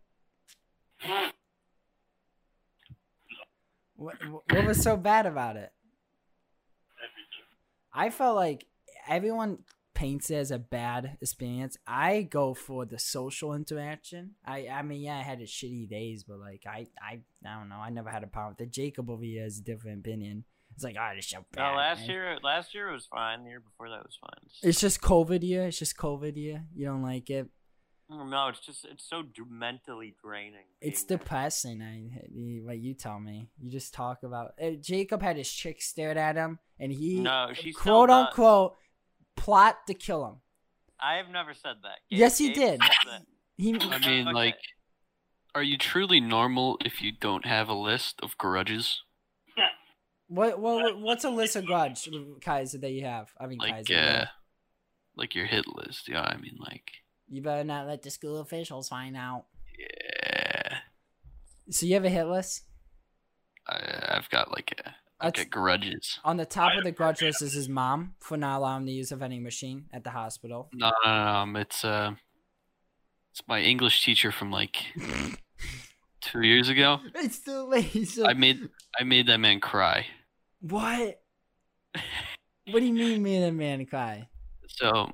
What, 3.95 4.15
what 4.49 4.65
was 4.65 4.81
so 4.81 4.97
bad 4.97 5.27
about 5.27 5.57
it? 5.57 5.71
I 7.93 8.09
felt 8.09 8.35
like 8.35 8.67
everyone 9.07 9.59
paints 9.93 10.29
it 10.31 10.35
as 10.35 10.51
a 10.51 10.57
bad 10.57 11.17
experience. 11.21 11.77
I 11.85 12.23
go 12.23 12.53
for 12.53 12.85
the 12.85 12.97
social 12.97 13.53
interaction. 13.53 14.31
I 14.45 14.67
I 14.67 14.81
mean, 14.81 15.01
yeah, 15.01 15.17
I 15.17 15.21
had 15.21 15.41
a 15.41 15.45
shitty 15.45 15.89
days, 15.89 16.23
but 16.23 16.39
like 16.39 16.63
I 16.67 16.87
I 17.01 17.21
I 17.45 17.59
don't 17.59 17.69
know. 17.69 17.75
I 17.75 17.89
never 17.89 18.09
had 18.09 18.23
a 18.23 18.27
problem 18.27 18.55
with 18.57 18.67
it. 18.67 18.73
Jacob 18.73 19.09
over 19.09 19.23
here 19.23 19.43
has 19.43 19.59
a 19.59 19.63
different 19.63 19.99
opinion. 19.99 20.45
It's 20.75 20.83
like, 20.83 20.95
oh, 20.99 21.15
this 21.15 21.27
so 21.27 21.45
bad. 21.51 21.71
No, 21.71 21.77
last 21.77 21.99
man." 21.99 22.09
year, 22.09 22.37
last 22.43 22.73
year 22.73 22.91
was 22.91 23.05
fine. 23.05 23.43
The 23.43 23.49
year 23.49 23.59
before 23.59 23.89
that 23.89 24.03
was 24.03 24.17
fine. 24.19 24.49
It's 24.63 24.79
just 24.79 25.01
COVID 25.01 25.43
year. 25.43 25.67
It's 25.67 25.79
just 25.79 25.97
COVID 25.97 26.37
year. 26.37 26.63
You 26.73 26.85
don't 26.85 27.03
like 27.03 27.29
it. 27.29 27.49
no, 28.09 28.47
it's 28.47 28.59
just 28.59 28.85
it's 28.85 29.07
so 29.07 29.21
d- 29.21 29.43
mentally 29.49 30.15
draining. 30.23 30.65
It's 30.79 31.03
depressing. 31.03 31.81
I 31.81 32.63
what 32.65 32.79
you 32.79 32.93
tell 32.93 33.19
me. 33.19 33.49
You 33.59 33.69
just 33.69 33.93
talk 33.93 34.23
about. 34.23 34.53
Uh, 34.61 34.71
Jacob 34.71 35.21
had 35.21 35.37
his 35.37 35.51
chick 35.51 35.81
stared 35.81 36.17
at 36.17 36.35
him, 36.35 36.59
and 36.81 36.91
he 36.91 37.21
No, 37.21 37.51
she 37.53 37.71
still 37.71 37.81
quote 37.81 38.09
does. 38.09 38.27
unquote 38.27 38.75
plot 39.37 39.87
to 39.87 39.93
kill 39.93 40.25
him. 40.27 40.35
I 40.99 41.15
have 41.15 41.29
never 41.29 41.53
said 41.53 41.77
that. 41.83 41.99
Yes, 42.09 42.41
you 42.41 42.49
Gabe 42.53 42.79
did. 42.79 42.81
He 43.57 43.69
I 43.79 43.97
mean, 43.99 44.27
Okay. 44.27 44.33
like, 44.33 44.57
are 45.55 45.63
you 45.63 45.77
truly 45.77 46.19
normal 46.19 46.77
if 46.83 47.01
you 47.01 47.11
don't 47.11 47.45
have 47.45 47.69
a 47.69 47.73
list 47.73 48.19
of 48.21 48.37
grudges? 48.37 49.01
what 50.27 50.59
what 50.59 50.97
what's 50.99 51.23
a 51.25 51.29
list 51.29 51.55
of 51.55 51.65
grudge, 51.65 52.07
Kaiser, 52.41 52.77
that 52.79 52.91
you 52.91 53.05
have? 53.05 53.31
I 53.39 53.47
mean, 53.47 53.59
Like, 53.59 53.85
Kaiser. 53.85 53.93
uh, 53.93 53.97
yeah. 53.97 54.27
like 55.15 55.35
your 55.35 55.45
hit 55.45 55.65
list. 55.67 56.07
Yeah, 56.09 56.21
I 56.21 56.37
mean, 56.37 56.57
like, 56.59 56.91
You 57.29 57.41
better 57.41 57.63
not 57.63 57.87
let 57.87 58.01
the 58.01 58.09
school 58.09 58.39
officials 58.39 58.87
find 58.89 59.15
out. 59.17 59.45
yeah, 59.77 60.77
So 61.69 61.85
you 61.85 61.93
have 61.95 62.05
a 62.05 62.09
hit 62.09 62.25
list. 62.25 62.63
I, 63.67 64.15
I've 64.17 64.29
got 64.29 64.51
like 64.51 64.73
a, 64.79 64.89
I've 64.89 65.10
That's- 65.21 65.43
got 65.45 65.51
grudges. 65.51 66.19
On 66.23 66.37
the 66.37 66.45
top 66.45 66.71
of 66.77 66.83
the 66.83 66.91
grudge 66.91 67.21
list 67.21 67.41
is 67.41 67.53
his 67.53 67.69
mom 67.69 68.15
for 68.19 68.37
not 68.37 68.57
allowing 68.57 68.85
the 68.85 68.93
use 68.93 69.11
of 69.11 69.21
any 69.21 69.39
machine 69.39 69.85
at 69.93 70.03
the 70.03 70.09
hospital. 70.11 70.69
No, 70.73 70.91
no, 71.05 71.11
no, 71.13 71.21
um, 71.21 71.55
it's 71.55 71.83
uh, 71.85 72.13
it's 73.31 73.41
my 73.47 73.61
English 73.61 74.03
teacher 74.03 74.31
from 74.31 74.51
like 74.51 74.77
two 76.21 76.41
years 76.41 76.69
ago. 76.69 76.99
It's 77.15 77.39
too 77.39 77.63
late. 77.63 78.07
So 78.07 78.25
I 78.27 78.33
made 78.33 78.69
I 78.99 79.03
made 79.03 79.27
that 79.27 79.37
man 79.39 79.59
cry. 79.59 80.05
what? 80.61 81.21
What 82.69 82.79
do 82.79 82.85
you 82.85 82.93
mean, 82.93 83.21
me 83.23 83.35
and 83.35 83.45
the 83.45 83.51
man 83.51 83.85
cry? 83.85 84.27
So 84.67 85.11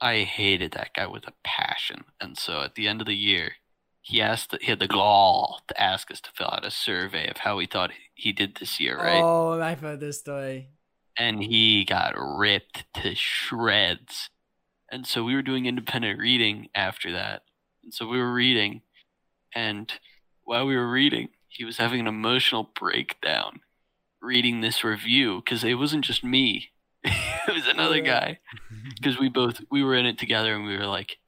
I 0.00 0.18
hated 0.20 0.72
that 0.72 0.94
guy 0.94 1.06
with 1.06 1.26
a 1.26 1.32
passion, 1.42 2.04
and 2.20 2.38
so 2.38 2.62
at 2.62 2.74
the 2.76 2.88
end 2.88 3.00
of 3.00 3.06
the 3.06 3.16
year, 3.16 3.52
he 4.00 4.22
asked 4.22 4.54
he 4.60 4.66
had 4.70 4.78
the 4.78 4.88
gall 4.88 5.60
to 5.68 5.80
ask 5.80 6.10
us 6.10 6.20
to 6.22 6.30
fill 6.34 6.48
out 6.50 6.64
a 6.64 6.70
survey 6.70 7.28
of 7.28 7.38
how 7.38 7.58
he 7.58 7.66
thought 7.66 7.90
he 8.14 8.32
did 8.32 8.56
this 8.56 8.78
year, 8.80 8.96
right? 8.96 9.20
Oh, 9.22 9.60
I've 9.60 9.80
heard 9.80 10.00
this 10.00 10.18
story. 10.20 10.70
and 11.16 11.42
he 11.42 11.84
got 11.84 12.14
ripped 12.16 12.84
to 12.94 13.14
shreds. 13.14 14.30
And 14.90 15.06
so 15.06 15.24
we 15.24 15.34
were 15.34 15.42
doing 15.42 15.66
independent 15.66 16.18
reading 16.18 16.68
after 16.74 17.12
that. 17.12 17.42
And 17.82 17.92
so 17.92 18.06
we 18.06 18.18
were 18.18 18.32
reading, 18.32 18.82
and 19.54 19.92
while 20.44 20.66
we 20.66 20.76
were 20.76 20.90
reading, 20.90 21.28
he 21.48 21.64
was 21.64 21.76
having 21.78 22.00
an 22.00 22.06
emotional 22.06 22.70
breakdown 22.78 23.60
reading 24.20 24.60
this 24.60 24.82
review 24.84 25.42
because 25.44 25.62
it 25.64 25.74
wasn't 25.74 26.04
just 26.04 26.24
me, 26.24 26.70
it 27.04 27.52
was 27.54 27.66
another 27.68 28.00
guy. 28.00 28.38
Because 28.96 29.18
we 29.18 29.28
both 29.28 29.60
we 29.70 29.82
were 29.84 29.94
in 29.94 30.06
it 30.06 30.18
together, 30.18 30.54
and 30.54 30.64
we 30.64 30.76
were 30.78 30.86
like, 30.86 31.18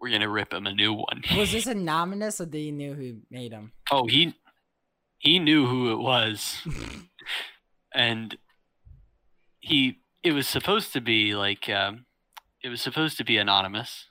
"We're 0.00 0.10
gonna 0.10 0.28
rip 0.28 0.52
him 0.52 0.66
a 0.66 0.72
new 0.72 0.92
one." 0.92 1.22
Was 1.36 1.50
this 1.52 1.66
anonymous 1.78 2.40
or 2.40 2.46
did 2.46 2.60
you 2.60 2.72
knew 2.72 2.94
who 2.94 3.16
made 3.30 3.52
him? 3.52 3.72
Oh, 3.90 4.06
he 4.06 4.34
he 5.18 5.38
knew 5.38 5.66
who 5.66 5.92
it 5.92 5.98
was, 5.98 6.66
and 7.94 8.36
he 9.60 9.98
it 10.22 10.32
was 10.32 10.46
supposed 10.48 10.92
to 10.92 11.00
be 11.00 11.34
like 11.34 11.68
um, 11.68 12.06
it 12.62 12.68
was 12.68 12.80
supposed 12.80 13.16
to 13.18 13.24
be 13.24 13.36
anonymous. 13.36 14.06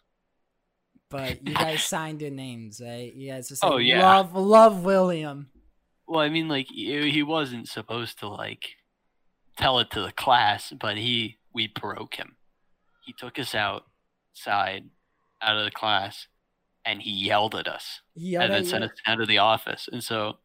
But 1.10 1.46
you 1.48 1.54
guys 1.56 1.84
signed 1.84 2.22
your 2.22 2.32
names, 2.32 2.82
right? 2.84 3.14
You 3.14 3.32
guys 3.32 3.48
just 3.50 3.64
like, 3.64 3.72
Oh, 3.72 3.78
yeah. 3.78 4.02
love, 4.02 4.34
love 4.36 4.84
William. 4.84 5.50
Well, 6.06 6.20
I 6.20 6.30
mean, 6.30 6.48
like 6.48 6.68
he, 6.70 7.10
he 7.10 7.24
wasn't 7.24 7.68
supposed 7.70 8.20
to 8.20 8.28
like 8.28 8.76
tell 9.58 9.80
it 9.80 9.90
to 9.92 10.02
the 10.02 10.12
class, 10.12 10.74
but 10.78 10.98
he 10.98 11.38
we 11.54 11.68
broke 11.68 12.16
him. 12.16 12.36
He 13.06 13.14
took 13.18 13.40
us 13.40 13.56
outside, 13.56 14.90
out 15.42 15.58
of 15.58 15.64
the 15.66 15.72
class, 15.72 16.28
and 16.86 17.02
he 17.02 17.12
yelled 17.12 17.56
at 17.56 17.68
us. 17.68 18.02
Yeah, 18.16 18.42
and 18.44 18.52
then 18.54 18.66
sent 18.66 18.84
us 18.84 18.92
out 19.06 19.22
of 19.22 19.28
the 19.30 19.38
office. 19.38 19.88
And 19.92 20.04
so 20.04 20.38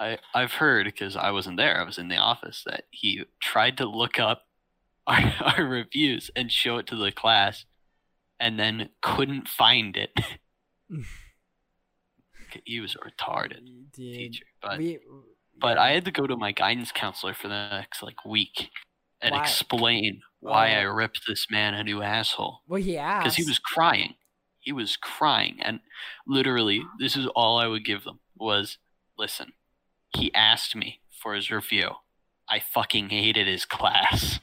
I 0.00 0.18
I've 0.34 0.52
heard 0.54 0.86
because 0.86 1.14
I 1.14 1.30
wasn't 1.30 1.58
there, 1.58 1.78
I 1.78 1.84
was 1.84 1.98
in 1.98 2.08
the 2.08 2.16
office 2.16 2.64
that 2.66 2.84
he 2.90 3.22
tried 3.40 3.76
to 3.78 3.86
look 3.86 4.18
up 4.18 4.46
our, 5.06 5.34
our 5.42 5.64
reviews 5.64 6.30
and 6.34 6.50
show 6.50 6.78
it 6.78 6.86
to 6.88 6.96
the 6.96 7.12
class, 7.12 7.64
and 8.38 8.58
then 8.58 8.88
couldn't 9.02 9.46
find 9.48 9.96
it. 9.96 10.18
he 12.64 12.80
was 12.80 12.96
a 12.96 12.98
retarded 12.98 13.60
Dude, 13.92 14.14
teacher, 14.14 14.46
but 14.62 14.78
we, 14.78 14.98
but 15.58 15.78
I 15.78 15.90
had 15.92 16.04
to 16.06 16.10
go 16.10 16.26
to 16.26 16.36
my 16.36 16.52
guidance 16.52 16.90
counselor 16.92 17.34
for 17.34 17.48
the 17.48 17.68
next 17.70 18.02
like 18.02 18.24
week 18.24 18.70
and 19.20 19.32
Why? 19.32 19.40
explain 19.40 20.22
why 20.40 20.70
I 20.74 20.84
Oh. 20.84 20.90
ripped 20.90 21.20
this 21.28 21.46
man 21.50 21.74
a 21.74 21.84
new 21.84 22.02
asshole 22.02 22.62
well, 22.66 22.80
he 22.80 22.96
asked 22.96 23.24
because 23.24 23.36
he 23.36 23.44
was 23.44 23.58
crying. 23.58 24.14
He 24.60 24.72
was 24.72 24.96
crying, 24.96 25.56
and 25.62 25.80
literally, 26.26 26.82
this 26.98 27.16
is 27.16 27.26
all 27.34 27.58
I 27.58 27.66
would 27.66 27.84
give 27.84 28.04
them 28.04 28.20
was, 28.36 28.76
listen. 29.16 29.52
He 30.14 30.32
asked 30.34 30.74
me 30.76 31.00
for 31.10 31.34
his 31.34 31.50
review. 31.50 31.90
I 32.48 32.58
fucking 32.60 33.10
hated 33.10 33.46
his 33.46 33.64
class, 33.64 34.40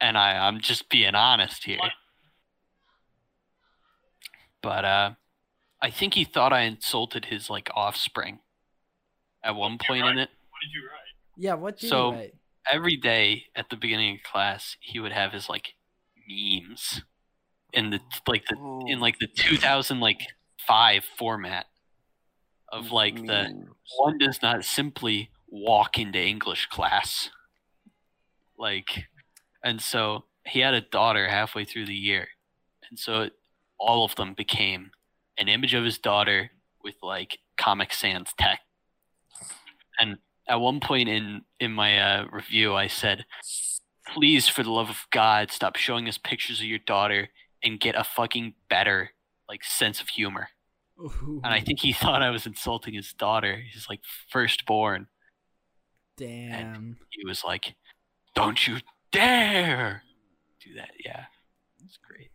and 0.00 0.18
I 0.18 0.46
I'm 0.46 0.60
just 0.60 0.88
being 0.90 1.14
honest 1.14 1.64
here. 1.64 1.78
But 4.62 4.84
uh, 4.84 5.10
I 5.80 5.90
think 5.90 6.14
he 6.14 6.24
thought 6.24 6.52
I 6.52 6.62
insulted 6.62 7.26
his 7.26 7.50
like 7.50 7.70
offspring 7.74 8.40
at 9.42 9.54
one 9.56 9.78
point 9.78 10.06
in 10.06 10.18
it. 10.18 10.28
What 10.50 10.60
did 10.62 10.72
you 10.72 10.82
write? 10.88 11.36
Yeah, 11.36 11.54
what 11.54 11.78
did 11.78 11.88
So- 11.90 12.10
you 12.12 12.16
write? 12.18 12.34
every 12.70 12.96
day 12.96 13.46
at 13.56 13.70
the 13.70 13.76
beginning 13.76 14.14
of 14.14 14.22
class 14.22 14.76
he 14.78 15.00
would 15.00 15.10
have 15.10 15.32
his 15.32 15.48
like 15.48 15.74
memes 16.28 17.02
in 17.72 17.90
the 17.90 17.98
like 18.28 18.44
the 18.48 18.84
in 18.86 19.00
like 19.00 19.18
the 19.18 19.26
2000 19.26 19.98
like 19.98 20.20
5 20.64 21.04
format 21.04 21.66
of 22.72 22.90
like 22.90 23.14
the 23.26 23.66
one 23.98 24.18
does 24.18 24.40
not 24.42 24.64
simply 24.64 25.30
walk 25.48 25.98
into 25.98 26.18
english 26.18 26.66
class. 26.66 27.30
Like 28.58 29.04
and 29.62 29.80
so 29.80 30.24
he 30.46 30.60
had 30.60 30.74
a 30.74 30.80
daughter 30.80 31.28
halfway 31.28 31.64
through 31.64 31.86
the 31.86 31.94
year 31.94 32.28
and 32.88 32.98
so 32.98 33.22
it, 33.22 33.32
all 33.78 34.04
of 34.04 34.14
them 34.16 34.34
became 34.34 34.90
an 35.38 35.48
image 35.48 35.74
of 35.74 35.84
his 35.84 35.98
daughter 35.98 36.50
with 36.82 36.96
like 37.02 37.38
comic 37.56 37.92
sans 37.92 38.32
text 38.38 38.62
and 39.98 40.18
at 40.48 40.60
one 40.60 40.80
point 40.80 41.08
in 41.08 41.42
in 41.60 41.72
my 41.72 41.98
uh, 41.98 42.26
review 42.30 42.74
i 42.74 42.86
said 42.86 43.24
please 44.14 44.48
for 44.48 44.62
the 44.62 44.70
love 44.70 44.90
of 44.90 45.06
god 45.10 45.50
stop 45.50 45.76
showing 45.76 46.08
us 46.08 46.18
pictures 46.18 46.60
of 46.60 46.66
your 46.66 46.80
daughter 46.86 47.28
and 47.62 47.80
get 47.80 47.94
a 47.94 48.04
fucking 48.04 48.54
better 48.68 49.10
like 49.48 49.62
sense 49.64 50.00
of 50.00 50.08
humor 50.08 50.48
and 51.44 51.52
i 51.52 51.60
think 51.60 51.80
he 51.80 51.92
thought 52.02 52.22
i 52.22 52.30
was 52.30 52.46
insulting 52.46 52.94
his 52.94 53.12
daughter 53.12 53.62
his 53.72 53.86
like 53.88 54.00
firstborn 54.28 55.06
Damn. 56.16 56.96
he 57.10 57.24
was 57.26 57.42
like 57.44 57.74
don't 58.34 58.66
you 58.66 58.78
dare 59.10 60.02
do 60.64 60.74
that 60.74 60.90
yeah 61.04 61.24
it's 61.84 61.96
great 61.96 62.30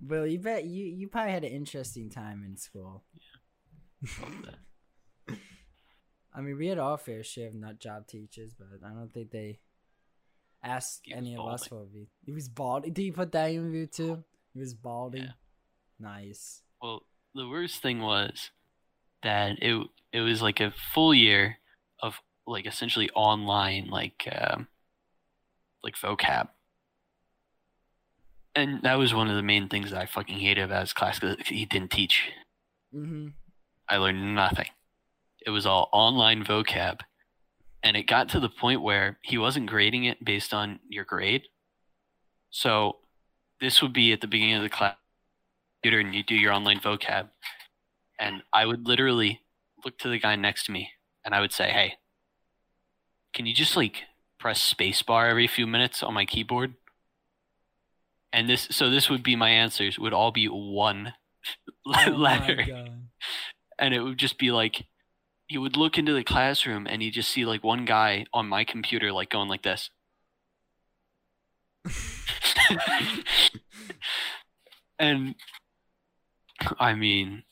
Well, 0.00 0.26
you 0.26 0.38
bet 0.38 0.64
you 0.64 0.84
you 0.84 1.08
probably 1.08 1.32
had 1.32 1.44
an 1.44 1.52
interesting 1.52 2.08
time 2.08 2.44
in 2.44 2.56
school. 2.56 3.02
That. 4.46 5.36
I 6.34 6.40
mean, 6.40 6.56
we 6.56 6.68
had 6.68 6.78
all 6.78 6.96
fair 6.96 7.24
share 7.24 7.48
of 7.48 7.54
nut 7.54 7.80
job 7.80 8.06
teachers, 8.06 8.54
but 8.54 8.68
I 8.86 8.90
don't 8.90 9.12
think 9.12 9.30
they 9.32 9.58
asked 10.62 11.02
any 11.12 11.36
of 11.36 11.46
us 11.46 11.66
for 11.66 11.82
a. 11.82 12.06
He 12.24 12.32
was 12.32 12.48
bald. 12.48 12.84
Did 12.84 12.98
you 12.98 13.12
put 13.12 13.32
that 13.32 13.50
in 13.50 13.64
review 13.64 13.86
too? 13.86 14.24
He 14.54 14.60
was 14.60 14.72
baldy. 14.72 15.18
Yeah. 15.20 15.32
Nice. 15.98 16.62
Well, 16.80 17.02
the 17.38 17.48
worst 17.48 17.80
thing 17.80 18.00
was 18.00 18.50
that 19.22 19.62
it 19.62 19.86
it 20.12 20.20
was 20.20 20.42
like 20.42 20.60
a 20.60 20.74
full 20.92 21.14
year 21.14 21.58
of 22.02 22.20
like 22.46 22.66
essentially 22.66 23.08
online 23.10 23.88
like 23.88 24.28
um, 24.32 24.66
like 25.82 25.96
vocab, 25.96 26.48
and 28.54 28.82
that 28.82 28.98
was 28.98 29.14
one 29.14 29.30
of 29.30 29.36
the 29.36 29.42
main 29.42 29.68
things 29.68 29.90
that 29.90 30.00
I 30.00 30.06
fucking 30.06 30.38
hated 30.38 30.64
about 30.64 30.80
his 30.80 30.92
class 30.92 31.18
because 31.18 31.36
he 31.46 31.64
didn't 31.64 31.92
teach. 31.92 32.30
Mm-hmm. 32.94 33.28
I 33.88 33.96
learned 33.96 34.34
nothing. 34.34 34.68
It 35.46 35.50
was 35.50 35.64
all 35.64 35.88
online 35.92 36.44
vocab. 36.44 37.00
And 37.80 37.96
it 37.96 38.08
got 38.08 38.28
to 38.30 38.40
the 38.40 38.48
point 38.48 38.82
where 38.82 39.18
he 39.22 39.38
wasn't 39.38 39.70
grading 39.70 40.04
it 40.04 40.24
based 40.24 40.52
on 40.52 40.80
your 40.88 41.04
grade. 41.04 41.44
So 42.50 42.96
this 43.60 43.80
would 43.80 43.92
be 43.92 44.12
at 44.12 44.20
the 44.20 44.26
beginning 44.26 44.56
of 44.56 44.62
the 44.62 44.68
class 44.68 44.96
computer 45.82 46.00
and 46.00 46.14
you 46.14 46.22
do 46.22 46.34
your 46.34 46.52
online 46.52 46.80
vocab. 46.80 47.28
And 48.18 48.42
I 48.52 48.66
would 48.66 48.86
literally 48.86 49.40
look 49.84 49.98
to 49.98 50.08
the 50.08 50.18
guy 50.18 50.36
next 50.36 50.66
to 50.66 50.72
me 50.72 50.90
and 51.24 51.34
I 51.34 51.40
would 51.40 51.52
say, 51.52 51.70
Hey, 51.70 51.94
can 53.32 53.46
you 53.46 53.54
just 53.54 53.76
like 53.76 54.02
press 54.38 54.74
spacebar 54.74 55.30
every 55.30 55.46
few 55.46 55.66
minutes 55.66 56.02
on 56.02 56.14
my 56.14 56.24
keyboard? 56.24 56.74
And 58.32 58.48
this 58.48 58.68
so 58.70 58.90
this 58.90 59.08
would 59.08 59.22
be 59.22 59.36
my 59.36 59.50
answers 59.50 59.98
would 59.98 60.12
all 60.12 60.32
be 60.32 60.46
one 60.46 61.14
Oh 61.86 62.10
letter 62.10 62.66
and 63.78 63.94
it 63.94 64.00
would 64.00 64.18
just 64.18 64.38
be 64.38 64.50
like 64.50 64.84
he 65.46 65.56
would 65.56 65.78
look 65.78 65.96
into 65.96 66.12
the 66.12 66.24
classroom 66.24 66.86
and 66.86 67.00
he'd 67.00 67.12
just 67.12 67.30
see 67.30 67.46
like 67.46 67.64
one 67.64 67.86
guy 67.86 68.26
on 68.34 68.46
my 68.46 68.64
computer 68.64 69.12
like 69.12 69.30
going 69.30 69.48
like 69.48 69.62
this 69.62 69.88
and 74.98 75.34
i 76.78 76.94
mean 76.94 77.42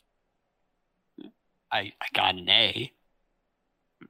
i 1.72 1.92
i 2.00 2.06
got 2.14 2.34
an 2.34 2.48
a 2.48 2.92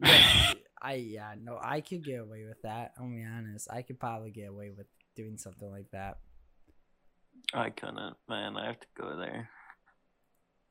I 0.82 0.94
yeah 0.94 1.34
no 1.40 1.58
I 1.60 1.80
could 1.80 2.04
get 2.04 2.20
away 2.20 2.44
with 2.44 2.62
that. 2.62 2.92
I'll 2.98 3.08
be 3.08 3.24
honest. 3.24 3.68
I 3.70 3.82
could 3.82 3.98
probably 3.98 4.30
get 4.30 4.48
away 4.48 4.70
with 4.70 4.86
doing 5.14 5.36
something 5.38 5.70
like 5.70 5.90
that. 5.92 6.18
I 7.54 7.70
couldn't, 7.70 8.16
man. 8.28 8.56
I 8.56 8.66
have 8.66 8.80
to 8.80 8.86
go 8.96 9.16
there. 9.16 9.48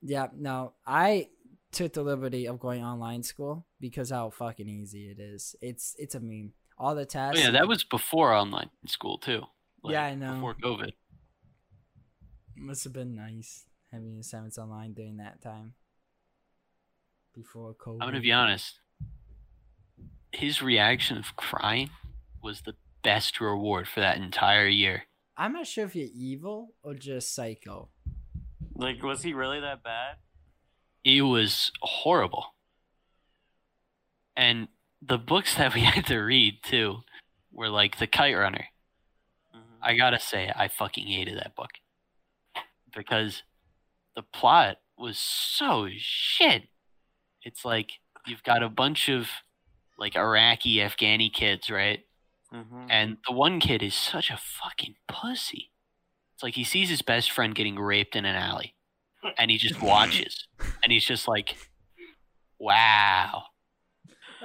Yeah, 0.02 0.28
no, 0.36 0.74
I 0.86 1.30
took 1.72 1.94
the 1.94 2.04
liberty 2.04 2.48
of 2.48 2.60
going 2.60 2.84
online 2.84 3.24
school 3.24 3.66
because 3.80 4.10
how 4.12 4.30
fucking 4.30 4.70
easy 4.70 5.10
it 5.10 5.20
is. 5.20 5.56
It's 5.62 5.96
it's 5.98 6.16
a 6.16 6.20
meme. 6.20 6.54
All 6.78 6.94
the 6.94 7.02
oh, 7.02 7.06
tests. 7.06 7.42
yeah 7.42 7.52
that 7.52 7.68
was 7.68 7.84
before 7.86 8.34
online 8.34 8.70
school 8.86 9.18
too 9.18 9.44
Like, 9.82 9.94
Yeah, 9.94 10.04
I 10.04 10.16
know. 10.16 10.34
before 10.36 10.56
covid 10.56 10.92
must 12.58 12.84
have 12.84 12.92
been 12.92 13.16
nice 13.16 13.66
having 13.96 14.20
assignments 14.20 14.58
online 14.58 14.94
during 14.94 15.18
that 15.18 15.42
time. 15.42 15.74
Before 17.34 17.74
COVID. 17.74 17.98
i'm 18.02 18.08
gonna 18.08 18.22
be 18.22 18.32
honest 18.32 18.80
his 20.32 20.62
reaction 20.62 21.18
of 21.18 21.36
crying 21.36 21.90
was 22.42 22.62
the 22.62 22.76
best 23.04 23.42
reward 23.42 23.88
for 23.88 24.00
that 24.00 24.18
entire 24.18 24.68
year 24.68 25.04
I'm 25.38 25.52
not 25.52 25.68
sure 25.68 25.84
if 25.84 25.96
you're 25.98 26.08
evil 26.16 26.76
or 26.82 26.94
just 26.94 27.36
psycho. 27.36 27.90
Like, 28.74 29.04
was 29.04 29.22
he 29.24 29.34
really 29.34 29.60
that 29.60 29.84
bad? 29.84 30.16
it 31.04 31.24
was 31.24 31.74
horrible. 31.82 32.56
And 34.38 34.70
the 35.02 35.18
books 35.18 35.56
that 35.56 35.74
we 35.74 35.82
had 35.94 36.06
to 36.06 36.20
read 36.20 36.64
too 36.64 37.00
were 37.52 37.68
like 37.68 37.98
The 38.00 38.08
Kite 38.08 38.38
Runner. 38.38 38.68
Mhm. 39.54 39.60
I 39.82 39.96
gotta 39.96 40.20
say, 40.22 40.52
I 40.56 40.70
fucking 40.70 41.06
hated 41.08 41.38
that 41.38 41.54
book 41.54 41.72
because 42.94 43.44
the 44.16 44.24
plot 44.24 44.78
was 44.98 45.18
so 45.18 45.90
shit. 45.98 46.64
It's 47.44 47.66
like 47.66 47.92
you've 48.28 48.44
got 48.44 48.64
a 48.64 48.70
bunch 48.70 49.10
of 49.10 49.30
like 49.98 50.16
Iraqi, 50.16 50.78
Afghani 50.78 51.34
kids, 51.34 51.70
right? 51.70 52.02
Mhm. 52.54 52.88
And 52.90 53.18
the 53.28 53.34
one 53.34 53.60
kid 53.60 53.84
is 53.84 53.96
such 53.96 54.30
a 54.32 54.38
fucking 54.38 54.96
pussy. 55.08 55.72
It's 56.36 56.44
like 56.44 56.56
he 56.56 56.64
sees 56.64 56.90
his 56.90 57.02
best 57.02 57.32
friend 57.32 57.56
getting 57.56 57.78
raped 57.80 58.16
in 58.16 58.26
an 58.26 58.36
alley 58.36 58.76
and 59.38 59.52
he 59.52 59.58
just 59.58 59.82
watches 59.82 60.48
and 60.84 60.92
he's 60.92 61.06
just 61.06 61.28
like, 61.28 61.56
wow. 62.60 63.44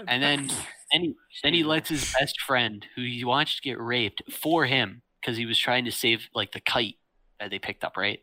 And 0.07 0.23
then 0.23 0.49
then 0.93 1.01
he, 1.03 1.15
then 1.43 1.55
he 1.55 1.63
lets 1.65 1.89
his 1.89 2.13
best 2.19 2.41
friend, 2.41 2.87
who 2.97 3.03
he 3.03 3.25
watched 3.25 3.63
get 3.63 3.81
raped, 3.81 4.23
for 4.33 4.67
him 4.67 5.03
because 5.21 5.37
he 5.37 5.47
was 5.47 5.59
trying 5.59 5.85
to 5.85 5.93
save 5.93 6.29
like 6.35 6.53
the 6.53 6.61
kite 6.61 6.97
that 7.39 7.51
they 7.51 7.59
picked 7.59 7.85
up, 7.85 7.97
right? 7.97 8.21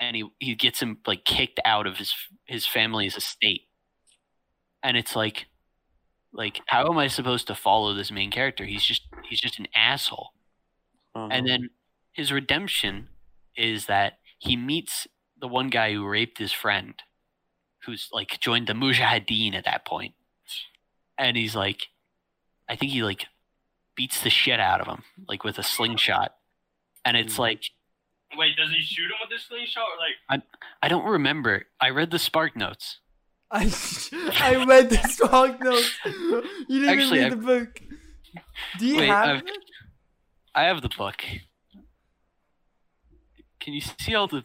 And 0.00 0.16
he 0.16 0.24
he 0.38 0.54
gets 0.54 0.80
him 0.80 0.98
like 1.06 1.24
kicked 1.24 1.60
out 1.64 1.86
of 1.86 1.98
his 1.98 2.14
his 2.46 2.66
family's 2.66 3.16
estate, 3.16 3.62
and 4.82 4.96
it's 4.96 5.14
like, 5.14 5.46
like 6.32 6.60
how 6.66 6.90
am 6.90 6.98
I 6.98 7.06
supposed 7.08 7.46
to 7.48 7.54
follow 7.54 7.94
this 7.94 8.10
main 8.10 8.30
character? 8.30 8.64
He's 8.64 8.84
just 8.84 9.02
he's 9.28 9.40
just 9.40 9.58
an 9.58 9.68
asshole. 9.76 10.30
Uh-huh. 11.14 11.28
And 11.30 11.46
then 11.46 11.70
his 12.12 12.32
redemption 12.32 13.08
is 13.56 13.86
that 13.86 14.14
he 14.38 14.56
meets 14.56 15.06
the 15.38 15.48
one 15.48 15.68
guy 15.68 15.92
who 15.92 16.06
raped 16.06 16.38
his 16.38 16.52
friend, 16.52 16.94
who's 17.84 18.08
like 18.12 18.38
joined 18.40 18.66
the 18.68 18.72
Mujahideen 18.74 19.54
at 19.54 19.64
that. 19.64 19.82
And 21.18 21.36
he's 21.36 21.54
like, 21.56 21.88
I 22.68 22.76
think 22.76 22.92
he 22.92 23.02
like 23.02 23.26
beats 23.96 24.22
the 24.22 24.30
shit 24.30 24.60
out 24.60 24.80
of 24.80 24.86
him, 24.86 25.02
like 25.28 25.44
with 25.44 25.58
a 25.58 25.62
slingshot. 25.62 26.32
And 27.04 27.16
it's 27.16 27.34
Mhm. 27.34 27.40
like, 27.40 27.62
Wait, 28.36 28.56
does 28.56 28.70
he 28.70 28.80
shoot 28.80 29.04
him 29.06 29.16
with 29.28 29.36
a 29.38 29.42
slingshot 29.42 29.82
or 29.84 29.98
like? 29.98 30.42
I 30.82 30.86
I 30.86 30.88
don't 30.88 31.04
remember. 31.04 31.66
I 31.80 31.90
read 31.90 32.10
the 32.10 32.18
Spark 32.18 32.56
Notes. 32.56 33.00
I 33.50 33.64
I 34.40 34.64
read 34.64 34.90
the 34.90 35.02
spark 35.08 35.60
notes. 35.60 35.90
You 36.04 36.80
didn't 36.80 36.88
Actually, 36.88 37.18
read 37.18 37.26
I- 37.26 37.30
the 37.30 37.36
book. 37.36 37.80
Do 38.78 38.86
you 38.86 38.96
Wait, 38.98 39.08
have 39.08 39.28
I've- 39.38 39.46
it? 39.48 39.58
I 40.54 40.62
have 40.64 40.82
the 40.82 40.88
book. 40.96 41.24
Can 43.58 43.74
you 43.74 43.80
see 43.80 44.14
all 44.14 44.28
the 44.28 44.44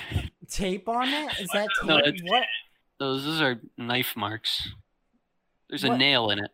tape 0.48 0.88
on 0.88 1.08
it? 1.08 1.40
Is 1.40 1.48
that 1.52 1.68
tape? 1.82 1.90
it's- 2.06 2.20
what? 2.24 2.44
those? 3.00 3.24
Those 3.24 3.40
are 3.40 3.60
knife 3.76 4.14
marks. 4.16 4.68
There's 5.68 5.82
a 5.84 5.96
nail 5.96 6.30
in 6.30 6.38
it. 6.38 6.50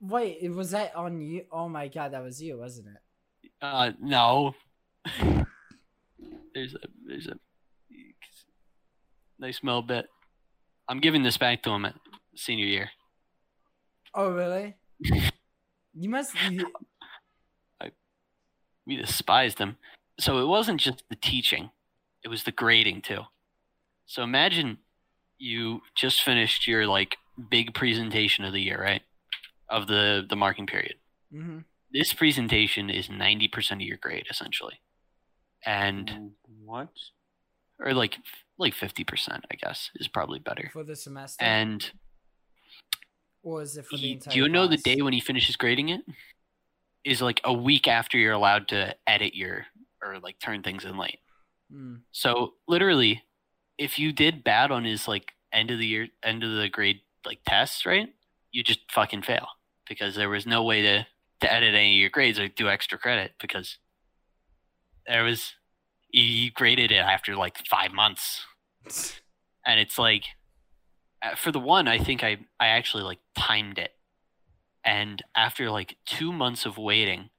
Wait, 0.00 0.38
it- 0.40 0.48
was 0.50 0.70
that 0.70 0.96
on 0.96 1.20
you? 1.20 1.44
Oh 1.52 1.68
my 1.68 1.88
god, 1.88 2.12
that 2.12 2.22
was 2.22 2.40
you, 2.42 2.56
wasn't 2.58 2.88
it? 2.88 3.50
Uh, 3.60 3.92
no. 4.00 4.54
there's 6.56 6.74
a 6.74 6.78
there's 7.06 7.26
a 7.26 7.34
nice 9.38 9.58
small 9.58 9.82
bit. 9.82 10.06
I'm 10.88 11.00
giving 11.00 11.22
this 11.22 11.36
back 11.36 11.62
to 11.64 11.70
him 11.70 11.84
at 11.84 11.94
senior 12.34 12.64
year. 12.64 12.88
Oh 14.14 14.30
really? 14.30 14.74
You 15.98 16.10
must. 16.10 16.34
You, 16.50 16.66
We 18.86 18.96
despised 18.96 19.58
him. 19.58 19.78
So 20.20 20.38
it 20.38 20.46
wasn't 20.46 20.80
just 20.80 21.02
the 21.08 21.16
teaching; 21.16 21.70
it 22.22 22.28
was 22.28 22.44
the 22.44 22.52
grading 22.52 23.02
too. 23.02 23.22
So 24.04 24.22
imagine 24.22 24.78
you 25.38 25.80
just 25.96 26.22
finished 26.22 26.66
your 26.68 26.86
like 26.86 27.16
big 27.50 27.74
presentation 27.74 28.44
of 28.44 28.52
the 28.52 28.60
year, 28.60 28.80
right? 28.80 29.02
Of 29.68 29.86
the 29.88 30.24
the 30.28 30.36
marking 30.36 30.66
period. 30.66 30.96
hmm 31.32 31.60
This 31.92 32.12
presentation 32.12 32.90
is 32.90 33.10
ninety 33.10 33.48
percent 33.48 33.80
of 33.80 33.88
your 33.88 33.96
grade 33.96 34.26
essentially, 34.30 34.80
and 35.66 36.32
what? 36.64 36.88
or 37.78 37.92
like 37.92 38.16
like 38.58 38.72
fifty 38.74 39.04
percent, 39.04 39.44
I 39.52 39.56
guess, 39.56 39.90
is 39.96 40.08
probably 40.08 40.38
better. 40.38 40.70
For 40.72 40.82
the 40.84 40.96
semester, 40.96 41.44
And 41.44 41.90
or 43.42 43.62
is 43.62 43.76
it 43.76 43.86
for 43.86 43.96
the 43.96 44.02
he- 44.02 44.12
entire? 44.12 44.32
do 44.32 44.38
you 44.40 44.48
know 44.48 44.66
the 44.66 44.76
day 44.78 45.02
when 45.02 45.12
he 45.12 45.20
finishes 45.20 45.56
grading 45.56 45.90
it? 45.90 46.00
Is 47.04 47.22
like 47.22 47.40
a 47.44 47.52
week 47.52 47.86
after 47.86 48.18
you're 48.18 48.32
allowed 48.32 48.66
to 48.68 48.96
edit 49.06 49.34
your 49.34 49.66
or 50.02 50.18
like 50.18 50.40
turn 50.40 50.62
things 50.64 50.84
in 50.84 50.96
late. 50.98 51.20
Mm. 51.72 52.00
So 52.10 52.54
literally, 52.66 53.22
if 53.78 53.96
you 53.98 54.12
did 54.12 54.42
bad 54.42 54.72
on 54.72 54.84
his 54.84 55.06
like 55.06 55.32
end 55.52 55.70
of 55.70 55.78
the 55.78 55.86
year, 55.86 56.08
end 56.24 56.42
of 56.42 56.50
the 56.56 56.68
grade 56.68 57.00
like 57.24 57.38
tests, 57.46 57.86
right? 57.86 58.08
You 58.50 58.64
just 58.64 58.80
fucking 58.90 59.22
fail 59.22 59.46
because 59.88 60.16
there 60.16 60.28
was 60.28 60.46
no 60.46 60.64
way 60.64 60.82
to 60.82 61.06
to 61.42 61.52
edit 61.52 61.74
any 61.74 61.94
of 61.94 62.00
your 62.00 62.10
grades 62.10 62.40
or 62.40 62.48
do 62.48 62.68
extra 62.68 62.98
credit 62.98 63.34
because 63.40 63.78
there 65.06 65.24
was 65.24 65.54
he 66.10 66.50
graded 66.50 66.90
it 66.90 66.96
after 66.96 67.36
like 67.36 67.58
five 67.66 67.92
months. 67.92 68.46
And 69.66 69.80
it's 69.80 69.98
like 69.98 70.24
uh, 71.22 71.34
for 71.34 71.50
the 71.50 71.60
one 71.60 71.88
i 71.88 71.98
think 71.98 72.22
i 72.22 72.38
i 72.60 72.68
actually 72.68 73.02
like 73.02 73.18
timed 73.36 73.78
it. 73.78 73.92
And 74.84 75.22
after 75.34 75.70
like 75.70 75.96
two 76.06 76.32
months 76.32 76.64
of 76.66 76.78
waiting 76.78 77.30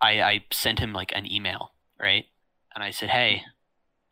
i 0.00 0.22
i 0.22 0.44
sent 0.52 0.78
him 0.78 0.92
like 0.92 1.12
an 1.14 1.30
email 1.30 1.72
right? 2.00 2.26
And 2.74 2.82
i 2.84 2.90
said 2.90 3.10
hey 3.10 3.42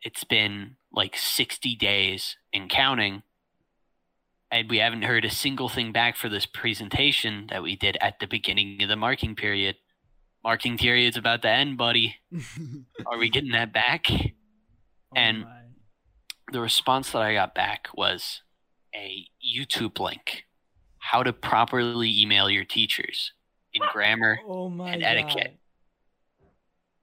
it's 0.01 0.23
been 0.25 0.75
like 0.91 1.15
60 1.15 1.75
days 1.75 2.37
and 2.53 2.69
counting 2.69 3.23
and 4.51 4.69
we 4.69 4.77
haven't 4.77 5.01
heard 5.03 5.25
a 5.25 5.31
single 5.31 5.67
thing 5.67 5.91
back 5.91 6.15
for 6.15 6.29
this 6.29 6.45
presentation 6.45 7.47
that 7.49 7.63
we 7.63 7.75
did 7.75 7.97
at 7.99 8.19
the 8.19 8.27
beginning 8.27 8.83
of 8.83 8.89
the 8.89 8.95
marking 8.95 9.35
period 9.35 9.77
marking 10.43 10.77
period's 10.77 11.17
about 11.17 11.41
to 11.41 11.49
end 11.49 11.77
buddy 11.77 12.15
are 13.05 13.17
we 13.17 13.29
getting 13.29 13.51
that 13.51 13.71
back 13.73 14.07
Oh 14.11 15.15
And- 15.15 15.43
my. 15.43 15.61
the 16.51 16.59
response 16.61 17.11
that 17.11 17.21
I 17.21 17.33
got 17.33 17.53
back 17.55 17.87
was 17.95 18.41
a 18.95 19.25
YouTube 19.43 19.99
link. 19.99 20.45
How 20.99 21.23
to 21.23 21.33
properly 21.33 22.19
email 22.21 22.49
your 22.49 22.63
teachers 22.65 23.31
in 23.73 23.81
grammar 23.91 24.39
oh 24.47 24.69
my 24.69 24.91
and 24.91 25.01
god. 25.01 25.07
etiquette. 25.07 25.57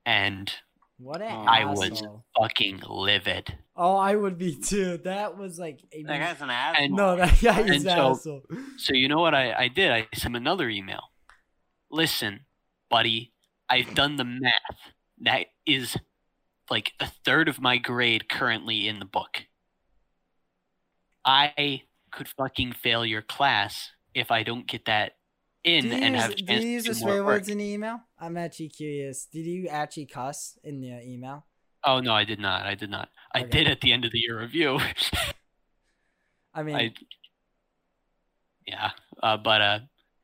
and 0.06 0.52
What 0.98 1.22
an 1.22 1.46
I 1.48 1.64
was- 1.64 2.02
Fucking 2.38 2.82
livid. 2.88 3.58
Oh, 3.76 3.96
I 3.96 4.14
would 4.14 4.38
be 4.38 4.54
too. 4.56 4.98
That 5.04 5.36
was 5.38 5.58
like 5.58 5.80
a 5.92 6.02
That 6.04 6.18
guy's 6.18 6.40
an 6.42 6.50
asshole. 6.50 6.88
no, 6.90 7.16
that 7.16 7.40
guy 7.40 7.60
is 7.60 7.70
And 7.70 7.82
so- 7.82 8.10
asshole. 8.12 8.42
So 8.76 8.94
you 8.94 9.08
know 9.08 9.20
what 9.20 9.34
I, 9.34 9.52
I 9.52 9.68
did? 9.68 9.90
I 9.90 10.06
sent 10.14 10.26
him 10.26 10.36
another 10.36 10.68
email. 10.68 11.00
Listen, 11.90 12.40
buddy, 12.90 13.32
I've 13.68 13.94
done 13.94 14.16
the 14.16 14.24
math. 14.24 14.92
That 15.22 15.46
is 15.66 15.96
like 16.70 16.92
a 17.00 17.06
third 17.24 17.48
of 17.48 17.60
my 17.60 17.78
grade 17.78 18.28
currently 18.28 18.88
in 18.88 18.98
the 18.98 19.04
book. 19.04 19.46
I 21.24 21.82
could 22.10 22.28
fucking 22.28 22.72
fail 22.72 23.04
your 23.04 23.22
class 23.22 23.90
if 24.14 24.30
I 24.30 24.42
don't 24.42 24.66
get 24.66 24.86
that 24.86 25.12
in 25.62 25.84
Did 25.84 26.02
and 26.02 26.14
use, 26.14 26.22
have 26.22 26.30
a 26.30 26.34
did 26.34 26.46
chance 26.46 26.64
you 26.64 26.70
use 26.70 26.84
the 26.84 26.94
swear 26.94 27.24
words 27.24 27.48
in 27.48 27.58
the 27.58 27.64
email? 27.64 28.00
I'm 28.18 28.36
actually 28.36 28.70
curious. 28.70 29.26
Did 29.26 29.46
you 29.46 29.68
actually 29.68 30.06
cuss 30.06 30.58
in 30.64 30.80
the 30.80 31.02
email? 31.02 31.46
Oh 31.84 32.00
no, 32.00 32.12
I 32.12 32.24
did 32.24 32.40
not. 32.40 32.66
I 32.66 32.74
did 32.74 32.90
not. 32.90 33.08
I 33.34 33.42
did 33.42 33.66
at 33.66 33.80
the 33.80 33.92
end 33.92 34.04
of 34.04 34.12
the 34.12 34.18
year 34.18 34.40
review. 34.40 34.78
I 36.54 36.62
mean, 36.62 36.76
I 36.76 36.92
yeah, 38.66 38.90
uh, 39.22 39.36
but 39.36 39.60
uh, 39.60 39.78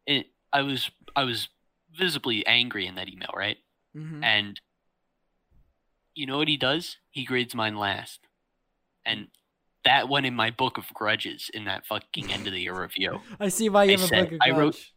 it, 0.06 0.26
I 0.52 0.62
was 0.62 0.90
I 1.14 1.24
was 1.24 1.48
visibly 1.96 2.46
angry 2.46 2.86
in 2.86 2.94
that 2.96 3.08
email, 3.08 3.30
right? 3.34 3.56
mhm. 3.96 4.22
And 4.22 4.60
you 6.14 6.26
know 6.26 6.38
what 6.38 6.48
he 6.48 6.56
does? 6.56 6.96
He 7.10 7.24
grades 7.24 7.54
mine 7.54 7.76
last, 7.76 8.20
and 9.04 9.28
that 9.84 10.08
went 10.08 10.26
in 10.26 10.34
my 10.34 10.50
book 10.50 10.78
of 10.78 10.92
grudges 10.94 11.50
in 11.54 11.64
that 11.64 11.86
fucking 11.86 12.32
end 12.32 12.46
of 12.46 12.52
the 12.52 12.60
year 12.60 12.78
review. 12.80 13.20
I 13.40 13.48
see 13.48 13.68
why 13.68 13.84
you 13.84 13.96
I 13.96 14.00
have 14.00 14.12
a 14.12 14.14
book 14.22 14.32
of 14.32 14.38
I 14.42 14.50
wrote- 14.50 14.90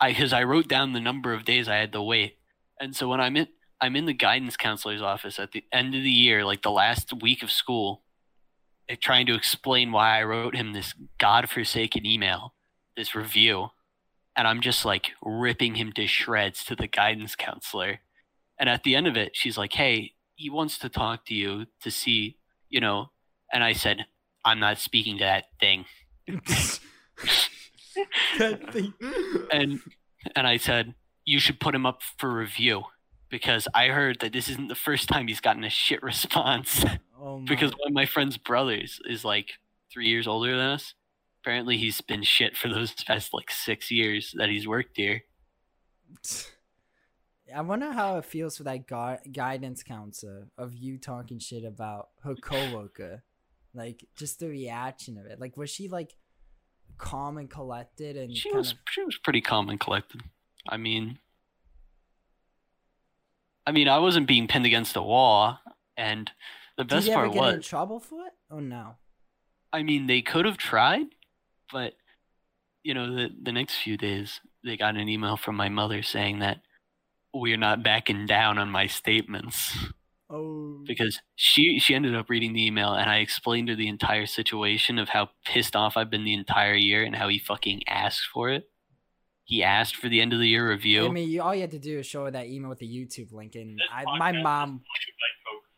I 0.00 0.10
because 0.10 0.32
I 0.32 0.44
wrote 0.44 0.68
down 0.68 0.92
the 0.92 1.00
number 1.00 1.32
of 1.32 1.44
days 1.44 1.68
I 1.68 1.76
had 1.76 1.92
to 1.92 2.02
wait, 2.02 2.38
and 2.80 2.94
so 2.96 3.08
when 3.08 3.20
I'm 3.20 3.36
in 3.36 3.48
I'm 3.80 3.94
in 3.96 4.06
the 4.06 4.12
guidance 4.14 4.56
counselor's 4.56 5.02
office 5.02 5.38
at 5.38 5.52
the 5.52 5.64
end 5.72 5.94
of 5.94 6.02
the 6.02 6.10
year, 6.10 6.44
like 6.44 6.62
the 6.62 6.70
last 6.70 7.12
week 7.22 7.42
of 7.44 7.50
school, 7.50 8.02
eh, 8.88 8.96
trying 9.00 9.26
to 9.26 9.34
explain 9.34 9.92
why 9.92 10.18
I 10.18 10.24
wrote 10.24 10.56
him 10.56 10.72
this 10.72 10.94
godforsaken 11.18 12.04
email, 12.04 12.54
this 12.96 13.14
review, 13.14 13.68
and 14.38 14.46
I'm 14.46 14.60
just 14.60 14.84
like 14.84 15.10
ripping 15.20 15.74
him 15.74 15.92
to 15.94 16.06
shreds 16.06 16.64
to 16.66 16.76
the 16.76 16.86
guidance 16.86 17.34
counselor, 17.34 17.98
and 18.58 18.68
at 18.68 18.84
the 18.84 18.94
end 18.94 19.08
of 19.08 19.16
it, 19.16 19.32
she's 19.34 19.58
like, 19.58 19.72
"Hey, 19.72 20.12
he 20.36 20.48
wants 20.48 20.78
to 20.78 20.88
talk 20.88 21.26
to 21.26 21.34
you 21.34 21.66
to 21.82 21.90
see, 21.90 22.38
you 22.70 22.80
know," 22.80 23.10
and 23.52 23.64
I 23.64 23.72
said, 23.72 24.06
"I'm 24.44 24.60
not 24.60 24.78
speaking 24.78 25.18
to 25.18 25.24
that 25.24 25.46
thing." 25.60 25.86
That 28.38 28.72
thing. 28.72 28.94
and 29.50 29.80
and 30.36 30.46
I 30.46 30.56
said 30.56 30.94
you 31.24 31.40
should 31.40 31.58
put 31.58 31.74
him 31.74 31.84
up 31.84 32.02
for 32.16 32.32
review 32.32 32.84
because 33.28 33.66
I 33.74 33.88
heard 33.88 34.20
that 34.20 34.32
this 34.32 34.48
isn't 34.48 34.68
the 34.68 34.74
first 34.76 35.08
time 35.08 35.26
he's 35.26 35.40
gotten 35.40 35.64
a 35.64 35.70
shit 35.70 36.02
response 36.02 36.84
oh 37.20 37.38
my. 37.38 37.44
because 37.46 37.72
one 37.72 37.88
of 37.88 37.92
my 37.92 38.06
friend's 38.06 38.38
brothers 38.38 39.00
is 39.04 39.24
like 39.24 39.54
three 39.92 40.06
years 40.08 40.28
older 40.28 40.52
than 40.56 40.60
us. 40.60 40.94
Apparently, 41.42 41.76
he's 41.76 42.00
been 42.00 42.22
shit 42.22 42.56
for 42.56 42.68
those 42.68 42.92
past 43.06 43.32
like 43.32 43.50
six 43.50 43.90
years 43.90 44.34
that 44.36 44.48
he's 44.48 44.66
worked 44.66 44.96
here. 44.96 45.24
I 47.54 47.62
wonder 47.62 47.92
how 47.92 48.18
it 48.18 48.26
feels 48.26 48.58
for 48.58 48.64
that 48.64 48.86
gu- 48.86 49.30
guidance 49.32 49.82
counselor 49.82 50.48
of 50.58 50.74
you 50.74 50.98
talking 50.98 51.38
shit 51.38 51.64
about 51.64 52.08
her 52.22 52.34
coworker. 52.42 53.22
Like 53.74 54.04
just 54.16 54.40
the 54.40 54.48
reaction 54.48 55.16
of 55.16 55.26
it. 55.26 55.40
Like 55.40 55.56
was 55.56 55.70
she 55.70 55.88
like 55.88 56.14
calm 56.98 57.38
and 57.38 57.48
collected 57.48 58.16
and 58.16 58.36
She 58.36 58.52
was 58.54 58.72
of 58.72 58.78
she 58.90 59.04
was 59.04 59.16
pretty 59.16 59.40
calm 59.40 59.70
and 59.70 59.80
collected. 59.80 60.22
I 60.68 60.76
mean, 60.76 61.18
I 63.66 63.72
mean, 63.72 63.88
I 63.88 63.98
wasn't 63.98 64.26
being 64.26 64.48
pinned 64.48 64.66
against 64.66 64.94
the 64.94 65.02
wall, 65.02 65.58
and 65.96 66.30
the 66.76 66.84
Did 66.84 66.90
best 66.90 67.06
you 67.06 67.12
ever 67.12 67.24
part 67.24 67.34
get 67.34 67.40
was 67.40 67.54
in 67.54 67.62
trouble 67.62 68.00
for 68.00 68.26
it? 68.26 68.32
Oh 68.50 68.60
no. 68.60 68.96
I 69.72 69.82
mean, 69.82 70.06
they 70.06 70.22
could 70.22 70.46
have 70.46 70.56
tried, 70.56 71.06
but 71.72 71.94
you 72.82 72.94
know, 72.94 73.14
the 73.14 73.28
the 73.42 73.52
next 73.52 73.76
few 73.76 73.96
days 73.96 74.40
they 74.64 74.76
got 74.76 74.96
an 74.96 75.08
email 75.08 75.36
from 75.36 75.56
my 75.56 75.68
mother 75.68 76.02
saying 76.02 76.40
that 76.40 76.62
we're 77.34 77.56
not 77.56 77.82
backing 77.82 78.26
down 78.26 78.58
on 78.58 78.70
my 78.70 78.86
statements 78.86 79.76
Oh 80.30 80.82
because 80.86 81.20
she 81.36 81.78
she 81.78 81.94
ended 81.94 82.14
up 82.14 82.28
reading 82.28 82.52
the 82.52 82.66
email 82.66 82.92
and 82.92 83.08
I 83.08 83.18
explained 83.18 83.70
her 83.70 83.74
the 83.74 83.88
entire 83.88 84.26
situation 84.26 84.98
of 84.98 85.08
how 85.08 85.30
pissed 85.46 85.74
off 85.74 85.96
I've 85.96 86.10
been 86.10 86.24
the 86.24 86.34
entire 86.34 86.74
year 86.74 87.02
and 87.02 87.16
how 87.16 87.28
he 87.28 87.38
fucking 87.38 87.82
asked 87.88 88.28
for 88.32 88.50
it. 88.50 88.68
He 89.44 89.62
asked 89.62 89.96
for 89.96 90.10
the 90.10 90.20
end 90.20 90.34
of 90.34 90.38
the 90.38 90.48
year 90.48 90.68
review. 90.68 91.06
I 91.06 91.10
mean, 91.10 91.30
you, 91.30 91.40
all 91.40 91.54
you 91.54 91.62
had 91.62 91.70
to 91.70 91.78
do 91.78 92.00
is 92.00 92.06
show 92.06 92.26
her 92.26 92.30
that 92.30 92.48
email 92.48 92.68
with 92.68 92.80
the 92.80 92.86
YouTube 92.86 93.32
link, 93.32 93.54
and 93.54 93.80
I, 93.90 94.04
my 94.18 94.32
mom. 94.32 94.72
like 94.72 94.82
white 95.18 95.38
folks. 95.46 95.68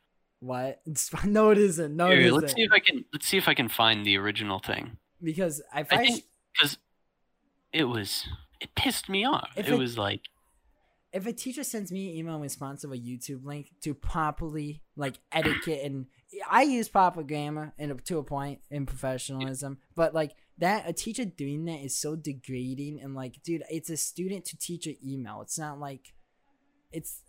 What? 0.41 0.81
It's, 0.87 1.25
no, 1.25 1.51
it 1.51 1.59
isn't. 1.59 1.95
No, 1.95 2.09
it 2.09 2.19
Here, 2.19 2.27
isn't. 2.27 2.41
let's 2.41 2.53
see 2.55 2.63
if 2.63 2.73
I 2.73 2.81
can 2.81 3.05
let's 3.13 3.29
see 3.29 3.37
if 3.37 3.47
I 3.47 3.55
can 3.55 3.69
find 3.69 4.05
the 4.05 4.17
original 4.17 4.59
thing 4.59 4.97
because 5.23 5.63
I 5.73 5.81
I, 5.81 5.85
think- 5.85 6.25
because 6.53 6.79
it 7.73 7.85
was 7.85 8.27
it 8.61 8.75
pissed 8.75 9.09
me 9.09 9.25
off. 9.25 9.51
It 9.57 9.69
it- 9.69 9.79
was 9.79 9.97
like 9.99 10.23
if 11.13 11.27
a 11.27 11.33
teacher 11.33 11.65
sends 11.65 11.91
me 11.91 12.11
an 12.11 12.17
email 12.19 12.37
in 12.37 12.41
response 12.41 12.85
of 12.85 12.93
a 12.93 12.97
YouTube 12.97 13.45
link 13.45 13.73
to 13.83 13.95
properly 13.95 14.81
like 14.95 15.17
etiquette 15.33 15.81
and 15.85 16.07
I 16.49 16.63
use 16.63 16.89
proper 16.89 17.25
grammar 17.25 17.73
and 17.79 18.05
to 18.05 18.19
a 18.19 18.23
point 18.23 18.61
in 18.71 18.87
professionalism, 18.87 19.79
but 19.97 20.15
like 20.15 20.37
that 20.59 20.89
a 20.89 20.93
teacher 20.93 21.25
doing 21.25 21.65
that 21.65 21.81
is 21.81 21.97
so 21.97 22.15
degrading 22.15 23.01
and 23.03 23.17
like 23.17 23.43
dude, 23.43 23.65
it's 23.71 23.91
a 23.91 23.97
student 23.97 24.45
to 24.47 24.57
teacher 24.57 24.93
email. 25.05 25.41
It's 25.41 25.59
not 25.59 25.81
like 25.81 26.13
it's 26.93 27.23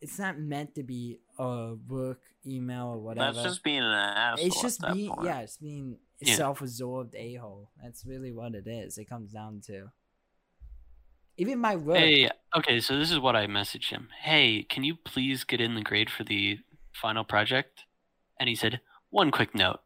it's 0.00 0.18
not 0.18 0.38
meant 0.38 0.74
to 0.76 0.82
be 0.82 1.18
a 1.38 1.74
work 1.86 2.20
email 2.46 2.86
or 2.86 2.98
whatever. 2.98 3.32
That's 3.32 3.46
just 3.46 3.62
being 3.62 3.82
an 3.82 3.92
asshole. 3.92 4.46
it's 4.46 4.62
just 4.62 4.80
being 4.94 5.12
yeah, 5.22 5.40
it's 5.40 5.58
being 5.58 5.98
Yeah. 6.20 6.34
self-absorbed 6.34 7.14
a-hole. 7.14 7.70
That's 7.82 8.04
really 8.04 8.32
what 8.32 8.54
it 8.54 8.66
is. 8.66 8.98
It 8.98 9.08
comes 9.08 9.32
down 9.32 9.60
to. 9.66 9.90
Even 11.36 11.60
my 11.60 11.76
work. 11.76 11.98
Hey, 11.98 12.28
okay, 12.56 12.80
so 12.80 12.98
this 12.98 13.12
is 13.12 13.20
what 13.20 13.36
I 13.36 13.46
messaged 13.46 13.90
him. 13.90 14.08
Hey, 14.22 14.64
can 14.68 14.82
you 14.82 14.96
please 14.96 15.44
get 15.44 15.60
in 15.60 15.76
the 15.76 15.82
grade 15.82 16.10
for 16.10 16.24
the 16.24 16.58
final 16.92 17.22
project? 17.22 17.84
And 18.40 18.48
he 18.48 18.56
said, 18.56 18.80
one 19.10 19.30
quick 19.30 19.54
note. 19.54 19.78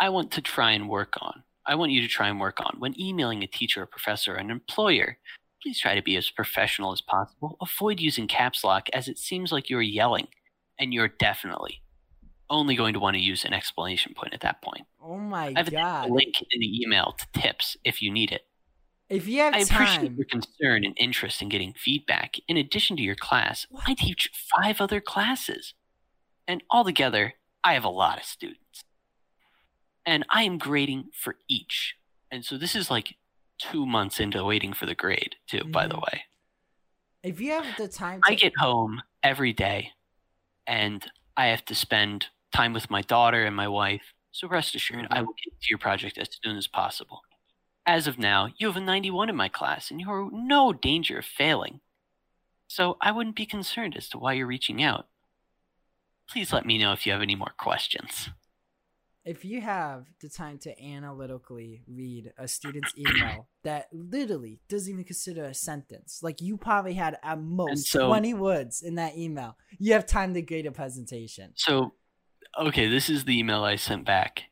I 0.00 0.08
want 0.08 0.32
to 0.32 0.40
try 0.40 0.72
and 0.72 0.88
work 0.88 1.14
on. 1.20 1.44
I 1.64 1.76
want 1.76 1.92
you 1.92 2.00
to 2.00 2.08
try 2.08 2.28
and 2.28 2.40
work 2.40 2.60
on 2.60 2.76
when 2.78 3.00
emailing 3.00 3.42
a 3.42 3.46
teacher, 3.46 3.82
a 3.82 3.86
professor, 3.86 4.34
or 4.34 4.38
an 4.38 4.50
employer. 4.50 5.18
Please 5.62 5.80
try 5.80 5.94
to 5.94 6.02
be 6.02 6.16
as 6.16 6.30
professional 6.30 6.92
as 6.92 7.00
possible. 7.00 7.56
Avoid 7.60 8.00
using 8.00 8.26
caps 8.26 8.62
lock 8.62 8.88
as 8.92 9.08
it 9.08 9.18
seems 9.18 9.52
like 9.52 9.70
you're 9.70 9.82
yelling, 9.82 10.28
and 10.78 10.92
you're 10.92 11.08
definitely 11.08 11.82
only 12.50 12.76
going 12.76 12.94
to 12.94 13.00
want 13.00 13.14
to 13.16 13.22
use 13.22 13.44
an 13.44 13.52
explanation 13.52 14.14
point 14.14 14.34
at 14.34 14.40
that 14.40 14.62
point. 14.62 14.86
oh 15.02 15.18
my 15.18 15.46
I 15.48 15.54
have 15.58 15.68
a 15.68 15.72
god. 15.72 16.10
link 16.10 16.40
in 16.50 16.60
the 16.60 16.80
email 16.82 17.14
to 17.18 17.40
tips 17.40 17.76
if 17.84 18.00
you 18.02 18.10
need 18.10 18.32
it. 18.32 18.42
If 19.08 19.28
you 19.28 19.40
have 19.40 19.54
I 19.54 19.58
appreciate 19.60 20.12
your 20.12 20.24
concern 20.26 20.84
and 20.84 20.94
interest 20.98 21.40
in 21.40 21.48
getting 21.48 21.72
feedback. 21.74 22.36
In 22.48 22.56
addition 22.56 22.96
to 22.96 23.02
your 23.02 23.14
class, 23.14 23.66
I 23.86 23.94
teach 23.94 24.28
five 24.34 24.80
other 24.80 25.00
classes. 25.00 25.74
And 26.48 26.62
altogether, 26.70 27.34
I 27.62 27.74
have 27.74 27.84
a 27.84 27.88
lot 27.88 28.18
of 28.18 28.24
students. 28.24 28.82
And 30.04 30.24
I 30.30 30.42
am 30.42 30.58
grading 30.58 31.10
for 31.12 31.36
each. 31.48 31.94
And 32.32 32.44
so 32.44 32.58
this 32.58 32.74
is 32.74 32.90
like 32.90 33.14
two 33.58 33.86
months 33.86 34.18
into 34.20 34.44
waiting 34.44 34.72
for 34.72 34.86
the 34.86 34.94
grade, 34.94 35.36
too, 35.48 35.64
by 35.64 35.86
the 35.86 35.94
Mhm. 35.96 36.02
way. 36.02 36.24
if 37.22 37.40
you 37.40 37.50
have 37.52 37.76
the 37.76 37.88
time, 37.88 38.20
I 38.24 38.34
get 38.34 38.52
home 38.58 39.02
every 39.22 39.52
day 39.52 39.92
and 40.66 41.04
I 41.36 41.46
have 41.46 41.64
to 41.66 41.74
spend 41.74 42.26
time 42.56 42.72
with 42.72 42.90
my 42.90 43.02
daughter 43.02 43.44
and 43.44 43.54
my 43.54 43.68
wife. 43.68 44.14
So 44.32 44.48
rest 44.48 44.74
assured, 44.74 45.06
I 45.10 45.16
mm-hmm. 45.16 45.26
will 45.26 45.34
get 45.44 45.60
to 45.60 45.66
your 45.70 45.78
project 45.78 46.18
as 46.18 46.28
soon 46.42 46.56
as 46.56 46.66
possible. 46.66 47.20
As 47.86 48.06
of 48.06 48.18
now, 48.18 48.48
you 48.58 48.66
have 48.66 48.76
a 48.76 48.80
91 48.80 49.28
in 49.28 49.36
my 49.36 49.48
class 49.48 49.90
and 49.90 50.00
you're 50.00 50.30
no 50.32 50.72
danger 50.72 51.18
of 51.18 51.24
failing. 51.24 51.80
So 52.66 52.96
I 53.00 53.12
wouldn't 53.12 53.36
be 53.36 53.46
concerned 53.46 53.96
as 53.96 54.08
to 54.10 54.18
why 54.18 54.32
you're 54.32 54.46
reaching 54.46 54.82
out. 54.82 55.06
Please 56.28 56.52
let 56.52 56.66
me 56.66 56.78
know 56.78 56.92
if 56.92 57.06
you 57.06 57.12
have 57.12 57.22
any 57.22 57.36
more 57.36 57.52
questions. 57.56 58.30
if 59.24 59.44
you 59.44 59.60
have 59.60 60.06
the 60.20 60.28
time 60.28 60.56
to 60.56 60.70
analytically 60.82 61.82
read 61.88 62.32
a 62.38 62.46
student's 62.46 62.94
email 62.96 63.48
that 63.64 63.88
literally 63.92 64.60
doesn't 64.68 64.92
even 64.92 65.04
consider 65.04 65.44
a 65.44 65.54
sentence, 65.54 66.20
like 66.22 66.40
you 66.40 66.56
probably 66.56 66.94
had 66.94 67.18
at 67.24 67.40
most 67.40 67.88
so- 67.88 68.06
20 68.06 68.34
words 68.34 68.82
in 68.82 68.94
that 68.94 69.16
email, 69.18 69.56
you 69.78 69.92
have 69.92 70.06
time 70.06 70.32
to 70.34 70.42
grade 70.42 70.66
a 70.66 70.70
presentation. 70.72 71.52
So, 71.56 71.92
okay, 72.58 72.88
this 72.88 73.08
is 73.08 73.24
the 73.24 73.38
email 73.38 73.64
I 73.64 73.76
sent 73.76 74.04
back. 74.04 74.44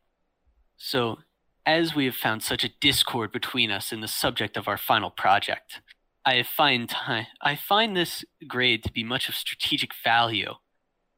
So, 0.76 1.18
as 1.66 1.94
we 1.94 2.05
have 2.05 2.14
found 2.14 2.42
such 2.42 2.64
a 2.64 2.70
discord 2.80 3.32
between 3.32 3.70
us 3.70 3.92
in 3.92 4.00
the 4.00 4.09
subject 4.09 4.57
of 4.57 4.68
our 4.68 4.76
final 4.76 5.11
project, 5.11 5.80
I 6.24 6.42
find 6.42 6.94
I 7.40 7.57
find 7.57 7.96
this 7.96 8.24
grade 8.46 8.82
to 8.84 8.92
be 8.92 9.05
much 9.05 9.28
of 9.28 9.34
strategic 9.34 9.92
value 10.02 10.55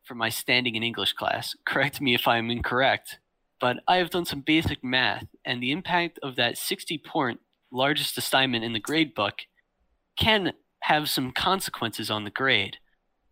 for 0.05 0.15
my 0.15 0.29
standing 0.29 0.77
in 0.77 0.83
English 0.83 1.15
class. 1.15 1.57
Correct 1.65 2.01
me 2.01 2.15
if 2.15 2.29
I 2.29 2.39
am 2.39 2.51
incorrect, 2.51 3.19
but 3.61 3.79
I 3.89 3.97
have 3.97 4.11
done 4.11 4.25
some 4.25 4.41
basic 4.41 4.85
math, 4.85 5.27
and 5.45 5.63
the 5.63 5.73
impact 5.73 6.19
of 6.23 6.37
that 6.37 6.59
60 6.59 6.99
point 6.99 7.41
largest 7.73 8.17
assignment 8.17 8.65
in 8.65 8.73
the 8.73 8.81
grade 8.81 9.15
book 9.15 9.41
can 10.17 10.53
have 10.83 11.11
some 11.11 11.33
consequences 11.33 12.11
on 12.11 12.25
the 12.25 12.31
grade. 12.31 12.79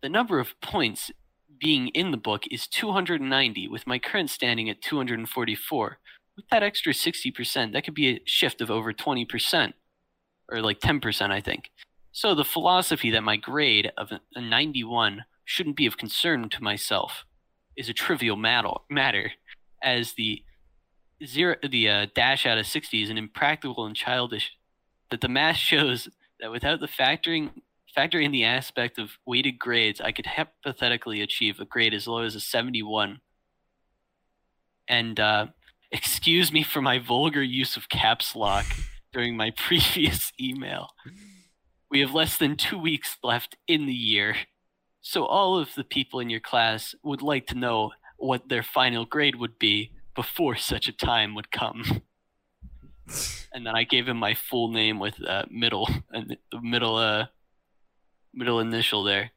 The 0.01 0.09
number 0.09 0.39
of 0.39 0.59
points 0.61 1.11
being 1.59 1.89
in 1.89 2.11
the 2.11 2.17
book 2.17 2.43
is 2.51 2.67
290, 2.67 3.67
with 3.67 3.87
my 3.87 3.99
current 3.99 4.29
standing 4.29 4.69
at 4.69 4.81
244. 4.81 5.97
With 6.35 6.47
that 6.49 6.63
extra 6.63 6.93
60%, 6.93 7.73
that 7.73 7.83
could 7.83 7.93
be 7.93 8.09
a 8.09 8.21
shift 8.25 8.61
of 8.61 8.69
over 8.69 8.93
20%, 8.93 9.73
or 10.51 10.61
like 10.61 10.79
10%, 10.79 11.31
I 11.31 11.41
think. 11.41 11.71
So 12.11 12.33
the 12.33 12.43
philosophy 12.43 13.11
that 13.11 13.23
my 13.23 13.37
grade 13.37 13.91
of 13.97 14.11
a 14.11 14.41
91 14.41 15.25
shouldn't 15.43 15.75
be 15.75 15.85
of 15.85 15.97
concern 15.97 16.49
to 16.49 16.63
myself 16.63 17.25
is 17.75 17.89
a 17.89 17.93
trivial 17.93 18.35
matter, 18.35 19.31
as 19.81 20.13
the 20.13 20.43
zero, 21.25 21.55
the 21.61 21.89
uh, 21.89 22.07
dash 22.15 22.45
out 22.45 22.57
of 22.57 22.65
60 22.65 23.03
is 23.03 23.09
an 23.09 23.17
impractical 23.17 23.85
and 23.85 23.95
childish. 23.95 24.51
That 25.11 25.21
the 25.21 25.29
math 25.29 25.55
shows 25.57 26.09
that 26.39 26.51
without 26.51 26.79
the 26.79 26.87
factoring 26.87 27.51
factor 27.95 28.19
in 28.19 28.31
the 28.31 28.43
aspect 28.43 28.99
of 28.99 29.17
weighted 29.25 29.57
grades, 29.57 30.01
I 30.01 30.11
could 30.11 30.25
hypothetically 30.25 31.21
achieve 31.21 31.59
a 31.59 31.65
grade 31.65 31.93
as 31.93 32.07
low 32.07 32.23
as 32.23 32.35
a 32.35 32.41
71. 32.41 33.21
And 34.87 35.19
uh, 35.19 35.47
excuse 35.91 36.51
me 36.51 36.61
for 36.61 36.81
my 36.81 36.99
vulgar 36.99 37.41
use 37.41 37.77
of 37.77 37.89
caps 37.89 38.35
lock 38.35 38.65
during 39.13 39.37
my 39.37 39.51
previous 39.51 40.33
email. 40.39 40.89
We 41.89 42.01
have 42.01 42.13
less 42.13 42.35
than 42.35 42.57
two 42.57 42.77
weeks 42.77 43.17
left 43.23 43.55
in 43.67 43.85
the 43.85 43.93
year, 43.93 44.35
so 45.01 45.25
all 45.25 45.57
of 45.57 45.73
the 45.75 45.83
people 45.83 46.19
in 46.19 46.29
your 46.29 46.41
class 46.41 46.93
would 47.03 47.21
like 47.21 47.47
to 47.47 47.55
know 47.55 47.91
what 48.17 48.49
their 48.49 48.63
final 48.63 49.05
grade 49.05 49.35
would 49.35 49.57
be 49.57 49.91
before 50.15 50.57
such 50.57 50.89
a 50.89 50.91
time 50.91 51.35
would 51.35 51.51
come. 51.51 52.01
and 53.53 53.65
then 53.65 53.75
I 53.75 53.83
gave 53.83 54.07
him 54.07 54.17
my 54.17 54.33
full 54.33 54.69
name 54.69 54.99
with 54.99 55.15
uh, 55.25 55.45
middle 55.49 55.87
and 56.11 56.35
the 56.51 56.61
middle 56.61 56.97
uh 56.97 57.27
middle 58.35 58.59
initial 58.59 59.03
there. 59.03 59.31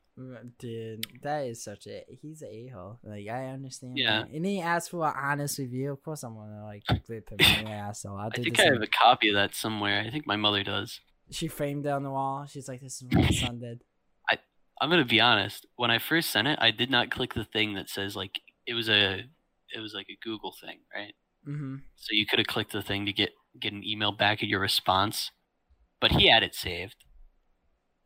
Dude, 0.59 1.07
that 1.23 1.47
is 1.47 1.63
such 1.63 1.87
a 1.87 2.05
he's 2.21 2.43
an 2.43 2.49
a 2.49 2.67
hole. 2.69 2.99
Like 3.05 3.29
I 3.29 3.47
understand. 3.47 3.97
Yeah. 3.97 4.23
that. 4.23 4.31
And 4.31 4.45
he 4.45 4.61
asked 4.61 4.91
for 4.91 5.07
an 5.07 5.15
honest 5.17 5.59
review. 5.59 5.93
Of 5.93 6.03
course, 6.03 6.25
I'm 6.25 6.35
gonna 6.35 6.65
like 6.65 6.83
flip 7.07 7.31
him 7.31 7.39
in 7.39 7.65
the 7.67 7.71
ass. 7.71 8.03
So 8.03 8.17
I'll 8.17 8.29
I 8.33 8.37
think 8.37 8.59
I 8.59 8.65
have 8.65 8.83
a 8.83 8.89
copy 8.89 9.29
of 9.29 9.37
that 9.37 9.55
somewhere. 9.55 10.05
I 10.05 10.11
think 10.11 10.27
my 10.27 10.37
mother 10.37 10.65
does. 10.65 11.01
She 11.31 11.47
framed 11.47 11.87
it 11.87 11.91
on 11.91 12.03
the 12.03 12.11
wall. 12.11 12.47
She's 12.47 12.69
like, 12.69 12.81
"This 12.81 12.97
is 12.97 13.05
what 13.05 13.15
my 13.15 13.31
son 13.31 13.61
did." 13.61 13.85
I'm 14.81 14.91
gonna 14.91 15.05
be 15.05 15.21
honest. 15.21 15.67
When 15.77 15.91
I 15.91 15.99
first 15.99 16.31
sent 16.31 16.49
it, 16.49 16.59
I 16.61 16.71
did 16.71 16.91
not 16.91 17.11
click 17.11 17.35
the 17.35 17.45
thing 17.45 17.75
that 17.75 17.89
says 17.89 18.15
like 18.15 18.41
it 18.67 18.75
was 18.75 18.89
a 18.89 19.25
it 19.75 19.81
was 19.81 19.95
like 19.95 20.07
a 20.09 20.19
Google 20.23 20.55
thing, 20.61 20.79
right? 20.95 21.15
Mm-hmm. 21.47 21.77
So 21.97 22.09
you 22.13 22.27
could 22.27 22.39
have 22.39 22.47
clicked 22.47 22.73
the 22.73 22.83
thing 22.83 23.07
to 23.07 23.13
get 23.13 23.31
get 23.59 23.73
an 23.73 23.85
email 23.85 24.13
back 24.13 24.43
at 24.43 24.49
your 24.49 24.61
response, 24.61 25.31
but 26.01 26.13
he 26.13 26.29
had 26.29 26.43
it 26.43 26.55
saved. 26.55 27.05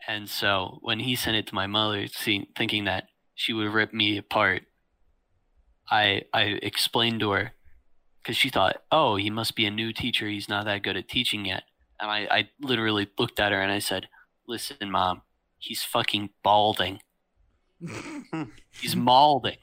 And 0.08 0.28
so 0.28 0.78
when 0.82 1.00
he 1.00 1.14
sent 1.14 1.36
it 1.36 1.46
to 1.48 1.54
my 1.54 1.66
mother, 1.66 2.06
see, 2.08 2.48
thinking 2.56 2.84
that 2.84 3.08
she 3.34 3.52
would 3.52 3.72
rip 3.72 3.92
me 3.94 4.18
apart, 4.18 4.62
I 5.90 6.22
I 6.32 6.42
explained 6.62 7.20
to 7.20 7.30
her 7.30 7.52
because 8.22 8.36
she 8.36 8.50
thought, 8.50 8.76
oh, 8.90 9.16
he 9.16 9.30
must 9.30 9.54
be 9.56 9.66
a 9.66 9.70
new 9.70 9.92
teacher. 9.92 10.28
He's 10.28 10.48
not 10.48 10.64
that 10.64 10.82
good 10.82 10.96
at 10.96 11.08
teaching 11.08 11.44
yet. 11.44 11.64
And 12.00 12.10
I, 12.10 12.26
I 12.30 12.48
literally 12.60 13.08
looked 13.18 13.38
at 13.40 13.52
her 13.52 13.60
and 13.60 13.70
I 13.70 13.78
said, 13.78 14.08
listen, 14.46 14.90
mom, 14.90 15.22
he's 15.58 15.82
fucking 15.84 16.30
balding. 16.42 17.00
He's 18.80 18.94
malding. 18.94 19.58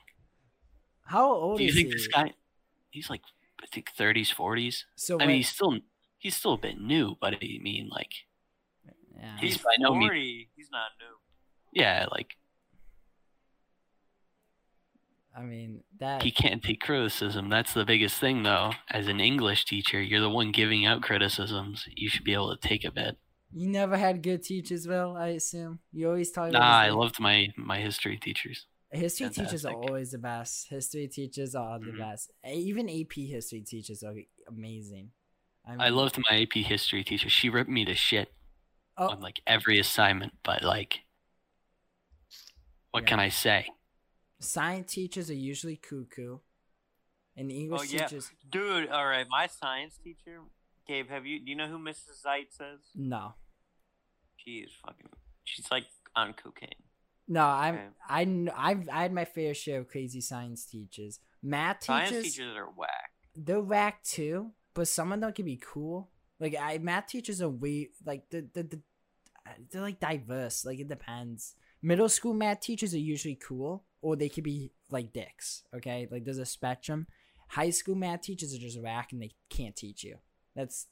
How 1.05 1.31
old 1.33 1.57
Do 1.57 1.63
you 1.63 1.69
is 1.69 1.75
think 1.75 1.87
he? 1.87 1.93
this 1.93 2.07
guy? 2.07 2.33
He's 2.91 3.09
like, 3.09 3.21
I 3.61 3.65
think 3.67 3.91
30s, 3.97 4.33
40s. 4.35 4.83
So 4.95 5.15
I 5.15 5.17
when- 5.19 5.27
mean, 5.27 5.37
he's 5.37 5.49
still 5.49 5.77
he's 6.17 6.35
still 6.35 6.53
a 6.53 6.57
bit 6.57 6.79
new, 6.79 7.15
but 7.19 7.33
I 7.35 7.39
mean, 7.61 7.89
like, 7.91 8.11
yeah. 9.19 9.37
he's 9.39 9.53
He's 9.55 9.63
by 9.63 9.71
no 9.79 9.95
means- 9.95 10.47
He's 10.55 10.69
not 10.71 10.91
new. 10.99 11.15
yeah, 11.81 12.05
like 12.11 12.35
I 15.35 15.43
mean 15.43 15.83
that. 15.99 16.23
he 16.23 16.31
can't 16.31 16.61
take 16.63 16.81
criticism. 16.81 17.49
That's 17.49 17.73
the 17.73 17.85
biggest 17.85 18.19
thing, 18.19 18.43
though. 18.43 18.71
As 18.91 19.07
an 19.07 19.19
English 19.19 19.65
teacher, 19.65 20.01
you're 20.01 20.19
the 20.21 20.29
one 20.29 20.51
giving 20.51 20.85
out 20.85 21.01
criticisms. 21.01 21.85
You 21.95 22.09
should 22.09 22.23
be 22.25 22.33
able 22.33 22.55
to 22.55 22.67
take 22.67 22.83
a 22.83 22.91
bit. 22.91 23.17
You 23.53 23.67
never 23.69 23.95
had 23.97 24.21
good 24.21 24.43
teachers, 24.43 24.87
Will. 24.87 25.15
I 25.15 25.29
assume 25.29 25.79
you 25.93 26.07
always 26.07 26.31
talk 26.31 26.49
about. 26.49 26.59
Nah, 26.59 26.79
I 26.79 26.89
loved 26.89 27.19
my 27.19 27.47
my 27.55 27.79
history 27.79 28.17
teachers. 28.17 28.65
History 28.91 29.29
teachers 29.29 29.65
are 29.65 29.73
always 29.75 30.11
the 30.11 30.17
best. 30.17 30.67
History 30.69 31.07
teachers 31.07 31.53
are 31.55 31.79
the 31.79 31.91
Mhm. 31.91 31.99
best. 31.99 32.31
Even 32.47 32.89
AP 32.89 33.27
history 33.27 33.61
teachers 33.61 34.03
are 34.03 34.15
amazing. 34.47 35.11
I 35.65 35.75
mean- 35.75 35.95
loved 35.95 36.17
my 36.29 36.35
AP 36.41 36.63
history 36.63 37.03
teacher. 37.03 37.29
She 37.29 37.49
ripped 37.49 37.69
me 37.69 37.85
to 37.85 37.93
shit 37.95 38.33
Oh, 39.01 39.07
on 39.09 39.21
like 39.21 39.39
every 39.47 39.79
assignment, 39.79 40.33
but 40.43 40.61
like, 40.63 40.99
what 42.91 43.03
Yeah. 43.03 43.09
can 43.09 43.19
I 43.19 43.29
say? 43.29 43.67
science 44.41 44.93
teachers 44.93 45.29
are 45.29 45.33
usually 45.35 45.75
cuckoo, 45.75 46.39
and 47.35 47.51
English 47.51 47.81
Oh, 47.81 47.83
yeah. 47.83 48.07
teachers 48.07 48.31
Dude, 48.49 48.89
all 48.89 49.05
right. 49.05 49.25
My 49.29 49.47
science 49.47 49.97
teacher, 50.03 50.41
Gabe, 50.87 51.09
have 51.09 51.25
you, 51.25 51.39
do 51.43 51.49
you 51.51 51.55
know 51.57 51.67
who 51.67 51.77
Mrs. 51.77 52.23
Zeitz 52.25 52.59
is? 52.73 52.81
no, 52.95 53.33
She 54.37 54.51
is 54.59 54.71
fucking, 54.85 55.09
she's 55.43 55.69
like 55.71 55.85
on 56.15 56.33
cocaine. 56.33 56.83
no. 57.27 57.45
I'm 57.45 57.75
okay. 57.75 57.87
I 58.09 58.21
I've 58.57 58.89
I 58.89 59.01
had 59.03 59.13
my 59.13 59.25
fair 59.25 59.53
share 59.53 59.79
of 59.81 59.87
crazy 59.87 60.21
science 60.21 60.65
teachers. 60.65 61.19
Math 61.43 61.83
Science 61.83 62.09
teachers, 62.09 62.23
teachers 62.35 62.55
are 62.57 62.65
whack. 62.65 63.11
they're 63.35 63.61
whack 63.61 64.03
too, 64.03 64.51
but 64.73 64.87
some 64.87 65.11
of 65.13 65.19
them 65.21 65.31
can 65.33 65.45
be 65.45 65.57
cool. 65.57 66.09
Like 66.39 66.55
I 66.59 66.77
math 66.79 67.07
teachers 67.07 67.41
are 67.41 67.49
way 67.49 67.89
like 68.05 68.29
the 68.29 68.47
the, 68.53 68.63
the 68.63 68.81
they're 69.71 69.81
like 69.81 69.99
diverse. 69.99 70.65
Like 70.65 70.79
it 70.79 70.87
depends. 70.87 71.55
Middle 71.81 72.09
school 72.09 72.33
math 72.33 72.59
teachers 72.61 72.93
are 72.93 72.99
usually 72.99 73.35
cool, 73.35 73.85
or 74.01 74.15
they 74.15 74.29
could 74.29 74.43
be 74.43 74.71
like 74.89 75.13
dicks. 75.13 75.63
Okay, 75.73 76.07
like 76.11 76.25
there's 76.25 76.37
a 76.37 76.45
spectrum. 76.45 77.07
High 77.49 77.69
school 77.71 77.95
math 77.95 78.21
teachers 78.21 78.53
are 78.53 78.59
just 78.59 78.79
whack 78.79 79.11
and 79.11 79.21
they 79.21 79.31
can't 79.49 79.75
teach 79.75 80.03
you. 80.03 80.17
That's 80.55 80.87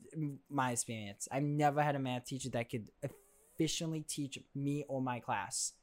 my 0.49 0.71
experience. 0.71 1.27
I've 1.31 1.43
never 1.43 1.83
had 1.83 1.95
a 1.95 1.99
math 1.99 2.25
teacher 2.25 2.49
that 2.51 2.69
could 2.69 2.89
efficiently 3.03 4.01
teach 4.01 4.39
me 4.55 4.85
or 4.87 5.01
my 5.01 5.19
class. 5.19 5.73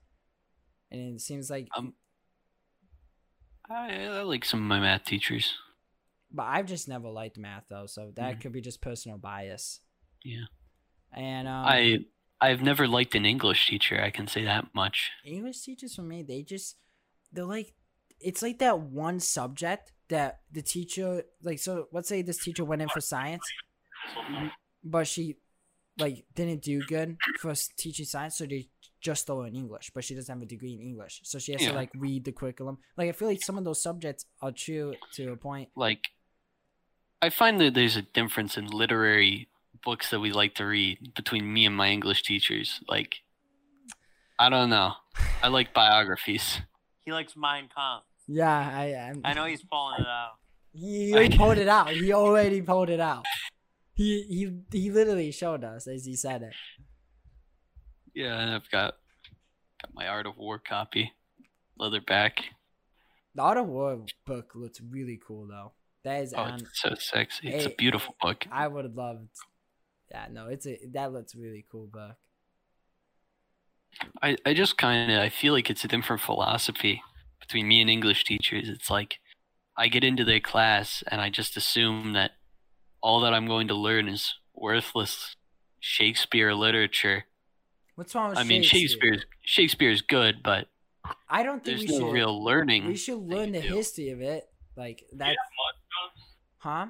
And 0.91 1.15
it 1.17 1.21
seems 1.21 1.51
like, 1.51 1.69
Um, 1.77 1.95
I, 3.69 4.07
I 4.07 4.23
like 4.23 4.45
some 4.45 4.61
of 4.61 4.67
my 4.67 4.81
math 4.81 5.05
teachers. 5.05 5.55
but 6.31 6.45
I've 6.45 6.67
just 6.67 6.89
never 6.89 7.09
liked 7.09 7.39
math 7.39 7.65
though, 7.69 7.87
so 7.87 8.11
that 8.17 8.37
Mhm. 8.37 8.41
could 8.41 8.53
be 8.53 8.61
just 8.61 8.81
personal 8.81 9.19
bias. 9.19 9.81
Yeah. 10.25 10.47
And 11.13 11.47
um, 11.49 11.65
I 11.67 12.05
I've 12.41 12.63
never 12.63 12.87
liked 12.87 13.15
an 13.15 13.25
English 13.25 13.69
teacher. 13.69 14.01
I 14.01 14.11
can 14.11 14.27
say 14.27 14.45
that 14.45 14.75
much. 14.75 15.11
English 15.25 15.61
teachers 15.63 15.95
for 15.95 16.03
me, 16.03 16.23
they 16.23 16.43
just 16.43 16.77
they're 17.33 17.45
like 17.45 17.75
it's 18.21 18.43
like 18.43 18.59
that 18.59 18.79
one 18.81 19.21
subject 19.21 19.93
that 20.09 20.41
the 20.53 20.63
teacher 20.63 21.25
like 21.43 21.59
so 21.59 21.89
let's 21.93 22.09
say 22.09 22.23
this 22.23 22.39
teacher 22.39 22.65
went 22.65 22.83
in 22.83 22.89
for 22.89 23.01
science 23.01 23.43
but 24.85 25.07
she 25.07 25.37
like 25.99 26.25
didn't 26.35 26.63
do 26.63 26.81
good 26.87 27.17
for 27.41 27.55
teaching 27.77 28.05
science 28.05 28.37
so 28.37 28.47
they 28.47 28.69
just 29.01 29.27
throw 29.27 29.43
in 29.43 29.55
English 29.55 29.91
but 29.95 30.05
she 30.05 30.15
doesn't 30.15 30.33
have 30.33 30.43
a 30.43 30.47
degree 30.47 30.75
in 30.75 30.81
English 30.81 31.21
so 31.25 31.39
she 31.39 31.53
has 31.53 31.63
Yeah. 31.63 31.71
to 31.71 31.75
like 31.75 31.91
read 31.95 32.25
the 32.25 32.33
curriculum 32.33 32.79
like 32.97 33.09
I 33.09 33.13
feel 33.13 33.29
like 33.29 33.43
some 33.43 33.59
of 33.59 33.65
those 33.65 33.83
subjects 33.83 34.27
are 34.41 34.53
true 34.53 34.95
to 35.15 35.33
a 35.33 35.37
point 35.37 35.71
Like, 35.75 36.09
I 37.23 37.31
find 37.31 37.61
that 37.61 37.75
there's 37.75 37.97
a 37.97 38.03
difference 38.03 38.57
in 38.59 38.67
literary 38.67 39.49
books 39.85 40.11
that 40.11 40.21
we 40.21 40.33
like 40.33 40.55
to 40.57 40.65
read 40.65 41.15
between 41.15 41.53
me 41.53 41.67
and 41.67 41.77
my 41.77 41.89
English 41.89 42.23
teachers. 42.23 42.81
Like, 42.89 43.17
I 44.39 44.49
don't 44.49 44.71
know. 44.71 44.93
I 45.43 45.49
like 45.49 45.73
biographies. 45.83 46.61
He 47.05 47.13
likes 47.13 47.35
Mein 47.37 47.69
Kampf. 47.75 48.05
yeah 48.27 48.71
I 48.83 48.85
I'm, 49.11 49.21
I 49.25 49.35
know 49.35 49.45
he's 49.45 49.63
pulling 49.63 50.01
it 50.01 50.07
out. 50.07 50.33
he, 50.73 51.13
he 51.31 51.37
pulled 51.39 51.59
it 51.59 51.69
out 51.69 51.91
he 51.91 52.13
already 52.15 52.63
pulled 52.63 52.89
it 52.89 52.99
out 52.99 53.25
he 53.95 54.23
he 54.73 54.79
he 54.81 54.91
literally 54.91 55.31
showed 55.31 55.63
us 55.65 55.87
as 55.87 56.07
he 56.07 56.17
said 56.17 56.41
it 56.43 56.55
Yeah, 58.15 58.41
and 58.41 58.51
I've 58.55 58.71
got 58.71 58.95
got 59.83 59.91
my 59.95 60.07
Art 60.09 60.27
of 60.27 60.39
War 60.39 60.59
copy, 60.59 61.13
leatherback. 61.79 62.33
The 63.35 63.43
Art 63.43 63.59
of 63.59 63.67
War 63.69 64.01
book 64.25 64.53
looks 64.55 64.81
really 64.81 65.21
cool 65.27 65.47
though. 65.47 65.73
That 66.05 66.23
is 66.23 66.33
Oh, 66.35 66.43
on. 66.43 66.61
it's 66.61 66.81
so 66.81 66.95
sexy. 66.99 67.49
It's 67.49 67.67
a 67.67 67.71
beautiful 67.77 68.15
book. 68.23 68.47
I 68.51 68.67
would 68.69 68.85
have 68.85 68.95
loved. 68.95 69.29
Yeah, 70.11 70.27
no, 70.31 70.49
it's 70.49 70.67
a 70.67 70.79
that 70.93 71.13
looks 71.13 71.35
really 71.35 71.65
cool 71.71 71.87
book. 71.87 72.17
I, 74.23 74.37
I 74.45 74.55
just 74.55 74.77
kind 74.77 75.11
of 75.11 75.19
I 75.19 75.29
feel 75.29 75.53
like 75.53 75.71
it's 75.71 75.85
a 75.85 75.89
different 75.89 76.23
philosophy 76.23 77.03
between 77.41 77.69
me 77.69 77.81
and 77.81 77.91
English 77.91 78.25
teachers. 78.25 78.69
It's 78.69 78.91
like 78.91 79.19
I 79.77 79.89
get 79.89 80.05
into 80.05 80.25
their 80.25 80.41
class 80.41 81.03
and 81.09 81.21
I 81.21 81.31
just 81.31 81.57
assume 81.57 82.13
that 82.13 82.33
all 83.01 83.21
that 83.21 83.35
I'm 83.35 83.47
going 83.47 83.69
to 83.69 83.75
learn 83.75 84.09
is 84.09 84.35
worthless 84.55 85.37
Shakespeare 85.81 86.55
literature. 86.55 87.25
What's 87.97 88.15
wrong 88.15 88.31
with 88.31 88.39
I 88.39 88.45
mean, 88.45 88.63
Shakespeare's 88.63 89.25
Shakespeare's 89.43 90.03
good, 90.03 90.43
but 90.43 90.69
I 91.29 91.43
don't 91.43 91.63
think 91.63 91.79
there's 91.79 91.91
we 91.91 91.99
no 91.99 92.07
should. 92.07 92.13
real 92.13 92.45
learning. 92.45 92.87
we 92.87 92.97
should 92.97 93.19
learn 93.19 93.53
the 93.53 93.61
do. 93.61 93.75
history 93.75 94.11
of 94.11 94.21
it, 94.21 94.49
like 94.77 95.05
that. 95.13 95.29
Yeah, 95.29 95.35
mud 95.35 95.75
cups. 95.93 96.27
Huh? 96.59 96.87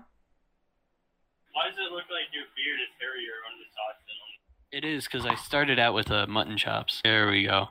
Why 1.55 1.69
does 1.71 1.79
it 1.79 1.91
look 1.93 2.05
like 2.11 2.29
your 2.35 2.45
beard 2.55 2.81
is 2.83 2.93
hairier 3.01 3.39
on 3.49 3.59
the 3.59 3.67
side 3.73 3.97
than 4.05 4.17
on 4.21 4.31
the... 4.71 4.77
It 4.79 4.85
is 4.85 5.05
because 5.05 5.25
I 5.25 5.35
started 5.37 5.79
out 5.79 5.95
with 5.95 6.11
uh, 6.11 6.27
mutton 6.27 6.59
chops. 6.59 7.01
There 7.05 7.31
we 7.31 7.45
go. 7.47 7.69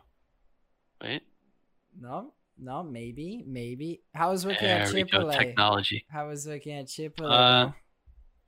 Wait, 1.01 1.21
No. 1.99 2.33
No, 2.57 2.83
maybe, 2.83 3.43
maybe. 3.47 4.01
How 4.13 4.29
was 4.31 4.45
working 4.45 4.67
There 4.67 4.81
at 4.83 4.93
we 4.93 5.03
go, 5.03 5.25
Chipotle? 5.25 5.37
technology. 5.37 6.05
How 6.09 6.27
was 6.29 6.47
working 6.47 6.73
at 6.77 6.85
Chipotle? 6.85 7.29
Uh. 7.29 7.71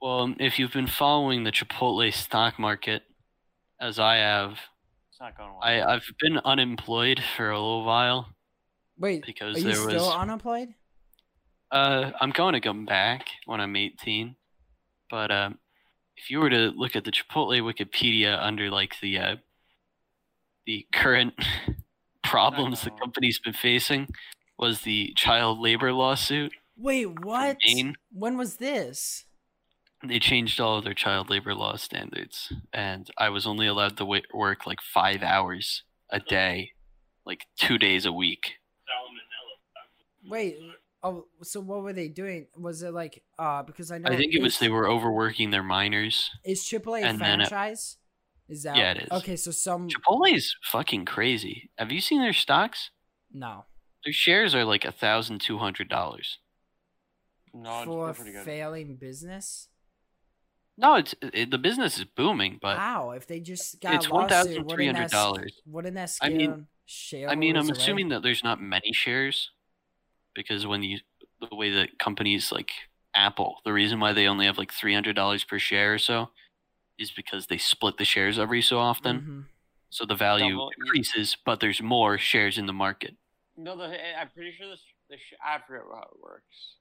Well, 0.01 0.35
if 0.39 0.59
you've 0.59 0.71
been 0.71 0.85
following 0.87 1.43
the 1.43 1.51
Chipotle 1.51 2.13
stock 2.13 2.59
market, 2.59 3.01
as 3.81 3.97
I 3.99 4.17
have, 4.17 4.59
It's 5.09 5.19
not 5.19 5.35
going 5.35 5.49
well. 5.53 5.59
I, 5.63 5.81
I've 5.81 6.05
been 6.21 6.37
unemployed 6.37 7.19
for 7.35 7.49
a 7.49 7.57
little 7.57 7.83
while 7.83 8.27
Wait, 8.99 9.25
because 9.25 9.55
are 9.55 9.59
you 9.59 9.65
there 9.65 9.73
still 9.75 10.05
was. 10.05 10.15
unemployed? 10.15 10.69
Uh, 11.71 12.11
I'm 12.21 12.29
going 12.31 12.53
to 12.53 12.61
come 12.61 12.85
back 12.85 13.25
when 13.47 13.59
I'm 13.59 13.75
18, 13.75 14.35
but 15.15 15.31
um, 15.31 15.59
if 16.17 16.29
you 16.29 16.41
were 16.41 16.49
to 16.49 16.73
look 16.75 16.93
at 16.97 17.05
the 17.05 17.11
Chipotle 17.11 17.61
Wikipedia 17.61 18.37
under 18.37 18.69
like 18.69 18.99
the 19.01 19.17
uh, 19.17 19.35
the 20.65 20.85
current 20.91 21.33
problems 22.23 22.81
the 22.81 22.91
company's 22.91 23.39
been 23.39 23.53
facing, 23.53 24.09
was 24.59 24.81
the 24.81 25.13
child 25.15 25.57
labor 25.57 25.93
lawsuit. 25.93 26.51
Wait, 26.77 27.21
what? 27.21 27.55
When 28.11 28.37
was 28.37 28.57
this? 28.57 29.23
They 30.05 30.19
changed 30.19 30.59
all 30.59 30.79
of 30.79 30.83
their 30.83 30.93
child 30.93 31.29
labor 31.29 31.55
law 31.55 31.77
standards, 31.77 32.51
and 32.73 33.09
I 33.17 33.29
was 33.29 33.47
only 33.47 33.67
allowed 33.67 33.95
to 33.95 34.05
wa- 34.05 34.19
work 34.33 34.67
like 34.67 34.81
five 34.81 35.23
hours 35.23 35.83
a 36.09 36.19
day, 36.19 36.71
like 37.25 37.45
two 37.57 37.77
days 37.77 38.05
a 38.05 38.11
week. 38.11 38.55
Wait, 40.27 40.57
oh, 41.05 41.25
so 41.43 41.59
what 41.61 41.81
were 41.83 41.93
they 41.93 42.07
doing? 42.09 42.47
Was 42.57 42.81
it 42.83 42.93
like 42.93 43.23
uh 43.39 43.63
because 43.63 43.91
I 43.91 43.97
know 43.99 44.09
I 44.11 44.17
think 44.17 44.33
it 44.33 44.41
was 44.41 44.59
they 44.59 44.69
were 44.69 44.89
overworking 44.89 45.51
their 45.51 45.63
minors. 45.63 46.31
Is 46.43 46.61
AAA 46.63 47.03
a 47.03 47.05
and 47.05 47.19
then 47.19 47.41
it- 47.41 47.47
franchise? 47.49 47.97
Is 48.49 48.63
that 48.63 48.75
Yeah, 48.77 48.91
it 48.91 49.03
is. 49.03 49.11
Okay, 49.11 49.35
so 49.37 49.51
some 49.51 49.87
Chipotle 49.89 50.31
is 50.33 50.55
fucking 50.63 51.05
crazy. 51.05 51.71
Have 51.77 51.91
you 51.91 52.01
seen 52.01 52.21
their 52.21 52.33
stocks? 52.33 52.91
no 53.33 53.65
Their 54.03 54.13
shares 54.13 54.53
are 54.53 54.65
like 54.65 54.85
a 54.85 54.91
thousand 54.91 55.39
two 55.41 55.57
hundred 55.59 55.87
dollars. 55.89 56.39
no, 57.53 57.83
for 57.85 58.05
they're 58.05 58.13
pretty 58.13 58.31
good. 58.33 58.43
failing 58.45 58.95
business. 58.97 59.69
No, 60.77 60.95
it's 60.95 61.15
it, 61.21 61.51
the 61.51 61.57
business 61.57 61.97
is 61.97 62.03
booming, 62.05 62.59
but 62.61 62.77
How 62.77 63.11
if 63.11 63.25
they 63.27 63.39
just 63.39 63.79
got 63.81 63.95
it's 63.95 64.07
$1,300. 64.07 65.49
wouldn't 65.65 65.95
that 65.95 66.01
s- 66.03 66.19
I 66.21 66.29
mean- 66.29 66.67
share? 66.85 67.29
I 67.29 67.35
mean, 67.35 67.55
I'm 67.55 67.69
assuming 67.69 68.09
that 68.09 68.21
there's 68.23 68.43
not 68.43 68.61
many 68.61 68.91
shares 68.93 69.51
because 70.35 70.65
when 70.67 70.83
you 70.83 70.99
the 71.49 71.55
way 71.55 71.69
that 71.71 71.97
companies 71.99 72.51
like 72.51 72.71
Apple, 73.13 73.61
the 73.65 73.73
reason 73.73 73.99
why 73.99 74.13
they 74.13 74.27
only 74.27 74.45
have 74.45 74.57
like 74.57 74.71
three 74.71 74.93
hundred 74.93 75.15
dollars 75.15 75.43
per 75.43 75.57
share 75.59 75.93
or 75.95 75.97
so 75.97 76.29
is 76.97 77.11
because 77.11 77.47
they 77.47 77.57
split 77.57 77.97
the 77.97 78.05
shares 78.05 78.37
every 78.39 78.61
so 78.61 78.79
often, 78.79 79.19
Mhm. 79.21 79.45
so 79.89 80.05
the 80.05 80.15
value 80.15 80.51
Double- 80.53 80.71
increases, 80.77 81.35
but 81.45 81.59
there's 81.59 81.81
more 81.81 82.17
shares 82.17 82.57
in 82.57 82.67
the 82.67 82.73
market. 82.73 83.15
No, 83.57 83.75
the, 83.75 84.17
I'm 84.19 84.29
pretty 84.29 84.51
sure 84.53 84.67
this. 84.69 84.81
The 85.09 85.17
sh- 85.17 85.33
I 85.43 85.59
forget 85.67 85.83
how 85.93 86.01
it 86.01 86.19
works. 86.21 86.75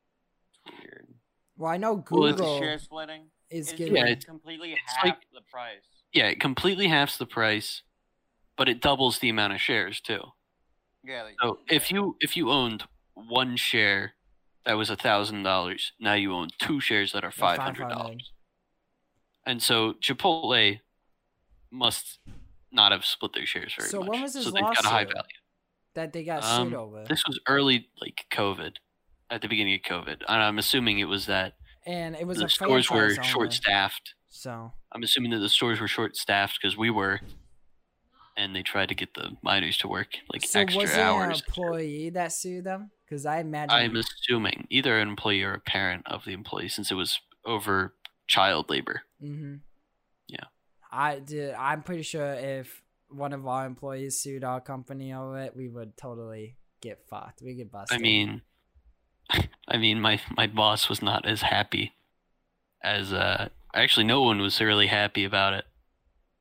It's 0.67 0.79
weird. 0.81 1.09
Well, 1.57 1.71
I 1.71 1.77
know 1.77 1.97
Google 1.97 2.21
Well, 2.21 2.29
it's 2.31 2.37
The 2.39 2.45
Google 2.45 2.59
share 2.61 2.79
splitting 2.79 3.31
is 3.51 3.69
it's 3.69 3.79
getting. 3.79 3.97
Yeah, 3.97 4.05
it's- 4.07 4.25
completely 4.25 4.73
it's 4.73 4.81
half 4.97 5.05
like- 5.05 5.31
the 5.33 5.43
price. 5.43 5.83
Yeah, 6.13 6.29
it 6.29 6.41
completely 6.41 6.89
halves 6.89 7.19
the 7.19 7.27
price, 7.27 7.83
but 8.57 8.69
it 8.69 8.81
doubles 8.81 9.19
the 9.19 9.29
amount 9.29 9.53
of 9.53 9.61
shares 9.61 10.01
too. 10.01 10.33
Yeah. 11.03 11.23
Like, 11.25 11.35
So 11.43 11.61
if 11.69 11.91
you 11.91 12.17
if 12.21 12.37
you 12.37 12.51
owned 12.51 12.85
one 13.15 13.57
share 13.57 14.15
that 14.65 14.75
was 14.75 14.91
a 14.91 14.97
thousand 14.97 15.43
dollars, 15.43 15.93
now 16.01 16.15
you 16.15 16.33
own 16.33 16.49
two 16.59 16.81
shares 16.81 17.13
that 17.13 17.25
are 17.25 17.31
five 17.31 17.59
hundred 17.59 17.89
dollars. 17.89 18.33
And 19.47 19.63
so 19.63 19.93
Chipotle 19.95 20.81
must 21.71 22.19
not 22.73 22.93
have 22.93 23.05
split 23.05 23.33
their 23.35 23.47
shares 23.47 23.75
very 23.77 23.89
So 23.89 24.01
much. 24.01 24.09
when 24.09 24.23
was 24.23 24.33
this 24.33 24.45
so 24.45 24.51
they've 24.51 24.63
got 24.63 24.85
a 24.85 24.89
high 24.89 25.05
value. 25.05 25.23
that 25.95 26.13
they 26.13 26.25
got 26.25 26.43
Um, 26.43 26.69
sued 26.71 26.75
over, 26.79 27.05
This 27.05 27.23
was 27.27 27.39
early 27.47 27.89
like 28.01 28.27
COVID, 28.33 28.77
at 29.31 29.43
the 29.43 29.49
beginning 29.49 29.75
of 29.75 29.83
COVID, 29.83 30.23
and 30.27 30.43
I'm 30.43 30.59
assuming 30.59 30.99
it 30.99 31.05
was 31.05 31.27
that 31.27 31.55
and 31.87 32.17
it 32.17 32.27
was 32.27 32.39
the 32.39 32.47
a 32.47 32.49
stores 32.49 32.91
were 32.91 33.15
short 33.23 33.53
staffed. 33.53 34.15
So 34.29 34.73
I'm 34.93 35.03
assuming 35.03 35.31
that 35.33 35.39
the 35.39 35.49
stores 35.49 35.81
were 35.81 35.89
short 35.89 36.17
staffed 36.17 36.59
because 36.61 36.77
we 36.77 36.91
were, 36.91 37.21
and 38.37 38.55
they 38.55 38.63
tried 38.63 38.89
to 38.89 38.95
get 38.95 39.15
the 39.15 39.37
minors 39.43 39.79
to 39.79 39.89
work 39.89 40.09
like 40.33 40.45
so 40.45 40.61
extra 40.61 40.83
was 40.83 40.93
it 40.93 40.99
hours. 40.99 41.41
an 41.41 41.45
employee 41.47 42.11
that 42.11 42.33
sued 42.33 42.65
them? 42.65 42.91
Because 43.05 43.27
I 43.27 43.41
imagine 43.41 43.71
I'm 43.77 43.97
assuming 43.97 44.67
either 44.71 44.99
an 44.99 45.09
employee 45.09 45.43
or 45.43 45.55
a 45.55 45.61
parent 45.61 46.03
of 46.07 46.25
the 46.25 46.33
employee, 46.33 46.69
since 46.69 46.91
it 46.91 46.95
was 46.95 47.21
over 47.45 47.95
child 48.27 48.71
labor. 48.71 49.03
Mm-hmm. 49.23 49.57
Yeah. 50.27 50.45
I 50.91 51.19
did. 51.19 51.55
I'm 51.55 51.83
pretty 51.83 52.03
sure 52.03 52.33
if 52.33 52.83
one 53.09 53.33
of 53.33 53.47
our 53.47 53.67
employees 53.67 54.21
sued 54.21 54.45
our 54.45 54.61
company 54.61 55.13
over 55.13 55.39
it, 55.39 55.57
we 55.57 55.69
would 55.69 55.97
totally 55.97 56.57
get 56.81 57.01
fucked. 57.09 57.43
We 57.43 57.55
get 57.55 57.71
busted. 57.71 57.99
I 57.99 58.01
mean, 58.01 58.43
I 59.69 59.77
mean, 59.77 60.01
my 60.01 60.21
my 60.37 60.47
boss 60.47 60.89
was 60.89 61.03
not 61.03 61.27
as 61.27 61.43
happy 61.43 61.93
as 62.83 63.13
uh. 63.13 63.49
Actually, 63.75 64.05
no 64.05 64.23
one 64.23 64.41
was 64.41 64.61
really 64.61 64.87
happy 64.87 65.25
about 65.25 65.53
it. 65.53 65.65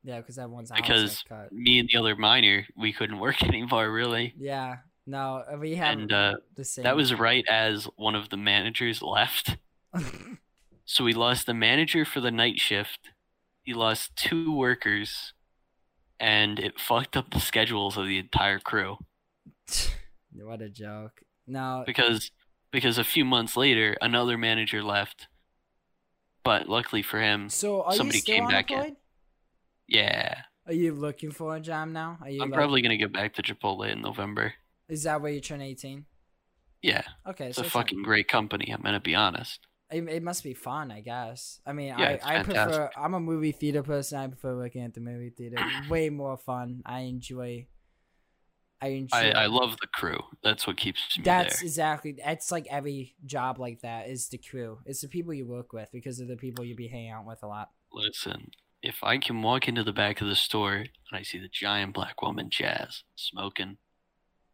Yeah, 0.04 0.18
because 0.18 0.38
everyone's 0.38 0.72
because 0.72 1.24
cut. 1.28 1.52
Me 1.52 1.80
and 1.80 1.90
the 1.92 1.98
other 1.98 2.16
minor, 2.16 2.66
we 2.76 2.92
couldn't 2.92 3.20
work 3.20 3.42
anymore, 3.48 3.92
really. 3.92 4.34
Yeah. 4.38 4.78
No, 5.06 5.44
we 5.60 5.76
had 5.76 5.98
And 5.98 6.14
uh, 6.14 6.36
the 6.56 6.64
same. 6.64 6.84
that 6.84 6.96
was 6.96 7.14
right 7.14 7.46
as 7.50 7.86
one 7.98 8.16
of 8.16 8.30
the 8.30 8.38
managers 8.38 9.02
left. 9.02 9.58
So 10.86 11.06
we 11.06 11.14
lost 11.14 11.46
the 11.46 11.54
manager 11.54 12.04
for 12.04 12.20
the 12.20 12.30
night 12.30 12.60
shift. 12.60 13.12
He 13.64 13.74
lost 13.74 14.16
two 14.18 14.54
workers, 14.54 15.34
and 16.20 16.60
it 16.60 16.80
fucked 16.80 17.16
up 17.16 17.32
the 17.32 17.40
schedules 17.40 17.98
of 17.98 18.06
the 18.06 18.20
entire 18.20 18.60
crew. 18.60 18.98
what 20.34 20.62
a 20.62 20.70
joke. 20.70 21.22
No, 21.48 21.84
because 21.86 22.32
because 22.72 22.98
a 22.98 23.04
few 23.04 23.24
months 23.24 23.56
later 23.56 23.96
another 24.02 24.38
manager 24.38 24.82
left 24.84 25.28
but 26.44 26.68
luckily 26.68 27.02
for 27.02 27.22
him 27.22 27.50
so 27.50 27.86
somebody 27.92 28.22
came 28.22 28.48
back 28.48 28.72
in. 28.72 28.96
Yeah 29.94 30.42
Are 30.68 30.74
you 30.74 30.94
looking 30.94 31.32
for 31.32 31.56
a 31.56 31.60
job 31.60 31.88
now? 31.90 32.18
Are 32.22 32.30
you? 32.30 32.42
i'm 32.42 32.50
like- 32.50 32.58
probably 32.58 32.82
going 32.82 32.92
to 32.92 32.98
get 32.98 33.14
back 33.14 33.34
to 33.36 33.42
chipotle 33.42 33.88
in 33.90 34.02
november 34.02 34.54
Is 34.90 35.04
that 35.04 35.22
where 35.22 35.32
you 35.32 35.40
turn 35.42 35.62
18? 35.62 36.06
yeah 36.82 37.04
Okay, 37.28 37.48
it's 37.48 37.56
so 37.58 37.62
a 37.62 37.66
it's 37.66 37.74
not- 37.76 37.82
fucking 37.82 38.04
great 38.04 38.28
company 38.28 38.68
i'm 38.74 38.82
going 38.82 38.94
to 38.94 39.00
be 39.00 39.16
honest 39.16 39.60
It, 39.92 40.04
it 40.10 40.24
must 40.24 40.44
be 40.44 40.56
fun, 40.56 40.90
I 40.92 41.02
guess. 41.02 41.60
I 41.70 41.72
mean, 41.78 41.94
Yeah, 42.00 42.18
I, 42.26 42.40
I 42.40 42.44
prefer. 42.44 42.90
I'm 42.98 43.14
a 43.14 43.20
movie 43.20 43.52
theater 43.52 43.84
person. 43.84 44.18
I 44.18 44.26
prefer 44.28 44.56
working 44.58 44.82
at 44.82 44.94
the 44.96 45.02
movie 45.02 45.30
theater. 45.30 45.58
Way 45.94 46.10
more 46.10 46.36
fun. 46.36 46.82
I 46.84 47.02
enjoy. 47.14 47.68
I 48.82 48.88
enjoy. 48.88 49.18
I, 49.18 49.44
I 49.44 49.46
love 49.46 49.78
the 49.84 49.88
crew 50.00 50.18
that's 50.42 50.66
what 50.66 50.78
keeps 50.78 51.00
me 51.18 51.24
That's 51.24 51.60
there 51.60 51.66
exactly. 51.68 52.12
That's 52.26 52.52
like 52.52 52.66
every 52.72 53.14
job 53.24 53.60
like 53.60 53.82
that 53.82 54.10
is 54.10 54.30
the 54.30 54.40
crew. 54.40 54.80
It's 54.90 55.02
the 55.02 55.08
people 55.10 55.32
you 55.34 55.46
work 55.46 55.74
with 55.74 55.90
because 55.92 56.20
of 56.20 56.28
the 56.28 56.38
people 56.38 56.66
you 56.66 56.76
be 56.76 56.88
hanging 56.88 57.12
out 57.12 57.28
with 57.28 57.44
a 57.44 57.48
lot. 57.48 57.70
listen 57.94 58.50
if 58.84 59.04
i 59.04 59.18
can 59.18 59.42
walk 59.42 59.68
into 59.68 59.84
the 59.84 59.94
back 59.94 60.22
of 60.22 60.28
the 60.28 60.36
store 60.36 60.74
and 60.76 60.88
i 61.14 61.24
see 61.24 61.40
the 61.40 61.50
giant 61.52 61.94
black 61.94 62.22
woman 62.22 62.50
jazz 62.52 63.04
smoking 63.16 63.78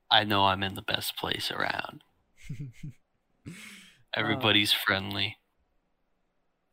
i 0.09 0.23
know 0.23 0.45
i'm 0.45 0.63
in 0.63 0.75
the 0.75 0.81
best 0.81 1.17
place 1.17 1.51
around 1.51 2.03
everybody's 4.15 4.71
oh. 4.73 4.77
friendly 4.85 5.35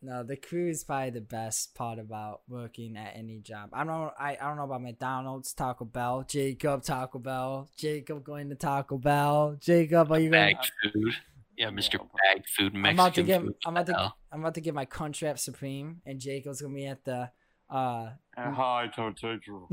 No, 0.02 0.22
the 0.22 0.36
crew 0.36 0.68
is 0.68 0.84
probably 0.84 1.10
the 1.10 1.20
best 1.22 1.74
part 1.74 1.98
about 1.98 2.42
working 2.48 2.96
at 2.96 3.16
any 3.16 3.40
job. 3.40 3.70
I 3.72 3.82
don't 3.82 4.12
I, 4.20 4.36
I 4.40 4.46
don't 4.46 4.56
know 4.58 4.64
about 4.64 4.82
McDonald's, 4.82 5.52
Taco 5.54 5.84
Bell, 5.86 6.24
Jacob, 6.28 6.82
Taco 6.84 7.18
Bell, 7.18 7.68
Jacob 7.76 8.22
going 8.22 8.48
to 8.50 8.54
Taco 8.54 8.98
Bell, 8.98 9.56
Jacob, 9.58 10.12
are 10.12 10.20
you 10.20 10.30
going? 10.30 10.54
bagged 10.54 10.70
food 10.82 11.14
yeah 11.56 11.70
mr 11.70 11.94
Yeah. 11.94 12.34
bagged 12.34 12.48
food 12.56 12.74
mexican 12.74 12.88
I'm 12.88 13.00
about 13.00 13.14
to 13.14 13.22
get 13.22 13.40
food 13.40 13.54
I'm 13.66 13.76
about 13.76 13.86
to. 13.86 14.12
I'm 14.32 14.40
about 14.40 14.54
to 14.54 14.60
get 14.60 14.74
my 14.74 14.86
Crunchwrap 14.86 15.38
Supreme, 15.38 16.02
and 16.06 16.20
Jacob's 16.20 16.60
gonna 16.60 16.74
be 16.74 16.86
at 16.86 17.04
the. 17.04 17.30
Uh 17.70 18.10
Hi, 18.36 18.90
Totejo. 18.94 19.66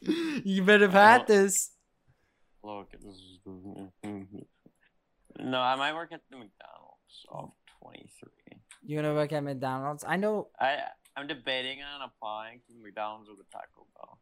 You 0.44 0.62
better 0.64 0.86
have 0.86 0.92
had 0.94 1.26
this. 1.26 1.70
Look, 2.64 2.90
this 2.92 3.16
is. 3.16 3.38
No, 5.40 5.60
I 5.60 5.76
might 5.76 5.94
work 5.94 6.12
at 6.12 6.20
the 6.30 6.36
McDonald's 6.36 7.24
of 7.30 7.52
23. 7.82 8.28
You're 8.84 9.02
gonna 9.02 9.14
work 9.14 9.32
at 9.32 9.42
McDonald's. 9.42 10.04
I 10.06 10.16
know. 10.16 10.48
I 10.60 10.76
I'm 11.16 11.26
debating 11.26 11.78
on 11.82 12.02
applying 12.08 12.60
to 12.68 12.74
McDonald's 12.82 13.30
or 13.30 13.36
the 13.36 13.44
Taco 13.50 13.86
Bell. 13.96 14.18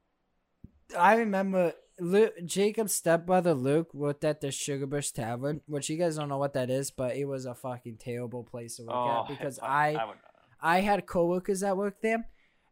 I 0.98 1.16
remember 1.16 1.72
Luke, 1.98 2.34
Jacob's 2.44 2.94
stepbrother 2.94 3.54
Luke 3.54 3.92
worked 3.92 4.24
at 4.24 4.40
the 4.40 4.48
Sugarbush 4.48 5.12
Tavern, 5.12 5.60
which 5.66 5.88
you 5.90 5.96
guys 5.98 6.16
don't 6.16 6.28
know 6.28 6.38
what 6.38 6.54
that 6.54 6.70
is, 6.70 6.90
but 6.92 7.16
it 7.16 7.24
was 7.26 7.44
a 7.44 7.54
fucking 7.56 7.98
terrible 7.98 8.44
place 8.44 8.76
to 8.76 8.84
work 8.84 8.94
Oh, 8.94 9.22
at 9.24 9.28
because 9.28 9.58
I, 9.60 9.94
I 9.94 10.04
I. 10.62 10.76
I 10.76 10.80
had 10.80 11.06
coworkers 11.06 11.60
that 11.60 11.76
worked 11.76 12.02
there, 12.02 12.24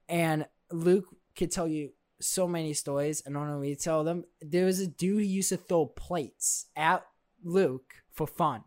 and 0.09 0.47
Luke 0.71 1.07
could 1.37 1.51
tell 1.51 1.69
you 1.69 1.91
so 2.21 2.49
many 2.49 2.75
stories. 2.75 3.23
And 3.25 3.35
know 3.35 3.59
we 3.59 3.75
tell 3.75 4.05
them. 4.05 4.25
There 4.41 4.65
was 4.67 4.81
a 4.81 4.87
dude 4.87 5.19
who 5.19 5.23
used 5.23 5.51
to 5.51 5.57
throw 5.57 5.87
plates 5.87 6.67
at 6.77 7.05
Luke 7.43 7.95
for 8.11 8.27
fun, 8.27 8.65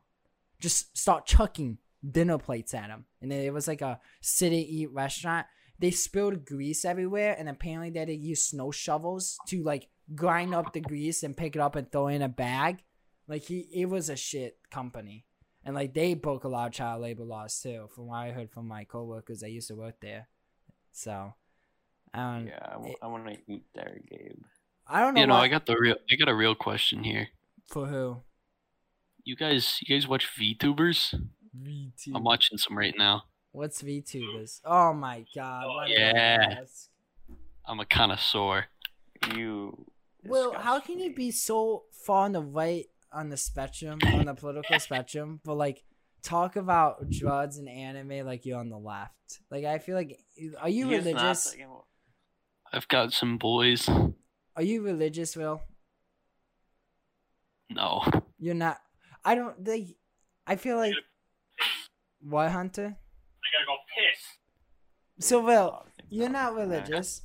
just 0.59 0.97
start 0.97 1.25
chucking 1.25 1.77
dinner 2.09 2.37
plates 2.37 2.73
at 2.73 2.89
him. 2.89 3.05
And 3.21 3.31
then 3.31 3.41
it 3.41 3.53
was 3.53 3.67
like 3.67 3.81
a 3.81 3.99
sit 4.21 4.53
and 4.53 4.61
eat 4.61 4.91
restaurant. 4.91 5.47
They 5.77 5.91
spilled 5.91 6.45
grease 6.45 6.85
everywhere, 6.85 7.35
and 7.37 7.49
apparently 7.49 7.89
they 7.89 7.99
had 7.99 8.07
to 8.07 8.15
use 8.15 8.43
snow 8.43 8.71
shovels 8.71 9.37
to 9.47 9.63
like 9.63 9.89
grind 10.13 10.53
up 10.53 10.73
the 10.73 10.79
grease 10.79 11.23
and 11.23 11.35
pick 11.35 11.55
it 11.55 11.61
up 11.61 11.75
and 11.75 11.91
throw 11.91 12.07
it 12.07 12.15
in 12.15 12.21
a 12.21 12.29
bag. 12.29 12.83
Like 13.27 13.43
he, 13.43 13.67
it 13.73 13.89
was 13.89 14.09
a 14.09 14.15
shit 14.15 14.59
company, 14.69 15.25
and 15.65 15.73
like 15.73 15.93
they 15.93 16.13
broke 16.13 16.43
a 16.43 16.49
lot 16.49 16.67
of 16.67 16.73
child 16.73 17.01
labor 17.01 17.23
laws 17.23 17.59
too, 17.59 17.89
from 17.95 18.07
what 18.07 18.17
I 18.17 18.31
heard 18.31 18.51
from 18.51 18.67
my 18.67 18.83
coworkers 18.83 19.39
that 19.39 19.51
used 19.51 19.69
to 19.69 19.75
work 19.75 19.95
there. 20.01 20.27
So, 20.91 21.33
um, 22.13 22.47
Yeah, 22.47 22.59
I, 22.61 22.71
w- 22.73 22.91
it- 22.91 22.97
I 23.01 23.07
want 23.07 23.25
to 23.27 23.37
eat 23.47 23.63
there, 23.73 23.99
Gabe. 24.09 24.43
I 24.87 24.99
don't 25.01 25.13
know. 25.13 25.21
You 25.21 25.27
know, 25.27 25.33
why- 25.35 25.43
I 25.45 25.47
got 25.47 25.65
the 25.65 25.77
real. 25.79 25.95
I 26.11 26.15
got 26.15 26.27
a 26.29 26.35
real 26.35 26.55
question 26.55 27.03
here. 27.03 27.29
for 27.67 27.85
who. 27.87 28.21
You 29.23 29.35
guys, 29.35 29.79
you 29.81 29.95
guys 29.95 30.07
watch 30.07 30.27
VTubers? 30.37 31.13
VT. 31.57 32.11
I'm 32.15 32.23
watching 32.23 32.57
some 32.57 32.77
right 32.77 32.93
now. 32.97 33.23
What's 33.53 33.81
VTubers? 33.81 34.61
Oh 34.65 34.93
my 34.93 35.25
god. 35.35 35.63
Oh, 35.67 35.73
why 35.75 35.83
I 35.85 35.87
yeah. 35.87 36.57
ask? 36.61 36.89
I'm 37.65 37.79
a 37.79 37.85
connoisseur. 37.85 38.65
You. 39.35 39.85
Well, 40.23 40.53
how 40.53 40.79
disgust 40.79 40.87
can 40.87 40.99
you 40.99 41.13
be 41.15 41.31
so 41.31 41.83
far 41.91 42.25
on 42.25 42.31
the 42.33 42.41
right 42.41 42.87
on 43.13 43.29
the 43.29 43.37
spectrum, 43.37 43.99
on 44.05 44.25
the 44.25 44.33
political 44.33 44.79
spectrum, 44.87 45.39
but 45.43 45.55
like 45.55 45.83
talk 46.23 46.55
about 46.55 47.09
drugs 47.09 47.57
and 47.57 47.67
anime 47.69 48.25
like 48.25 48.45
you're 48.45 48.59
on 48.59 48.69
the 48.69 48.77
left? 48.77 49.39
Like 49.49 49.65
I 49.65 49.79
feel 49.79 49.95
like, 49.95 50.19
are 50.59 50.69
you 50.69 50.89
He 50.89 50.95
is 50.95 51.05
not 51.05 51.13
religious? 51.13 51.55
I've 52.73 52.87
got 52.87 53.13
some 53.13 53.37
boys. 53.37 53.89
Are 54.55 54.63
you 54.63 54.81
religious, 54.81 55.35
Will? 55.35 55.61
No, 57.69 58.03
You're 58.37 58.53
not. 58.53 58.79
I 59.23 59.35
don't. 59.35 59.63
They. 59.63 59.95
I 60.45 60.55
feel 60.55 60.77
like. 60.77 60.93
What, 62.21 62.51
Hunter? 62.51 62.83
I 62.83 63.47
gotta 63.53 63.65
go 63.65 63.75
piss. 63.95 65.27
So, 65.27 65.41
Will, 65.43 65.71
Oh, 65.73 65.83
I 65.85 65.89
think 65.97 66.07
you're 66.09 66.29
not 66.29 66.55
religious. 66.55 67.21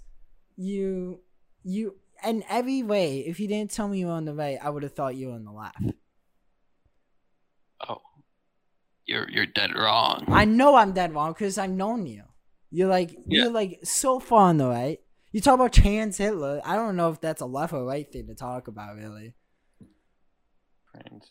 You, 0.57 1.21
you, 1.65 1.97
in 2.25 2.45
every 2.49 2.83
way, 2.83 3.21
if 3.21 3.41
you 3.41 3.49
didn't 3.49 3.73
tell 3.73 3.89
me 3.89 3.99
you 3.99 4.07
were 4.07 4.13
on 4.13 4.25
the 4.25 4.35
right, 4.35 4.59
I 4.63 4.71
would 4.71 4.83
have 4.83 4.95
thought 4.95 5.17
you 5.17 5.29
were 5.29 5.35
on 5.35 5.45
the 5.45 5.53
left. 5.53 5.77
oh, 7.89 8.01
you're 9.07 9.29
you're 9.31 9.47
dead 9.47 9.75
wrong. 9.75 10.25
I 10.29 10.45
know 10.45 10.75
I'm 10.77 10.93
dead 10.93 11.15
wrong 11.15 11.33
because 11.33 11.59
I've 11.59 11.71
known 11.71 12.07
you. 12.07 12.25
You're 12.71 12.89
like 12.89 13.11
Yeah. 13.27 13.45
you're 13.45 13.53
like 13.53 13.81
so 13.85 14.19
far 14.21 14.49
on 14.49 14.59
the 14.59 14.69
right. 14.69 14.99
You 15.33 15.41
talk 15.41 15.55
about 15.55 15.73
trans 15.73 16.17
Hitler. 16.19 16.61
I 16.65 16.77
don't 16.77 16.97
know 16.97 17.11
if 17.11 17.21
that's 17.21 17.41
a 17.43 17.47
left 17.47 17.73
or 17.73 17.85
right 17.85 18.11
thing 18.11 18.27
to 18.29 18.35
talk 18.35 18.69
about, 18.69 18.97
really. 18.97 19.35
Friends. 20.93 21.31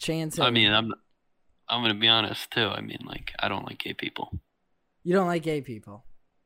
Trans 0.00 0.34
Hitler. 0.36 0.48
I 0.48 0.50
mean, 0.50 0.72
I'm 0.72 0.92
I'm 1.68 1.82
gonna 1.82 1.94
be 1.94 2.08
honest 2.08 2.50
too. 2.50 2.66
I 2.66 2.80
mean, 2.80 2.98
like, 3.06 3.32
I 3.38 3.48
don't 3.48 3.64
like 3.64 3.78
gay 3.78 3.94
people. 3.94 4.30
you 5.04 5.14
don't 5.14 5.26
like 5.26 5.42
gay 5.42 5.60
people. 5.60 6.04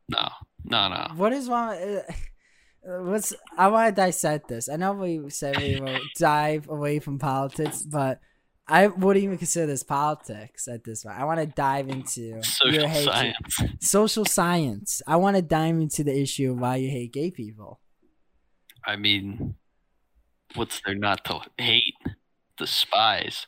No, 0.09 0.29
no, 0.65 0.89
no. 0.89 1.09
What 1.17 1.33
is 1.33 1.49
wrong? 1.49 1.71
Uh, 1.77 2.03
uh, 2.87 3.03
what's 3.05 3.33
I 3.57 3.69
want 3.69 3.95
to 3.95 4.03
dissect 4.03 4.49
this. 4.49 4.69
I 4.69 4.77
know 4.77 4.93
we 4.93 5.31
said 5.31 5.57
we 5.59 5.81
will 5.81 5.99
dive 6.19 6.69
away 6.69 6.99
from 6.99 7.19
politics, 7.19 7.83
but 7.83 8.21
I 8.67 8.87
wouldn't 8.87 9.23
even 9.23 9.37
consider 9.37 9.67
this 9.67 9.83
politics 9.83 10.69
at 10.69 10.85
this 10.85 11.05
point. 11.05 11.19
I 11.19 11.25
want 11.25 11.41
to 11.41 11.47
dive 11.47 11.89
into 11.89 12.23
your 12.23 12.43
Social 12.43 12.89
hatred. 12.89 13.05
science. 13.05 13.61
social 13.81 14.25
science. 14.25 15.03
I 15.07 15.17
want 15.17 15.37
to 15.37 15.43
dive 15.43 15.77
into 15.77 16.03
the 16.03 16.19
issue 16.19 16.53
of 16.53 16.61
why 16.61 16.77
you 16.77 16.89
hate 16.89 17.13
gay 17.13 17.31
people. 17.31 17.81
I 18.87 18.97
mean, 18.97 19.57
what's 20.55 20.81
there 20.85 20.95
not 20.95 21.25
to 21.27 21.41
hate? 21.59 21.95
Despise. 22.57 23.47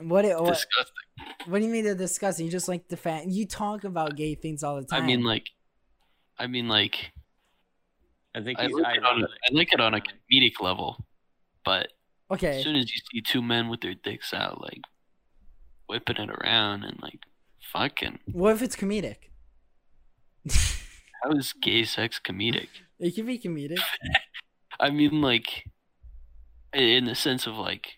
What? 0.00 0.26
It, 0.26 0.38
what 0.38 0.54
Disgusting. 0.54 0.94
What 1.46 1.60
do 1.60 1.64
you 1.64 1.72
mean 1.72 1.84
they're 1.84 1.94
disgusting? 1.94 2.44
You 2.44 2.52
just 2.52 2.68
like 2.68 2.88
the 2.88 2.98
fact 2.98 3.28
you 3.28 3.46
talk 3.46 3.84
about 3.84 4.16
gay 4.16 4.34
things 4.34 4.62
all 4.62 4.76
the 4.76 4.84
time. 4.84 5.02
I 5.02 5.06
mean, 5.06 5.24
like, 5.24 5.46
I 6.38 6.46
mean, 6.46 6.68
like, 6.68 7.12
I 8.34 8.42
think 8.42 8.58
I 8.58 8.64
he's 8.66 8.74
like, 8.74 8.98
it 8.98 9.04
on. 9.04 9.24
I 9.24 9.54
like 9.54 9.72
it 9.72 9.80
on 9.80 9.94
a 9.94 10.00
comedic 10.00 10.60
level, 10.60 11.02
but 11.64 11.88
okay, 12.30 12.58
as 12.58 12.62
soon 12.62 12.76
as 12.76 12.90
you 12.90 13.00
see 13.10 13.20
two 13.20 13.42
men 13.42 13.68
with 13.68 13.80
their 13.80 13.94
dicks 13.94 14.32
out, 14.32 14.60
like, 14.60 14.82
whipping 15.88 16.16
it 16.16 16.30
around 16.30 16.84
and 16.84 17.00
like, 17.00 17.20
fucking, 17.72 18.18
what 18.32 18.54
if 18.54 18.62
it's 18.62 18.76
comedic? 18.76 19.16
how 21.22 21.32
is 21.32 21.52
gay 21.52 21.84
sex 21.84 22.20
comedic? 22.22 22.68
It 22.98 23.14
can 23.14 23.26
be 23.26 23.38
comedic. 23.38 23.78
I 24.80 24.88
mean, 24.88 25.20
like, 25.20 25.66
in 26.72 27.04
the 27.04 27.14
sense 27.14 27.46
of 27.46 27.56
like 27.56 27.96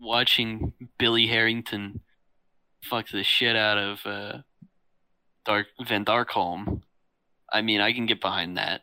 watching 0.00 0.72
Billy 0.98 1.28
Herrington 1.28 2.00
fuck 2.82 3.08
the 3.10 3.22
shit 3.22 3.56
out 3.56 3.78
of 3.78 4.06
uh, 4.06 4.38
Dark 5.44 5.66
Van 5.84 6.04
Darkholme. 6.04 6.82
I 7.52 7.62
mean, 7.62 7.80
I 7.80 7.92
can 7.92 8.06
get 8.06 8.20
behind 8.20 8.56
that. 8.56 8.82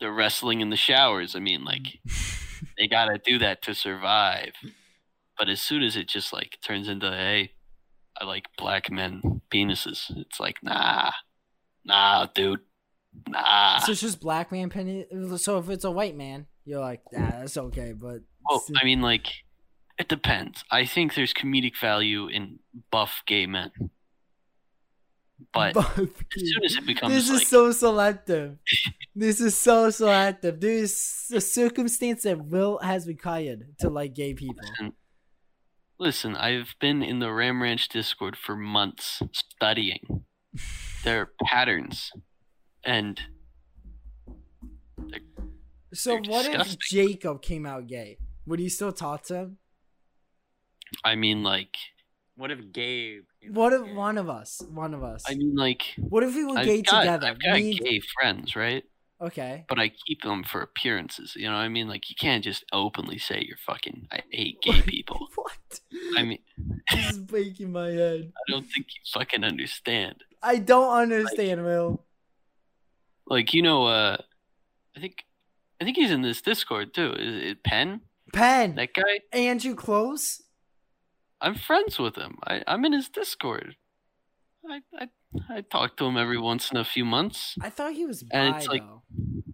They're 0.00 0.12
wrestling 0.12 0.60
in 0.60 0.70
the 0.70 0.76
showers. 0.76 1.36
I 1.36 1.40
mean, 1.40 1.64
like, 1.64 2.00
they 2.80 2.88
gotta 2.88 3.18
do 3.18 3.38
that 3.38 3.62
to 3.62 3.74
survive. 3.74 4.52
But 5.38 5.48
as 5.48 5.60
soon 5.60 5.82
as 5.82 5.96
it 5.96 6.08
just 6.08 6.32
like 6.32 6.58
turns 6.62 6.88
into, 6.88 7.10
hey, 7.10 7.52
I 8.20 8.24
like 8.24 8.46
black 8.56 8.90
men 8.90 9.42
penises, 9.52 10.10
it's 10.16 10.40
like, 10.40 10.56
nah, 10.62 11.10
nah, 11.84 12.26
dude, 12.34 12.60
nah. 13.28 13.78
so 13.78 13.92
it's 13.92 14.00
just 14.00 14.20
black 14.20 14.50
man 14.50 14.70
penny. 14.70 15.06
So 15.36 15.58
if 15.58 15.68
it's 15.68 15.84
a 15.84 15.90
white 15.90 16.16
man, 16.16 16.46
you're 16.64 16.80
like, 16.80 17.02
nah, 17.12 17.30
that's 17.30 17.56
okay. 17.56 17.92
But 17.92 18.22
oh, 18.50 18.62
Well, 18.68 18.80
I 18.80 18.84
mean, 18.84 19.02
like, 19.02 19.28
it 19.98 20.08
depends. 20.08 20.64
I 20.70 20.86
think 20.86 21.14
there's 21.14 21.34
comedic 21.34 21.76
value 21.78 22.28
in 22.28 22.60
buff 22.90 23.22
gay 23.26 23.46
men, 23.46 23.70
but 25.52 25.76
as 25.76 25.84
soon 26.36 26.64
as 26.64 26.76
it 26.76 26.86
becomes 26.86 27.14
this 27.14 27.30
like, 27.30 27.42
is 27.42 27.48
so 27.48 27.72
selective. 27.72 28.58
this 29.14 29.40
is 29.40 29.56
so 29.56 29.90
selective. 29.90 30.60
There's 30.60 31.30
a 31.34 31.40
circumstance 31.40 32.22
that 32.24 32.44
Will 32.46 32.78
has 32.78 33.06
required 33.06 33.76
to 33.80 33.88
like 33.90 34.14
gay 34.14 34.34
people. 34.34 34.56
listen, 34.62 34.92
listen, 35.98 36.36
I've 36.36 36.74
been 36.80 37.02
in 37.02 37.18
the 37.18 37.32
Ram 37.32 37.62
Ranch 37.62 37.88
Discord 37.88 38.36
for 38.36 38.56
months 38.56 39.22
studying 39.32 40.24
their 41.04 41.30
patterns, 41.44 42.10
and 42.84 43.20
So 45.92 46.10
They're 46.12 46.30
what 46.30 46.46
if. 46.46 46.78
Jacob 46.78 47.42
came 47.42 47.66
out 47.66 47.86
gay? 47.86 48.18
Would 48.46 48.60
you 48.60 48.70
still 48.70 48.92
talk 48.92 49.24
to 49.24 49.34
him? 49.34 49.58
I 51.04 51.14
mean, 51.16 51.42
like, 51.42 51.76
What 52.36 52.50
if 52.50 52.72
Gabe? 52.72 53.24
What 53.48 53.72
if 53.72 53.82
one 53.94 54.18
of 54.18 54.28
us? 54.28 54.62
One 54.70 54.92
of 54.94 55.02
us. 55.02 55.24
I 55.26 55.34
mean, 55.34 55.54
like, 55.54 55.94
what 55.96 56.22
if 56.22 56.34
we 56.34 56.44
were 56.44 56.58
I've 56.58 56.66
gay 56.66 56.82
got, 56.82 57.00
together? 57.00 57.26
I've 57.28 57.40
got 57.42 57.54
Me- 57.54 57.78
gay 57.78 58.00
friends, 58.20 58.54
right? 58.54 58.84
Okay. 59.22 59.64
But 59.68 59.78
I 59.78 59.90
keep 60.06 60.22
them 60.22 60.44
for 60.44 60.62
appearances. 60.62 61.34
You 61.36 61.46
know 61.48 61.54
what 61.54 61.60
I 61.60 61.68
mean? 61.68 61.88
Like, 61.88 62.08
you 62.08 62.16
can't 62.18 62.42
just 62.42 62.64
openly 62.72 63.18
say 63.18 63.44
you're 63.46 63.58
fucking. 63.58 64.08
I 64.10 64.20
hate 64.30 64.60
gay 64.62 64.80
people. 64.86 65.28
what? 65.34 65.80
I 66.16 66.22
mean, 66.22 66.38
this 66.90 67.10
is 67.10 67.18
breaking 67.18 67.72
my 67.72 67.88
head. 67.88 68.32
I 68.48 68.50
don't 68.50 68.62
think 68.64 68.86
you 68.88 69.00
fucking 69.12 69.44
understand. 69.44 70.16
I 70.42 70.56
don't 70.56 70.92
understand, 70.92 71.64
Will. 71.64 72.04
Like 73.26 73.52
you 73.54 73.62
know, 73.62 73.86
uh, 73.86 74.16
I 74.96 75.00
think, 75.00 75.24
I 75.80 75.84
think 75.84 75.96
he's 75.96 76.10
in 76.10 76.22
this 76.22 76.40
Discord 76.42 76.94
too. 76.94 77.12
Is 77.12 77.50
it 77.50 77.62
Penn? 77.62 78.00
Penn. 78.32 78.74
That 78.76 78.94
guy? 78.94 79.20
Andrew 79.32 79.74
Close. 79.74 80.42
I'm 81.40 81.54
friends 81.54 81.98
with 81.98 82.16
him. 82.16 82.38
I, 82.46 82.62
I'm 82.66 82.84
in 82.84 82.92
his 82.92 83.08
Discord. 83.08 83.76
I, 84.68 84.80
I 84.98 85.08
I 85.48 85.60
talk 85.62 85.96
to 85.98 86.04
him 86.06 86.16
every 86.16 86.38
once 86.38 86.70
in 86.70 86.76
a 86.76 86.84
few 86.84 87.04
months. 87.04 87.54
I 87.60 87.70
thought 87.70 87.92
he 87.92 88.04
was 88.04 88.22
bi 88.22 88.36
And 88.38 88.56
it's 88.56 88.66
like- 88.66 88.82
though. 88.82 89.02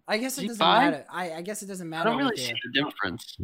I 0.09 0.19
guess 0.19 0.39
it 0.39 0.43
doesn't 0.47 0.59
bi? 0.59 0.85
matter. 0.85 1.05
I, 1.11 1.33
I 1.33 1.43
guess 1.43 1.63
it 1.63 1.67
doesn't 1.67 1.89
matter. 1.89 2.09
I 2.09 2.13
don't 2.13 2.21
really 2.23 2.37
see 2.37 2.53
the 2.53 2.83
difference. 2.85 3.37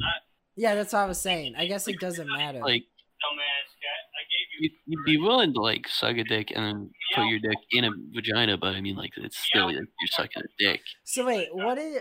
Yeah, 0.57 0.75
that's 0.77 0.93
what 0.93 1.01
I 1.01 1.07
was 1.07 1.21
saying. 1.21 1.55
I 1.57 1.67
guess 1.67 1.89
it 1.89 1.99
doesn't 1.99 2.29
matter. 2.29 2.61
Like 2.61 2.83
Dumbass 3.23 3.69
cat. 3.83 4.03
I 4.15 4.23
gave 4.31 4.47
you. 4.53 4.61
you'd, 4.61 4.73
you'd 4.87 5.05
be 5.05 5.19
willing 5.19 5.53
to 5.55 5.61
like 5.61 5.89
suck 5.89 6.17
a 6.17 6.25
dick 6.25 6.53
and 6.55 6.65
then 6.65 6.91
put 7.17 7.27
your 7.27 7.41
dick 7.41 7.59
in 7.73 7.85
a 7.85 7.91
vagina, 8.15 8.57
but 8.59 8.75
I 8.77 8.81
mean 8.81 8.95
like 8.97 9.11
it's 9.17 9.39
still 9.39 9.67
like, 9.67 9.75
you're 9.75 9.87
sucking 10.13 10.43
a 10.43 10.49
dick. 10.65 10.81
so 11.05 11.27
wait, 11.27 11.49
what 11.53 11.79
is 11.79 12.01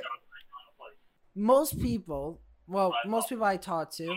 most 1.35 1.79
people? 1.81 2.41
Well, 2.67 2.93
most 3.05 3.29
people 3.29 3.43
I 3.45 3.57
talk 3.57 3.91
to, 3.95 4.15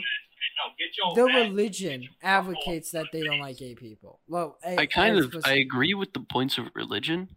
No, 1.02 1.14
get 1.14 1.16
your 1.16 1.26
their 1.26 1.26
back- 1.26 1.50
religion 1.50 2.08
advocates 2.22 2.90
that 2.92 3.06
they 3.12 3.22
don't 3.22 3.40
like 3.40 3.58
gay 3.58 3.74
people. 3.74 4.20
Well, 4.28 4.58
I 4.64 4.86
kind 4.86 5.16
of 5.18 5.34
I 5.44 5.54
agree 5.54 5.94
with 5.94 6.12
the 6.12 6.20
points 6.20 6.58
of 6.58 6.66
religion, 6.74 7.36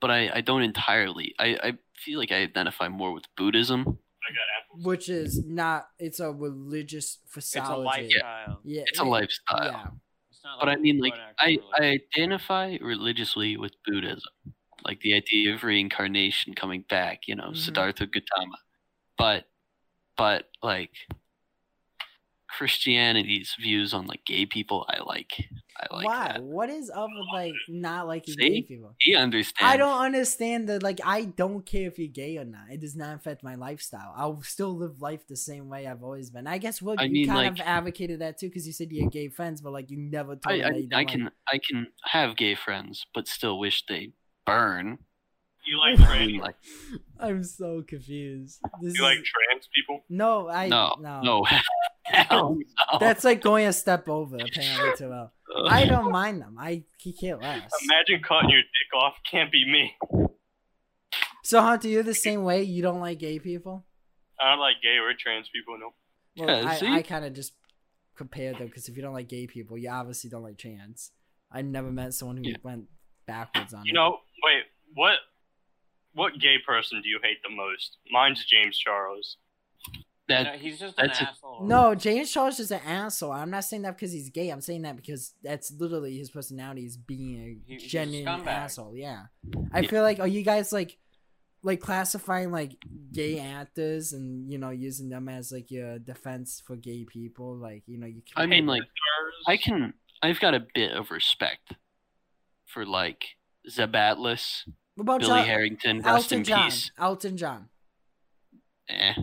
but 0.00 0.10
I, 0.10 0.30
I 0.34 0.40
don't 0.40 0.62
entirely. 0.62 1.34
I, 1.38 1.58
I 1.62 1.72
feel 1.96 2.18
like 2.18 2.32
I 2.32 2.36
identify 2.42 2.88
more 2.88 3.12
with 3.12 3.24
Buddhism. 3.36 3.80
I 3.80 4.30
got 4.32 4.46
apples. 4.72 4.84
which 4.84 5.08
is 5.08 5.42
not. 5.44 5.88
It's 5.98 6.20
a 6.20 6.30
religious 6.30 7.18
It's 7.34 7.56
a 7.56 7.76
lifestyle. 7.76 8.60
Yeah, 8.64 8.82
It's 8.86 8.98
a 8.98 9.04
lifestyle. 9.04 9.64
Yeah, 9.64 9.86
It's 10.30 10.40
not 10.44 10.60
But 10.60 10.68
I 10.68 10.76
mean, 10.76 10.98
like 10.98 11.14
I, 11.38 11.58
I 11.78 11.98
identify 12.16 12.76
religiously 12.80 13.56
with 13.56 13.72
Buddhism, 13.86 14.32
like 14.84 15.00
the 15.00 15.14
idea 15.14 15.54
of 15.54 15.64
reincarnation 15.64 16.54
coming 16.54 16.84
back. 16.88 17.26
You 17.26 17.36
know, 17.36 17.50
Mhm. 17.50 17.56
Siddhartha 17.56 18.06
Gautama. 18.06 18.56
But, 19.16 19.46
but 20.16 20.48
like 20.62 20.90
Christianity's 22.58 23.54
views 23.60 23.94
on 23.94 24.06
like 24.08 24.24
gay 24.24 24.44
people. 24.44 24.84
I 24.88 25.00
like. 25.04 25.30
I 25.80 25.94
like 25.94 26.06
Why? 26.06 26.28
that. 26.32 26.42
What 26.42 26.70
is 26.70 26.90
up 26.90 27.08
with 27.14 27.26
like 27.32 27.54
not 27.68 28.08
liking 28.08 28.34
See? 28.34 28.48
gay 28.50 28.62
people? 28.62 28.96
He 28.98 29.14
understands. 29.14 29.72
I 29.72 29.76
don't 29.76 30.00
understand 30.04 30.68
that. 30.68 30.82
Like, 30.82 30.98
I 31.04 31.26
don't 31.26 31.64
care 31.64 31.86
if 31.86 32.00
you're 32.00 32.08
gay 32.08 32.36
or 32.36 32.44
not. 32.44 32.64
It 32.72 32.80
does 32.80 32.96
not 32.96 33.14
affect 33.14 33.44
my 33.44 33.54
lifestyle. 33.54 34.12
I'll 34.16 34.42
still 34.42 34.76
live 34.76 35.00
life 35.00 35.26
the 35.28 35.36
same 35.36 35.68
way 35.68 35.86
I've 35.86 36.02
always 36.02 36.30
been. 36.30 36.48
I 36.48 36.58
guess 36.58 36.82
what 36.82 37.00
I 37.00 37.04
you 37.04 37.12
mean, 37.12 37.26
kind 37.28 37.38
like- 37.38 37.52
of 37.52 37.60
advocated 37.60 38.20
that 38.20 38.38
too, 38.38 38.48
because 38.48 38.66
you 38.66 38.72
said 38.72 38.90
you 38.90 39.04
had 39.04 39.12
gay 39.12 39.28
friends, 39.28 39.60
but 39.60 39.72
like 39.72 39.88
you 39.90 39.96
never 39.98 40.34
told 40.34 40.46
I, 40.46 40.58
them 40.58 40.72
that 40.72 40.80
you 40.80 40.86
I, 40.86 40.88
don't 40.88 40.92
I 40.94 40.96
like- 40.98 41.08
can 41.08 41.30
I 41.52 41.58
can 41.58 41.86
have 42.06 42.36
gay 42.36 42.56
friends, 42.56 43.06
but 43.14 43.28
still 43.28 43.56
wish 43.58 43.84
they 43.88 44.10
burn. 44.44 44.98
You 45.64 45.78
like 45.78 46.00
I 46.00 46.04
trans? 46.04 46.26
mean, 46.32 46.40
like 46.40 46.56
I'm 47.20 47.44
so 47.44 47.84
confused. 47.86 48.58
This 48.82 48.96
You 48.96 49.02
like 49.02 49.18
trans 49.18 49.68
people? 49.74 50.02
no, 50.08 50.48
I 50.48 50.66
no, 50.68 50.96
no. 50.98 51.20
no, 51.20 51.46
hell 52.10 52.58
oh, 52.58 52.62
no. 52.92 52.98
That's 52.98 53.24
like 53.24 53.40
going 53.40 53.66
a 53.66 53.72
step 53.72 54.08
over 54.08 54.36
apparently 54.36 54.90
too 54.96 55.08
well. 55.10 55.32
Uh, 55.56 55.62
I 55.68 55.84
don't 55.86 56.10
mind 56.10 56.40
them. 56.42 56.56
I 56.58 56.84
he 56.98 57.12
can't 57.12 57.40
less. 57.42 57.70
Imagine 57.84 58.22
cutting 58.26 58.50
your 58.50 58.60
dick 58.60 59.00
off. 59.00 59.14
Can't 59.30 59.50
be 59.52 59.64
me. 59.70 59.96
So 61.44 61.60
Hunter, 61.62 61.88
you're 61.88 62.02
the 62.02 62.14
same 62.14 62.44
way. 62.44 62.62
You 62.62 62.82
don't 62.82 63.00
like 63.00 63.18
gay 63.18 63.38
people. 63.38 63.86
I 64.40 64.50
don't 64.50 64.60
like 64.60 64.76
gay 64.82 64.98
or 64.98 65.12
trans 65.18 65.48
people. 65.48 65.78
No. 65.78 65.92
Well, 66.46 66.62
Yeah. 66.62 66.78
I, 66.92 66.96
I 66.98 67.02
kind 67.02 67.24
of 67.24 67.32
just 67.32 67.52
compared 68.16 68.58
them 68.58 68.66
because 68.66 68.88
if 68.88 68.96
you 68.96 69.02
don't 69.02 69.14
like 69.14 69.28
gay 69.28 69.46
people, 69.46 69.78
you 69.78 69.88
obviously 69.90 70.28
don't 70.30 70.42
like 70.42 70.58
trans. 70.58 71.10
I 71.50 71.62
never 71.62 71.90
met 71.90 72.14
someone 72.14 72.36
who 72.36 72.50
Yeah. 72.50 72.56
went 72.62 72.84
backwards 73.26 73.72
on 73.72 73.86
You 73.86 73.92
it. 73.92 73.94
know, 73.94 74.18
wait. 74.44 74.64
What? 74.94 75.14
What 76.12 76.38
gay 76.38 76.56
person 76.66 77.00
do 77.02 77.08
you 77.08 77.20
hate 77.22 77.38
the 77.42 77.54
most? 77.54 77.96
Mine's 78.10 78.44
James 78.44 78.76
Charles. 78.78 79.36
That 80.28 80.42
No, 80.44 80.52
he's 80.58 80.78
just 80.78 80.98
an 80.98 81.06
that's 81.06 81.20
a- 81.20 81.28
asshole. 81.28 81.64
No, 81.66 81.94
James 81.94 82.30
Charles 82.30 82.60
is 82.60 82.70
an 82.70 82.80
asshole. 82.84 83.32
I'm 83.32 83.50
not 83.50 83.64
saying 83.64 83.82
that 83.82 83.96
because 83.96 84.12
he's 84.12 84.28
gay. 84.30 84.50
I'm 84.50 84.60
saying 84.60 84.82
that 84.82 84.94
because 84.96 85.32
that's 85.42 85.70
literally 85.72 86.18
his 86.18 86.28
personality 86.30 86.84
is 86.84 86.96
being 86.98 87.40
a 87.40 87.46
He- 87.66 87.74
he's 87.74 87.84
a 87.84 87.88
genuine 87.88 88.46
asshole. 88.46 88.94
Yeah, 88.94 89.26
I 89.72 89.80
Yeah. 89.80 89.88
feel 89.88 90.02
like 90.02 90.20
are 90.20 90.28
you 90.28 90.42
guys 90.42 90.72
like 90.72 90.98
like 91.62 91.80
classifying 91.80 92.52
like 92.52 92.76
gay 93.10 93.40
actors 93.40 94.12
and 94.12 94.52
you 94.52 94.58
know 94.58 94.70
using 94.70 95.08
them 95.08 95.28
as 95.28 95.50
like 95.50 95.70
your 95.70 95.98
defense 95.98 96.62
for 96.64 96.76
gay 96.76 97.04
people? 97.04 97.56
Like 97.56 97.82
you 97.86 97.98
know 97.98 98.06
you. 98.06 98.22
I 98.36 98.46
mean, 98.46 98.66
like 98.66 98.82
I 99.46 99.56
can. 99.56 99.94
I've 100.22 100.40
got 100.40 100.54
a 100.54 100.66
bit 100.74 100.92
of 100.92 101.10
respect 101.10 101.72
for 102.66 102.84
like 102.84 103.24
Zeb 103.70 103.94
Atlas, 103.94 104.64
what 104.94 105.02
about 105.02 105.20
Billy 105.20 105.30
John, 105.40 105.46
Herrington. 105.46 105.96
Rest 106.02 106.06
Elton 106.32 106.38
in 106.38 106.44
John? 106.44 106.64
peace. 106.70 106.90
Elton 106.98 107.36
John. 107.36 107.68
Eh. 108.90 109.14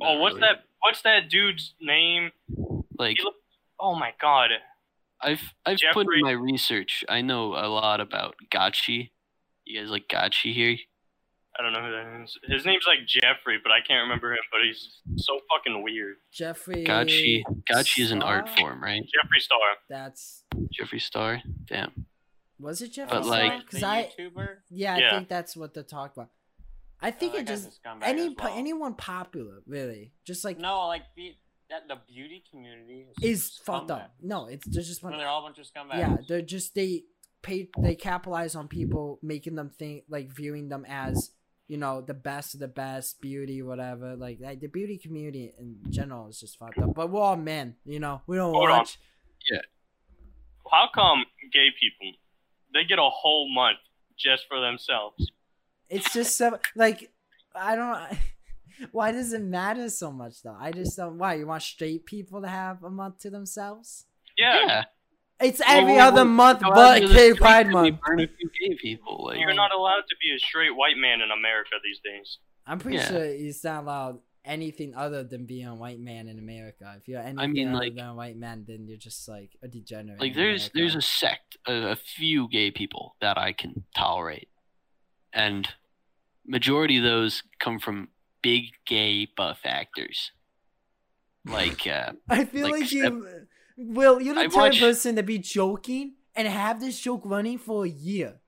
Oh, 0.00 0.18
what's 0.20 0.34
really. 0.36 0.48
that? 0.48 0.64
What's 0.80 1.02
that 1.02 1.28
dude's 1.30 1.74
name? 1.80 2.30
Like 2.98 3.16
He 3.18 3.24
look- 3.24 3.34
Oh 3.78 3.94
my 3.94 4.12
god. 4.20 4.50
I've 5.20 5.40
I've 5.64 5.78
put 5.92 6.06
in 6.14 6.22
my 6.22 6.30
research. 6.32 7.04
I 7.08 7.20
know 7.22 7.54
a 7.54 7.68
lot 7.68 8.00
about 8.00 8.36
Gachi. 8.52 9.10
You 9.64 9.80
guys 9.80 9.90
like 9.90 10.08
Gachi 10.08 10.52
here? 10.54 10.76
I 11.58 11.62
don't 11.62 11.72
know 11.72 11.80
who 11.82 11.90
that 11.90 12.22
is. 12.22 12.38
His 12.44 12.66
name's 12.66 12.84
like 12.86 13.06
Jeffrey, 13.06 13.58
but 13.62 13.72
I 13.72 13.80
can't 13.80 14.02
remember 14.02 14.32
him. 14.32 14.38
But 14.52 14.60
he's 14.66 15.00
so 15.16 15.40
fucking 15.50 15.82
weird. 15.82 16.16
Jeffrey. 16.32 16.84
Gachi. 16.84 17.42
Gachi 17.70 18.02
is 18.02 18.10
an 18.12 18.22
art 18.22 18.48
form, 18.50 18.82
right? 18.82 19.02
Jeffree 19.02 19.40
Star. 19.40 19.58
That's 19.88 20.44
Jeffree 20.78 21.00
Star. 21.00 21.42
Damn. 21.64 22.06
was 22.58 22.80
it 22.82 22.92
Jeffrey? 22.92 23.18
But, 23.18 23.26
like- 23.26 23.60
because 23.60 23.80
the 23.80 23.86
I 23.86 24.10
YouTuber. 24.18 24.48
yeah, 24.70 24.94
I 24.94 24.98
Yeah. 24.98 25.10
think 25.16 25.28
that's 25.28 25.56
what 25.56 25.72
they're 25.74 25.82
talking 25.82 26.22
about. 26.22 26.30
I 27.00 27.10
think 27.10 27.34
it 27.34 27.46
just 27.46 27.80
any 28.02 28.34
well. 28.38 28.52
anyone 28.54 28.94
popular 28.94 29.62
really 29.66 30.12
just 30.24 30.44
like 30.44 30.58
No, 30.58 30.86
like 30.86 31.02
the 31.16 31.34
that 31.68 31.88
the 31.88 31.96
beauty 32.06 32.42
community 32.50 33.06
is 33.22 33.60
fucked 33.64 33.90
up. 33.90 34.14
No, 34.22 34.46
it's 34.46 34.66
there's 34.66 34.86
just 34.86 35.02
No, 35.02 35.16
they're 35.16 35.28
all 35.28 35.40
a 35.40 35.42
bunch 35.42 35.58
of 35.58 35.66
scumbags. 35.66 35.98
Yeah, 35.98 36.16
they're 36.28 36.42
just 36.42 36.74
they 36.74 37.04
pay 37.42 37.68
they 37.78 37.94
capitalize 37.94 38.54
on 38.54 38.68
people 38.68 39.18
making 39.22 39.54
them 39.54 39.70
think 39.70 40.04
like 40.08 40.34
viewing 40.34 40.68
them 40.68 40.84
as 40.88 41.32
you 41.68 41.76
know 41.76 42.00
the 42.00 42.14
best 42.14 42.54
of 42.54 42.60
the 42.60 42.68
best 42.68 43.20
beauty 43.20 43.62
whatever 43.62 44.16
like, 44.16 44.38
like 44.40 44.60
the 44.60 44.68
beauty 44.68 44.98
community 44.98 45.52
in 45.58 45.76
general 45.90 46.28
is 46.28 46.40
just 46.40 46.58
fucked 46.58 46.78
up. 46.78 46.94
But 46.94 47.10
we're 47.10 47.20
all 47.20 47.36
men, 47.36 47.76
you 47.84 48.00
know. 48.00 48.22
We 48.26 48.36
don't 48.36 48.54
Hold 48.54 48.70
on. 48.70 48.78
watch. 48.78 48.98
How 50.70 50.88
come 50.92 51.24
gay 51.52 51.68
people 51.78 52.12
they 52.74 52.84
get 52.84 52.98
a 52.98 53.08
whole 53.08 53.52
month 53.52 53.78
just 54.18 54.44
for 54.48 54.60
themselves? 54.60 55.30
It's 55.88 56.12
just 56.12 56.36
so 56.36 56.58
like 56.74 57.10
I 57.54 57.76
don't. 57.76 58.18
Why 58.92 59.10
does 59.10 59.32
it 59.32 59.40
matter 59.42 59.88
so 59.88 60.12
much 60.12 60.42
though? 60.42 60.56
I 60.58 60.70
just 60.72 60.96
don't. 60.96 61.16
Why 61.18 61.34
you 61.34 61.46
want 61.46 61.62
straight 61.62 62.04
people 62.04 62.42
to 62.42 62.48
have 62.48 62.82
a 62.82 62.90
month 62.90 63.20
to 63.20 63.30
themselves? 63.30 64.04
Yeah, 64.36 64.66
Yeah. 64.66 64.82
It's 65.38 65.60
every 65.66 65.94
well, 65.94 66.08
other 66.08 66.16
well, 66.24 66.24
month 66.26 66.60
but 66.60 67.00
Gay 67.00 67.34
Pride 67.34 67.68
Month. 67.68 68.00
Burn 68.06 68.20
a 68.20 68.26
few 68.26 68.50
gay 68.68 68.76
people. 68.80 69.26
Like 69.26 69.38
you're 69.38 69.52
not 69.54 69.70
allowed 69.72 70.02
to 70.08 70.16
be 70.22 70.34
a 70.34 70.38
straight 70.38 70.74
white 70.74 70.96
man 70.96 71.20
in 71.20 71.30
America 71.30 71.72
these 71.84 72.00
days. 72.00 72.38
I'm 72.66 72.78
pretty 72.78 72.98
Yeah. 72.98 73.08
sure 73.08 73.24
it's 73.24 73.62
not 73.62 73.82
allowed 73.84 74.18
anything 74.46 74.94
other 74.94 75.24
than 75.24 75.44
being 75.44 75.66
a 75.66 75.74
white 75.74 76.00
man 76.00 76.28
in 76.28 76.38
America. 76.38 76.94
If 77.00 77.06
you're 77.08 77.20
anything 77.20 77.52
mean, 77.52 77.68
other 77.68 77.78
like- 77.78 77.96
than 77.96 78.06
a 78.06 78.14
white 78.14 78.36
man, 78.36 78.64
then 78.66 78.86
you're 78.86 78.96
just 78.96 79.28
like 79.28 79.50
a 79.62 79.68
degenerate. 79.68 80.20
like 80.20 80.32
in 80.32 80.36
there's 80.38 80.70
there's 80.74 80.94
a 80.94 81.02
sect, 81.02 81.56
a, 81.66 81.90
a 81.92 81.96
few 81.96 82.48
gay 82.48 82.70
people 82.70 83.16
that 83.20 83.36
I 83.36 83.52
can 83.52 83.84
tolerate, 83.94 84.48
and 85.36 85.68
majority 86.46 86.96
of 86.96 87.04
those 87.04 87.42
come 87.60 87.78
from 87.78 88.08
big 88.42 88.64
gay 88.86 89.28
buff 89.36 89.60
actors. 89.64 90.32
Like 91.44 91.86
uh, 91.86 92.12
I 92.28 92.44
feel 92.44 92.62
like 92.64 92.80
like, 92.82 92.92
you, 92.92 93.26
Will, 93.76 94.20
you're 94.20 94.34
the 94.34 94.40
I 94.40 94.46
type 94.46 94.54
watch- 94.56 94.74
of 94.76 94.80
person 94.80 95.16
to 95.16 95.22
be 95.22 95.38
joking 95.38 96.14
and 96.34 96.48
have 96.48 96.80
this 96.80 96.98
joke 96.98 97.22
running 97.24 97.58
for 97.58 97.84
a 97.84 97.88
year. 97.88 98.40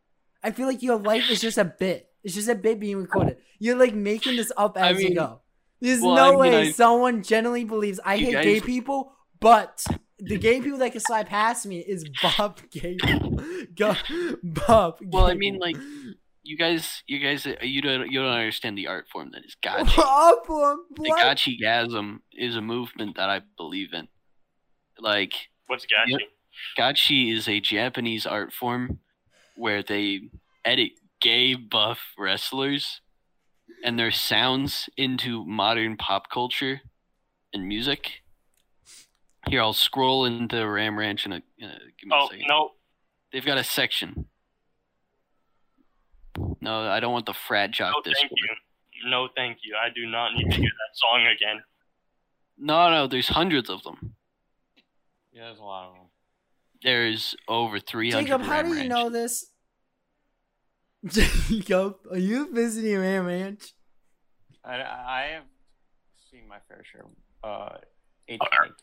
I 0.42 0.50
feel 0.52 0.66
like 0.66 0.82
your 0.82 0.96
life 0.98 1.30
is 1.30 1.40
just 1.40 1.58
a 1.58 1.64
bit. 1.64 2.08
It's 2.24 2.34
just 2.34 2.48
a 2.48 2.54
bit 2.54 2.80
being 2.80 2.96
recorded. 2.96 3.36
You're 3.58 3.76
like 3.76 3.94
making 3.94 4.36
this 4.36 4.50
up 4.56 4.76
I 4.76 4.90
as 4.90 5.02
you 5.02 5.14
go. 5.14 5.40
There's 5.80 6.00
well, 6.00 6.14
no 6.16 6.28
I 6.28 6.30
mean, 6.30 6.52
way 6.52 6.68
I- 6.68 6.70
someone 6.72 7.22
generally 7.22 7.64
believes 7.64 8.00
I 8.04 8.16
hate 8.16 8.32
guys- 8.32 8.44
gay 8.44 8.60
people, 8.60 9.12
but 9.40 9.84
the 10.18 10.36
gay 10.38 10.60
people 10.60 10.78
that 10.78 10.90
can 10.92 11.00
slide 11.00 11.28
past 11.28 11.66
me 11.66 11.78
is 11.78 12.04
Bob 12.22 12.58
gay 12.70 12.96
people. 13.00 13.40
Go, 13.76 13.94
Bob. 14.42 14.98
well, 15.00 15.26
I 15.26 15.34
mean, 15.34 15.58
like 15.60 15.76
you 16.48 16.56
guys, 16.56 17.02
you 17.06 17.18
guys, 17.18 17.46
uh, 17.46 17.56
you 17.62 17.82
don't 17.82 18.10
you 18.10 18.20
don't 18.22 18.32
understand 18.32 18.78
the 18.78 18.86
art 18.86 19.06
form 19.12 19.30
that 19.32 19.44
is 19.44 19.54
gachi. 19.62 19.98
Up 19.98 20.48
on 20.48 20.78
the 20.96 21.08
what? 21.10 21.24
gachi-gasm 21.36 22.20
is 22.32 22.56
a 22.56 22.62
movement 22.62 23.16
that 23.16 23.28
I 23.28 23.42
believe 23.58 23.92
in. 23.92 24.08
Like 24.98 25.34
What's 25.66 25.84
gachi? 25.84 26.08
Yep. 26.08 26.20
Gachi 26.78 27.32
is 27.36 27.46
a 27.48 27.60
Japanese 27.60 28.24
art 28.26 28.52
form 28.52 29.00
where 29.56 29.82
they 29.82 30.22
edit 30.64 30.92
gay 31.20 31.54
buff 31.54 31.98
wrestlers 32.18 33.00
and 33.84 33.98
their 33.98 34.10
sounds 34.10 34.88
into 34.96 35.44
modern 35.44 35.96
pop 35.96 36.30
culture 36.30 36.80
and 37.52 37.68
music. 37.68 38.22
Here, 39.48 39.60
I'll 39.62 39.72
scroll 39.72 40.24
into 40.24 40.66
Ram 40.66 40.98
Ranch 40.98 41.26
in 41.26 41.32
a, 41.32 41.36
in 41.58 41.68
give 42.00 42.08
me 42.08 42.10
Oh 42.12 42.26
a 42.26 42.28
second. 42.30 42.46
no, 42.48 42.70
They've 43.32 43.44
got 43.44 43.58
a 43.58 43.64
section. 43.64 44.26
No, 46.60 46.88
I 46.88 47.00
don't 47.00 47.12
want 47.12 47.26
the 47.26 47.34
frat 47.34 47.70
jock 47.70 47.94
no, 47.94 48.02
Discord. 48.02 48.30
thank 48.30 48.32
you. 49.04 49.10
No, 49.10 49.28
thank 49.36 49.58
you. 49.62 49.74
I 49.76 49.88
do 49.94 50.06
not 50.06 50.34
need 50.34 50.50
to 50.50 50.56
hear 50.56 50.70
that 50.70 50.94
song 50.94 51.26
again. 51.26 51.62
No, 52.58 52.90
no, 52.90 53.06
there's 53.06 53.28
hundreds 53.28 53.70
of 53.70 53.82
them. 53.84 54.14
Yeah, 55.32 55.44
there's 55.46 55.58
a 55.60 55.62
lot 55.64 55.88
of 55.90 55.94
them. 55.94 56.06
There's 56.82 57.36
over 57.46 57.78
300 57.80 58.22
Jacob, 58.26 58.42
how 58.42 58.62
do 58.62 58.68
you 58.70 58.74
Ranch. 58.76 58.88
know 58.88 59.08
this? 59.10 59.46
Jacob, 61.06 61.96
are 62.10 62.18
you 62.18 62.52
visiting 62.52 62.98
Ram 62.98 63.26
Ranch? 63.26 63.72
I, 64.64 64.74
I 64.80 65.28
have 65.34 65.44
seen 66.30 66.48
my 66.48 66.58
fair 66.68 66.82
share. 66.90 67.04
of, 67.04 67.72
Uh, 67.72 67.78
eight 68.28 68.40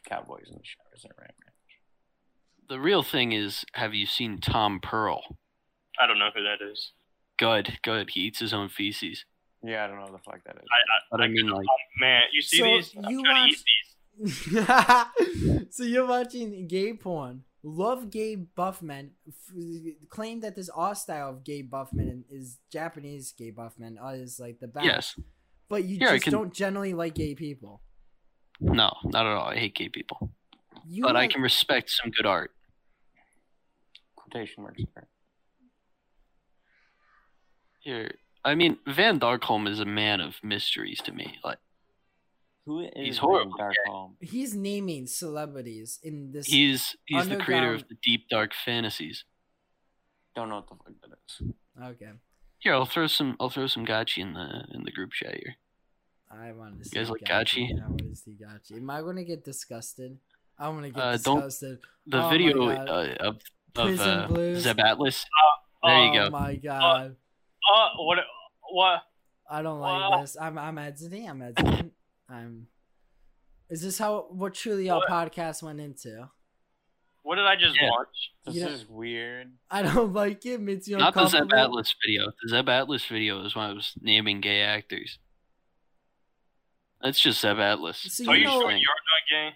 cowboys 0.08 0.45
in 0.47 0.53
the 0.58 0.64
showers 0.64 1.06
at 1.06 1.12
Ram 1.20 1.28
Ranch. 1.43 1.51
The 2.70 2.80
real 2.80 3.03
thing 3.03 3.32
is, 3.34 3.66
have 3.74 3.93
you 3.93 4.06
seen 4.06 4.39
Tom 4.39 4.80
Pearl? 4.82 5.22
I 6.01 6.08
don't 6.08 6.18
know 6.20 6.30
who 6.34 6.43
that 6.43 6.64
is. 6.66 6.91
Good, 7.38 7.79
good. 7.83 8.09
He 8.11 8.21
eats 8.21 8.39
his 8.39 8.53
own 8.53 8.69
feces. 8.69 9.25
Yeah, 9.63 9.83
I 9.83 9.88
don't 9.88 9.97
know 9.97 10.03
what 10.03 10.11
the 10.13 10.19
fuck 10.19 10.43
that 10.45 10.55
is. 10.55 10.61
But 11.11 11.21
I 11.21 11.27
mean, 11.27 11.47
like, 11.47 11.65
oh, 11.69 11.99
Man, 11.99 12.21
you 12.31 12.41
see 12.41 12.57
So, 12.59 12.63
these? 12.65 12.95
I'm 12.97 13.11
you 13.11 13.23
trying 13.23 13.36
to 13.36 13.41
watch- 13.41 13.51
eat 13.51 13.63
these. 15.57 15.67
so 15.75 15.83
you're 15.83 16.05
watching 16.07 16.67
gay 16.67 16.93
porn, 16.93 17.43
love 17.63 18.09
gay 18.11 18.36
buff 18.36 18.81
men, 18.81 19.11
f- 19.27 19.53
claim 20.09 20.39
that 20.41 20.55
this 20.55 20.69
art 20.69 20.97
style 20.97 21.29
of 21.31 21.43
gay 21.43 21.61
buff 21.61 21.89
men 21.91 22.23
is 22.29 22.57
Japanese 22.71 23.33
gay 23.38 23.49
buff 23.49 23.73
men 23.77 23.97
is 24.13 24.39
like 24.39 24.59
the 24.59 24.67
best. 24.67 24.86
yes, 24.86 25.19
but 25.67 25.83
you 25.83 25.97
Here, 25.97 26.11
just 26.13 26.23
can- 26.25 26.31
don't 26.33 26.53
generally 26.53 26.93
like 26.93 27.15
gay 27.15 27.36
people. 27.36 27.81
no, 28.61 28.93
not 29.03 29.25
at 29.25 29.33
all. 29.33 29.49
I 29.49 29.57
hate 29.57 29.75
gay 29.75 29.89
people, 29.89 30.29
You 30.88 31.03
but 31.03 31.15
I 31.17 31.27
can 31.27 31.41
respect 31.41 31.89
some 31.89 32.11
good 32.11 32.25
art. 32.25 32.51
Quotation 34.15 34.63
marks 34.63 34.81
there. 34.95 35.07
Here, 37.86 38.11
I 38.43 38.55
mean, 38.55 38.77
Van 38.88 39.19
Darkholme 39.19 39.69
is 39.69 39.79
a 39.79 39.86
man 39.86 40.19
of 40.19 40.36
mysteries 40.43 40.99
to 41.05 41.11
me. 41.13 41.38
Like, 41.43 41.59
Who 42.65 42.79
is 42.81 42.89
He's 42.95 43.05
named 43.05 43.17
horrible, 43.19 43.53
Darkholme? 43.59 44.13
He's 44.19 44.55
naming 44.55 45.05
celebrities 45.05 45.99
in 46.03 46.31
this. 46.31 46.47
He's 46.47 46.95
he's 47.05 47.29
the 47.29 47.38
creator 47.38 47.73
of 47.73 47.88
the 47.88 47.95
Deep 48.03 48.27
Dark 48.29 48.53
Fantasies. 48.65 49.23
Don't 50.36 50.49
know 50.49 50.55
what 50.55 50.67
the 50.67 50.75
fuck 50.75 50.93
that 51.03 51.17
is. 51.29 51.51
okay. 52.01 52.11
Here, 52.57 52.73
I'll 52.73 52.88
throw 52.88 53.05
some 53.05 53.38
I'll 53.39 53.51
throw 53.51 53.67
some 53.67 53.86
Gachi 53.86 54.17
in 54.23 54.33
the 54.33 54.65
in 54.73 54.83
the 54.83 54.91
group 54.91 55.11
chat 55.13 55.36
here. 55.36 55.55
I 56.31 56.51
want 56.53 56.81
to 56.81 56.89
see. 56.89 56.95
guys 56.97 57.09
like 57.11 57.21
Gachi. 57.21 57.69
Gachi? 57.69 57.83
I 57.83 57.88
want 57.88 57.99
to 58.09 58.15
see 58.15 58.31
Gachi. 58.43 58.77
Am 58.77 58.89
I 58.89 59.01
going 59.01 59.15
to 59.17 59.23
get 59.23 59.43
disgusted? 59.45 60.17
I'm 60.57 60.71
going 60.73 60.86
to 60.86 60.89
get 60.89 61.03
Uh, 61.03 61.17
don't- 61.17 61.36
disgusted. 61.41 61.79
The 62.07 62.25
Oh 62.25 62.29
video 62.29 62.53
God. 62.75 62.89
uh, 62.89 63.15
of 63.19 63.41
of 63.75 63.99
uh, 64.01 64.27
Blues. 64.27 64.63
Zeb 64.63 64.79
Atlas. 64.79 65.25
There 65.83 66.03
you 66.05 66.19
oh 66.19 66.25
go. 66.25 66.29
my 66.31 66.55
god. 66.55 67.15
Uh, 67.74 67.89
what? 67.97 68.18
What? 68.70 69.01
I 69.49 69.61
don't 69.61 69.80
Wow. 69.80 70.11
like 70.11 70.22
this. 70.22 70.38
I'm 70.39 70.57
I'm 70.57 70.78
editing. 70.78 71.30
I'm 71.30 71.41
editing. 71.41 71.91
I'm. 72.30 72.68
Is 73.70 73.82
this 73.82 73.97
how 73.97 74.28
what 74.30 74.53
truly 74.53 74.89
our 74.89 74.99
What? 74.99 75.09
podcast 75.09 75.63
went 75.63 75.80
into? 75.80 76.30
What 77.24 77.36
did 77.38 77.45
I 77.45 77.55
just 77.55 77.76
Yeah. 77.76 77.89
watch? 77.89 78.32
This 78.45 78.55
You 78.55 78.61
know- 78.66 78.70
is 78.70 78.86
weird. 78.88 79.51
I 79.72 79.82
don't 79.82 80.13
like 80.13 80.45
it. 80.45 80.59
Makes 80.61 80.88
you 80.88 80.97
Not 80.97 81.13
the 81.16 81.28
Zeb. 81.28 81.51
Atlas 81.51 81.95
video. 82.05 82.32
The 82.43 82.49
Zeb 82.49 82.70
Atlas 82.70 83.05
video 83.05 83.43
is 83.45 83.55
when 83.55 83.66
I 83.66 83.74
was 83.74 83.93
naming 83.99 84.41
gay 84.41 84.61
actors. 84.61 85.18
That's 87.01 87.20
just 87.20 87.41
Zeb 87.41 87.57
Atlas. 87.59 87.97
So 87.97 88.30
Are 88.32 88.36
you 88.36 88.41
you 88.41 88.45
know- 88.45 88.61
sure 88.61 88.72
you're 88.72 88.80
not 88.80 89.30
gay? 89.30 89.55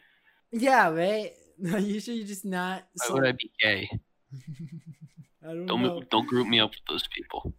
Yeah, 0.51 0.89
right. 0.89 1.33
No, 1.61 1.75
you 1.77 1.99
sure 1.99 2.15
you 2.15 2.23
just 2.23 2.45
not? 2.45 2.87
Why 2.93 3.05
So, 3.07 3.13
would 3.15 3.27
I 3.27 3.31
be 3.33 3.51
gay? 3.61 3.89
I 5.43 5.47
don't 5.47 5.65
Don't 5.65 5.81
know. 5.83 6.01
don't 6.09 6.27
group 6.27 6.47
me 6.47 6.59
up 6.59 6.71
with 6.71 6.79
those 6.87 7.07
people. 7.07 7.53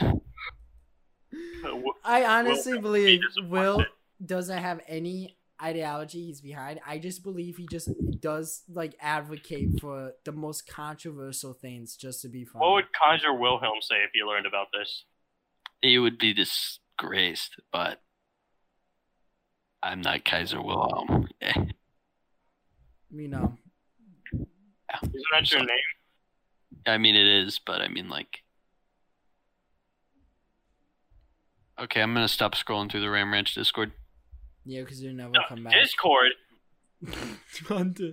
Uh, 1.64 1.76
I 2.04 2.24
honestly 2.24 2.74
Will 2.74 2.80
believe 2.82 3.20
be. 3.36 3.42
Will 3.46 3.84
doesn't 4.24 4.58
have 4.58 4.80
any 4.88 5.36
ideology 5.62 6.26
he's 6.26 6.40
behind. 6.40 6.80
I 6.86 6.98
just 6.98 7.22
believe 7.22 7.56
he 7.56 7.66
just 7.70 7.90
does 8.20 8.62
like 8.68 8.94
advocate 9.00 9.80
for 9.80 10.12
the 10.24 10.32
most 10.32 10.66
controversial 10.68 11.52
things 11.52 11.96
just 11.96 12.22
to 12.22 12.28
be 12.28 12.44
funny. 12.44 12.64
What 12.64 12.72
would 12.74 12.84
Kaiser 12.92 13.34
Wilhelm 13.34 13.78
say 13.82 13.96
if 14.04 14.10
he 14.14 14.22
learned 14.22 14.46
about 14.46 14.68
this? 14.72 15.04
He 15.82 15.98
would 15.98 16.16
be 16.18 16.32
disgraced, 16.32 17.56
but 17.72 18.00
I'm 19.82 20.00
not 20.00 20.24
Kaiser 20.24 20.62
Wilhelm. 20.62 21.28
You 23.10 23.28
know? 23.28 23.56
Isn't 24.34 25.24
that 25.32 25.50
your 25.50 25.60
name? 25.60 25.78
I 26.88 26.98
mean, 26.98 27.14
it 27.14 27.26
is, 27.26 27.60
but 27.64 27.80
I 27.80 27.88
mean, 27.88 28.08
like. 28.08 28.38
Okay, 31.80 32.02
I'm 32.02 32.12
gonna 32.14 32.28
stop 32.28 32.54
scrolling 32.54 32.90
through 32.90 33.00
the 33.02 33.10
Ram 33.10 33.32
Ranch 33.32 33.54
Discord. 33.54 33.92
Yeah, 34.64 34.80
because 34.82 35.00
you 35.02 35.12
never 35.12 35.30
No, 35.30 35.40
come 35.48 35.64
back. 35.64 35.72
Discord. 35.74 36.32
Hunter, 37.68 38.12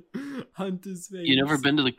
Hunter's 0.54 1.08
face. 1.08 1.22
You 1.28 1.36
never 1.44 1.58
been 1.58 1.76
to 1.78 1.84
the? 1.84 1.94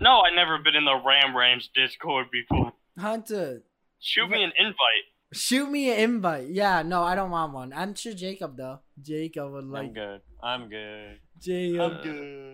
No, 0.00 0.22
I 0.22 0.34
never 0.34 0.58
been 0.58 0.74
in 0.74 0.84
the 0.84 0.96
Ram 1.06 1.36
Ranch 1.36 1.68
Discord 1.74 2.26
before. 2.32 2.72
Hunter, 2.98 3.62
Shoot 4.00 4.28
me 4.28 4.42
an 4.42 4.52
invite. 4.58 5.04
shoot 5.32 5.70
me 5.70 5.90
an 5.92 5.98
invite. 6.00 6.48
Yeah, 6.48 6.82
no, 6.82 7.02
I 7.04 7.14
don't 7.14 7.30
want 7.30 7.52
one. 7.52 7.72
I'm 7.72 7.94
sure 7.94 8.12
Jacob 8.14 8.56
though. 8.56 8.80
Jacob 9.00 9.52
would 9.52 9.66
like. 9.66 9.88
I'm 9.88 9.92
good. 9.94 10.20
I'm 10.42 10.68
good. 10.68 11.18
Jacob. 11.40 11.80
I'm 11.92 12.02
good. 12.02 12.45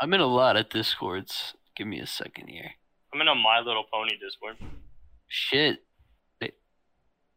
I'm 0.00 0.12
in 0.12 0.20
a 0.20 0.26
lot 0.26 0.56
of 0.56 0.68
Discords. 0.68 1.54
Give 1.76 1.86
me 1.86 2.00
a 2.00 2.06
second 2.06 2.48
here. 2.48 2.72
I'm 3.12 3.20
in 3.20 3.28
a 3.28 3.34
My 3.34 3.60
Little 3.60 3.84
Pony 3.92 4.12
Discord. 4.20 4.56
Shit, 5.28 5.78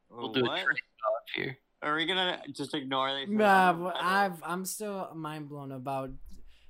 we'll 0.10 0.32
do 0.32 0.42
a 0.42 0.48
trade 0.50 0.60
off 0.60 1.24
here. 1.36 1.58
Are 1.82 1.96
we 1.96 2.06
gonna 2.06 2.42
just 2.56 2.74
ignore 2.74 3.14
these? 3.16 3.30
Nah, 3.30 3.92
I've 4.00 4.42
I'm 4.44 4.66
still 4.66 5.12
mind 5.16 5.50
blown 5.50 5.72
about 5.72 6.12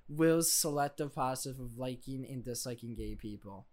Will's 0.10 0.52
selective 0.52 1.14
positive 1.16 1.60
of 1.60 1.78
liking 1.78 2.26
and 2.30 2.44
disliking 2.44 2.96
gay 2.96 3.16
people. 3.16 3.68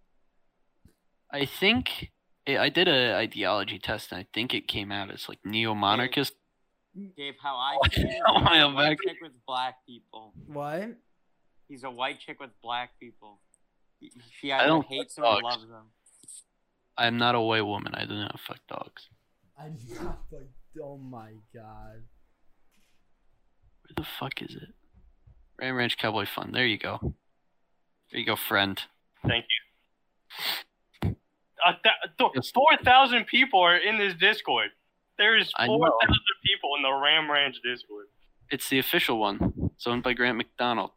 I 1.32 1.44
think 1.46 2.12
I 2.46 2.58
I 2.58 2.68
did 2.68 2.88
a 2.88 3.14
ideology 3.16 3.78
test, 3.78 4.12
and 4.12 4.20
I 4.20 4.26
think 4.32 4.54
it 4.54 4.68
came 4.68 4.92
out 4.92 5.10
as 5.10 5.28
like 5.28 5.38
neo-monarchist. 5.44 6.34
Gabe, 7.16 7.34
how 7.42 7.56
I 7.56 7.76
see 7.92 8.02
it, 8.02 8.22
Oh, 8.28 8.36
a 8.36 8.72
white 8.72 8.96
back. 9.04 9.16
with 9.20 9.32
black 9.46 9.74
people. 9.86 10.32
What? 10.46 10.90
He's 11.68 11.84
a 11.84 11.90
white 11.90 12.20
chick 12.20 12.40
with 12.40 12.50
black 12.62 12.98
people. 13.00 13.40
He- 14.00 14.12
She 14.40 14.52
I 14.52 14.58
either 14.60 14.66
don't 14.68 14.86
hates 14.86 15.14
fuck 15.14 15.24
them 15.24 15.34
or 15.34 15.40
dogs. 15.40 15.56
loves 15.56 15.68
them. 15.68 15.86
I'm 16.96 17.16
not 17.18 17.34
a 17.34 17.40
white 17.40 17.62
woman. 17.66 17.94
I 17.94 18.04
do 18.04 18.14
not 18.14 18.38
fuck 18.40 18.60
dogs. 18.68 19.08
I 19.58 19.68
not 20.02 20.18
like. 20.30 20.48
Oh 20.82 20.96
my 20.98 21.32
god. 21.54 22.02
Where 23.82 23.94
the 23.96 24.04
fuck 24.04 24.42
is 24.42 24.54
it? 24.56 24.74
Ram 25.60 25.76
Ranch 25.76 25.96
Cowboy 25.98 26.26
Fun. 26.26 26.50
There 26.52 26.66
you 26.66 26.78
go. 26.78 26.98
There 28.10 28.20
you 28.20 28.26
go, 28.26 28.36
friend. 28.36 28.80
Thank 29.26 29.44
you. 31.02 31.14
Uh, 31.66 31.72
th- 31.82 32.34
th- 32.34 32.52
4,000 32.52 33.24
people 33.26 33.58
are 33.60 33.76
in 33.76 33.96
this 33.96 34.12
Discord. 34.12 34.68
There 35.16 35.34
is 35.38 35.50
four 35.64 35.78
thousand 35.78 36.20
people 36.44 36.70
in 36.76 36.82
the 36.82 36.92
Ram 36.92 37.30
Ranch 37.30 37.56
Discord. 37.64 38.06
It's 38.50 38.68
the 38.68 38.78
official 38.80 39.18
one. 39.18 39.70
It's 39.74 39.86
owned 39.86 40.02
by 40.02 40.12
Grant 40.12 40.36
MacDonald. 40.36 40.90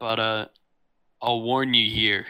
But 0.00 0.20
uh, 0.20 0.46
I'll 1.20 1.42
warn 1.42 1.74
you 1.74 1.90
here. 1.90 2.26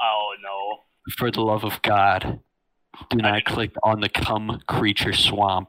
Oh, 0.00 0.34
no. 0.42 0.78
For 1.16 1.30
the 1.30 1.40
love 1.40 1.64
of 1.64 1.82
God, 1.82 2.40
do 3.10 3.16
not 3.16 3.44
click 3.44 3.72
on 3.82 4.00
the 4.00 4.08
cum 4.08 4.60
creature 4.66 5.12
swamp. 5.12 5.68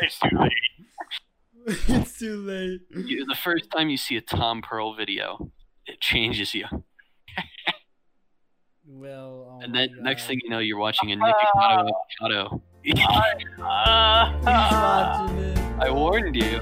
It's 0.00 0.18
too 0.18 0.38
late. 0.38 0.52
it's 1.88 2.18
too 2.18 2.36
late. 2.38 2.80
You, 2.90 3.24
the 3.26 3.34
first 3.36 3.70
time 3.70 3.88
you 3.88 3.96
see 3.96 4.16
a 4.16 4.20
Tom 4.20 4.62
Pearl 4.62 4.94
video, 4.94 5.50
it 5.86 6.00
changes 6.00 6.54
you. 6.54 6.64
well, 8.86 9.48
Oh 9.50 9.60
And 9.62 9.72
my 9.72 9.78
then 9.80 9.90
next 10.02 10.26
thing 10.26 10.38
you 10.42 10.50
know, 10.50 10.58
you're 10.60 10.78
watching 10.78 11.12
a 11.12 11.16
Nikocado 11.16 11.90
avocado. 12.20 12.62
Uh, 13.60 14.32
He's 14.38 14.46
watching 14.46 15.38
it. 15.38 15.58
I 15.80 15.90
warned 15.90 16.36
you. 16.36 16.60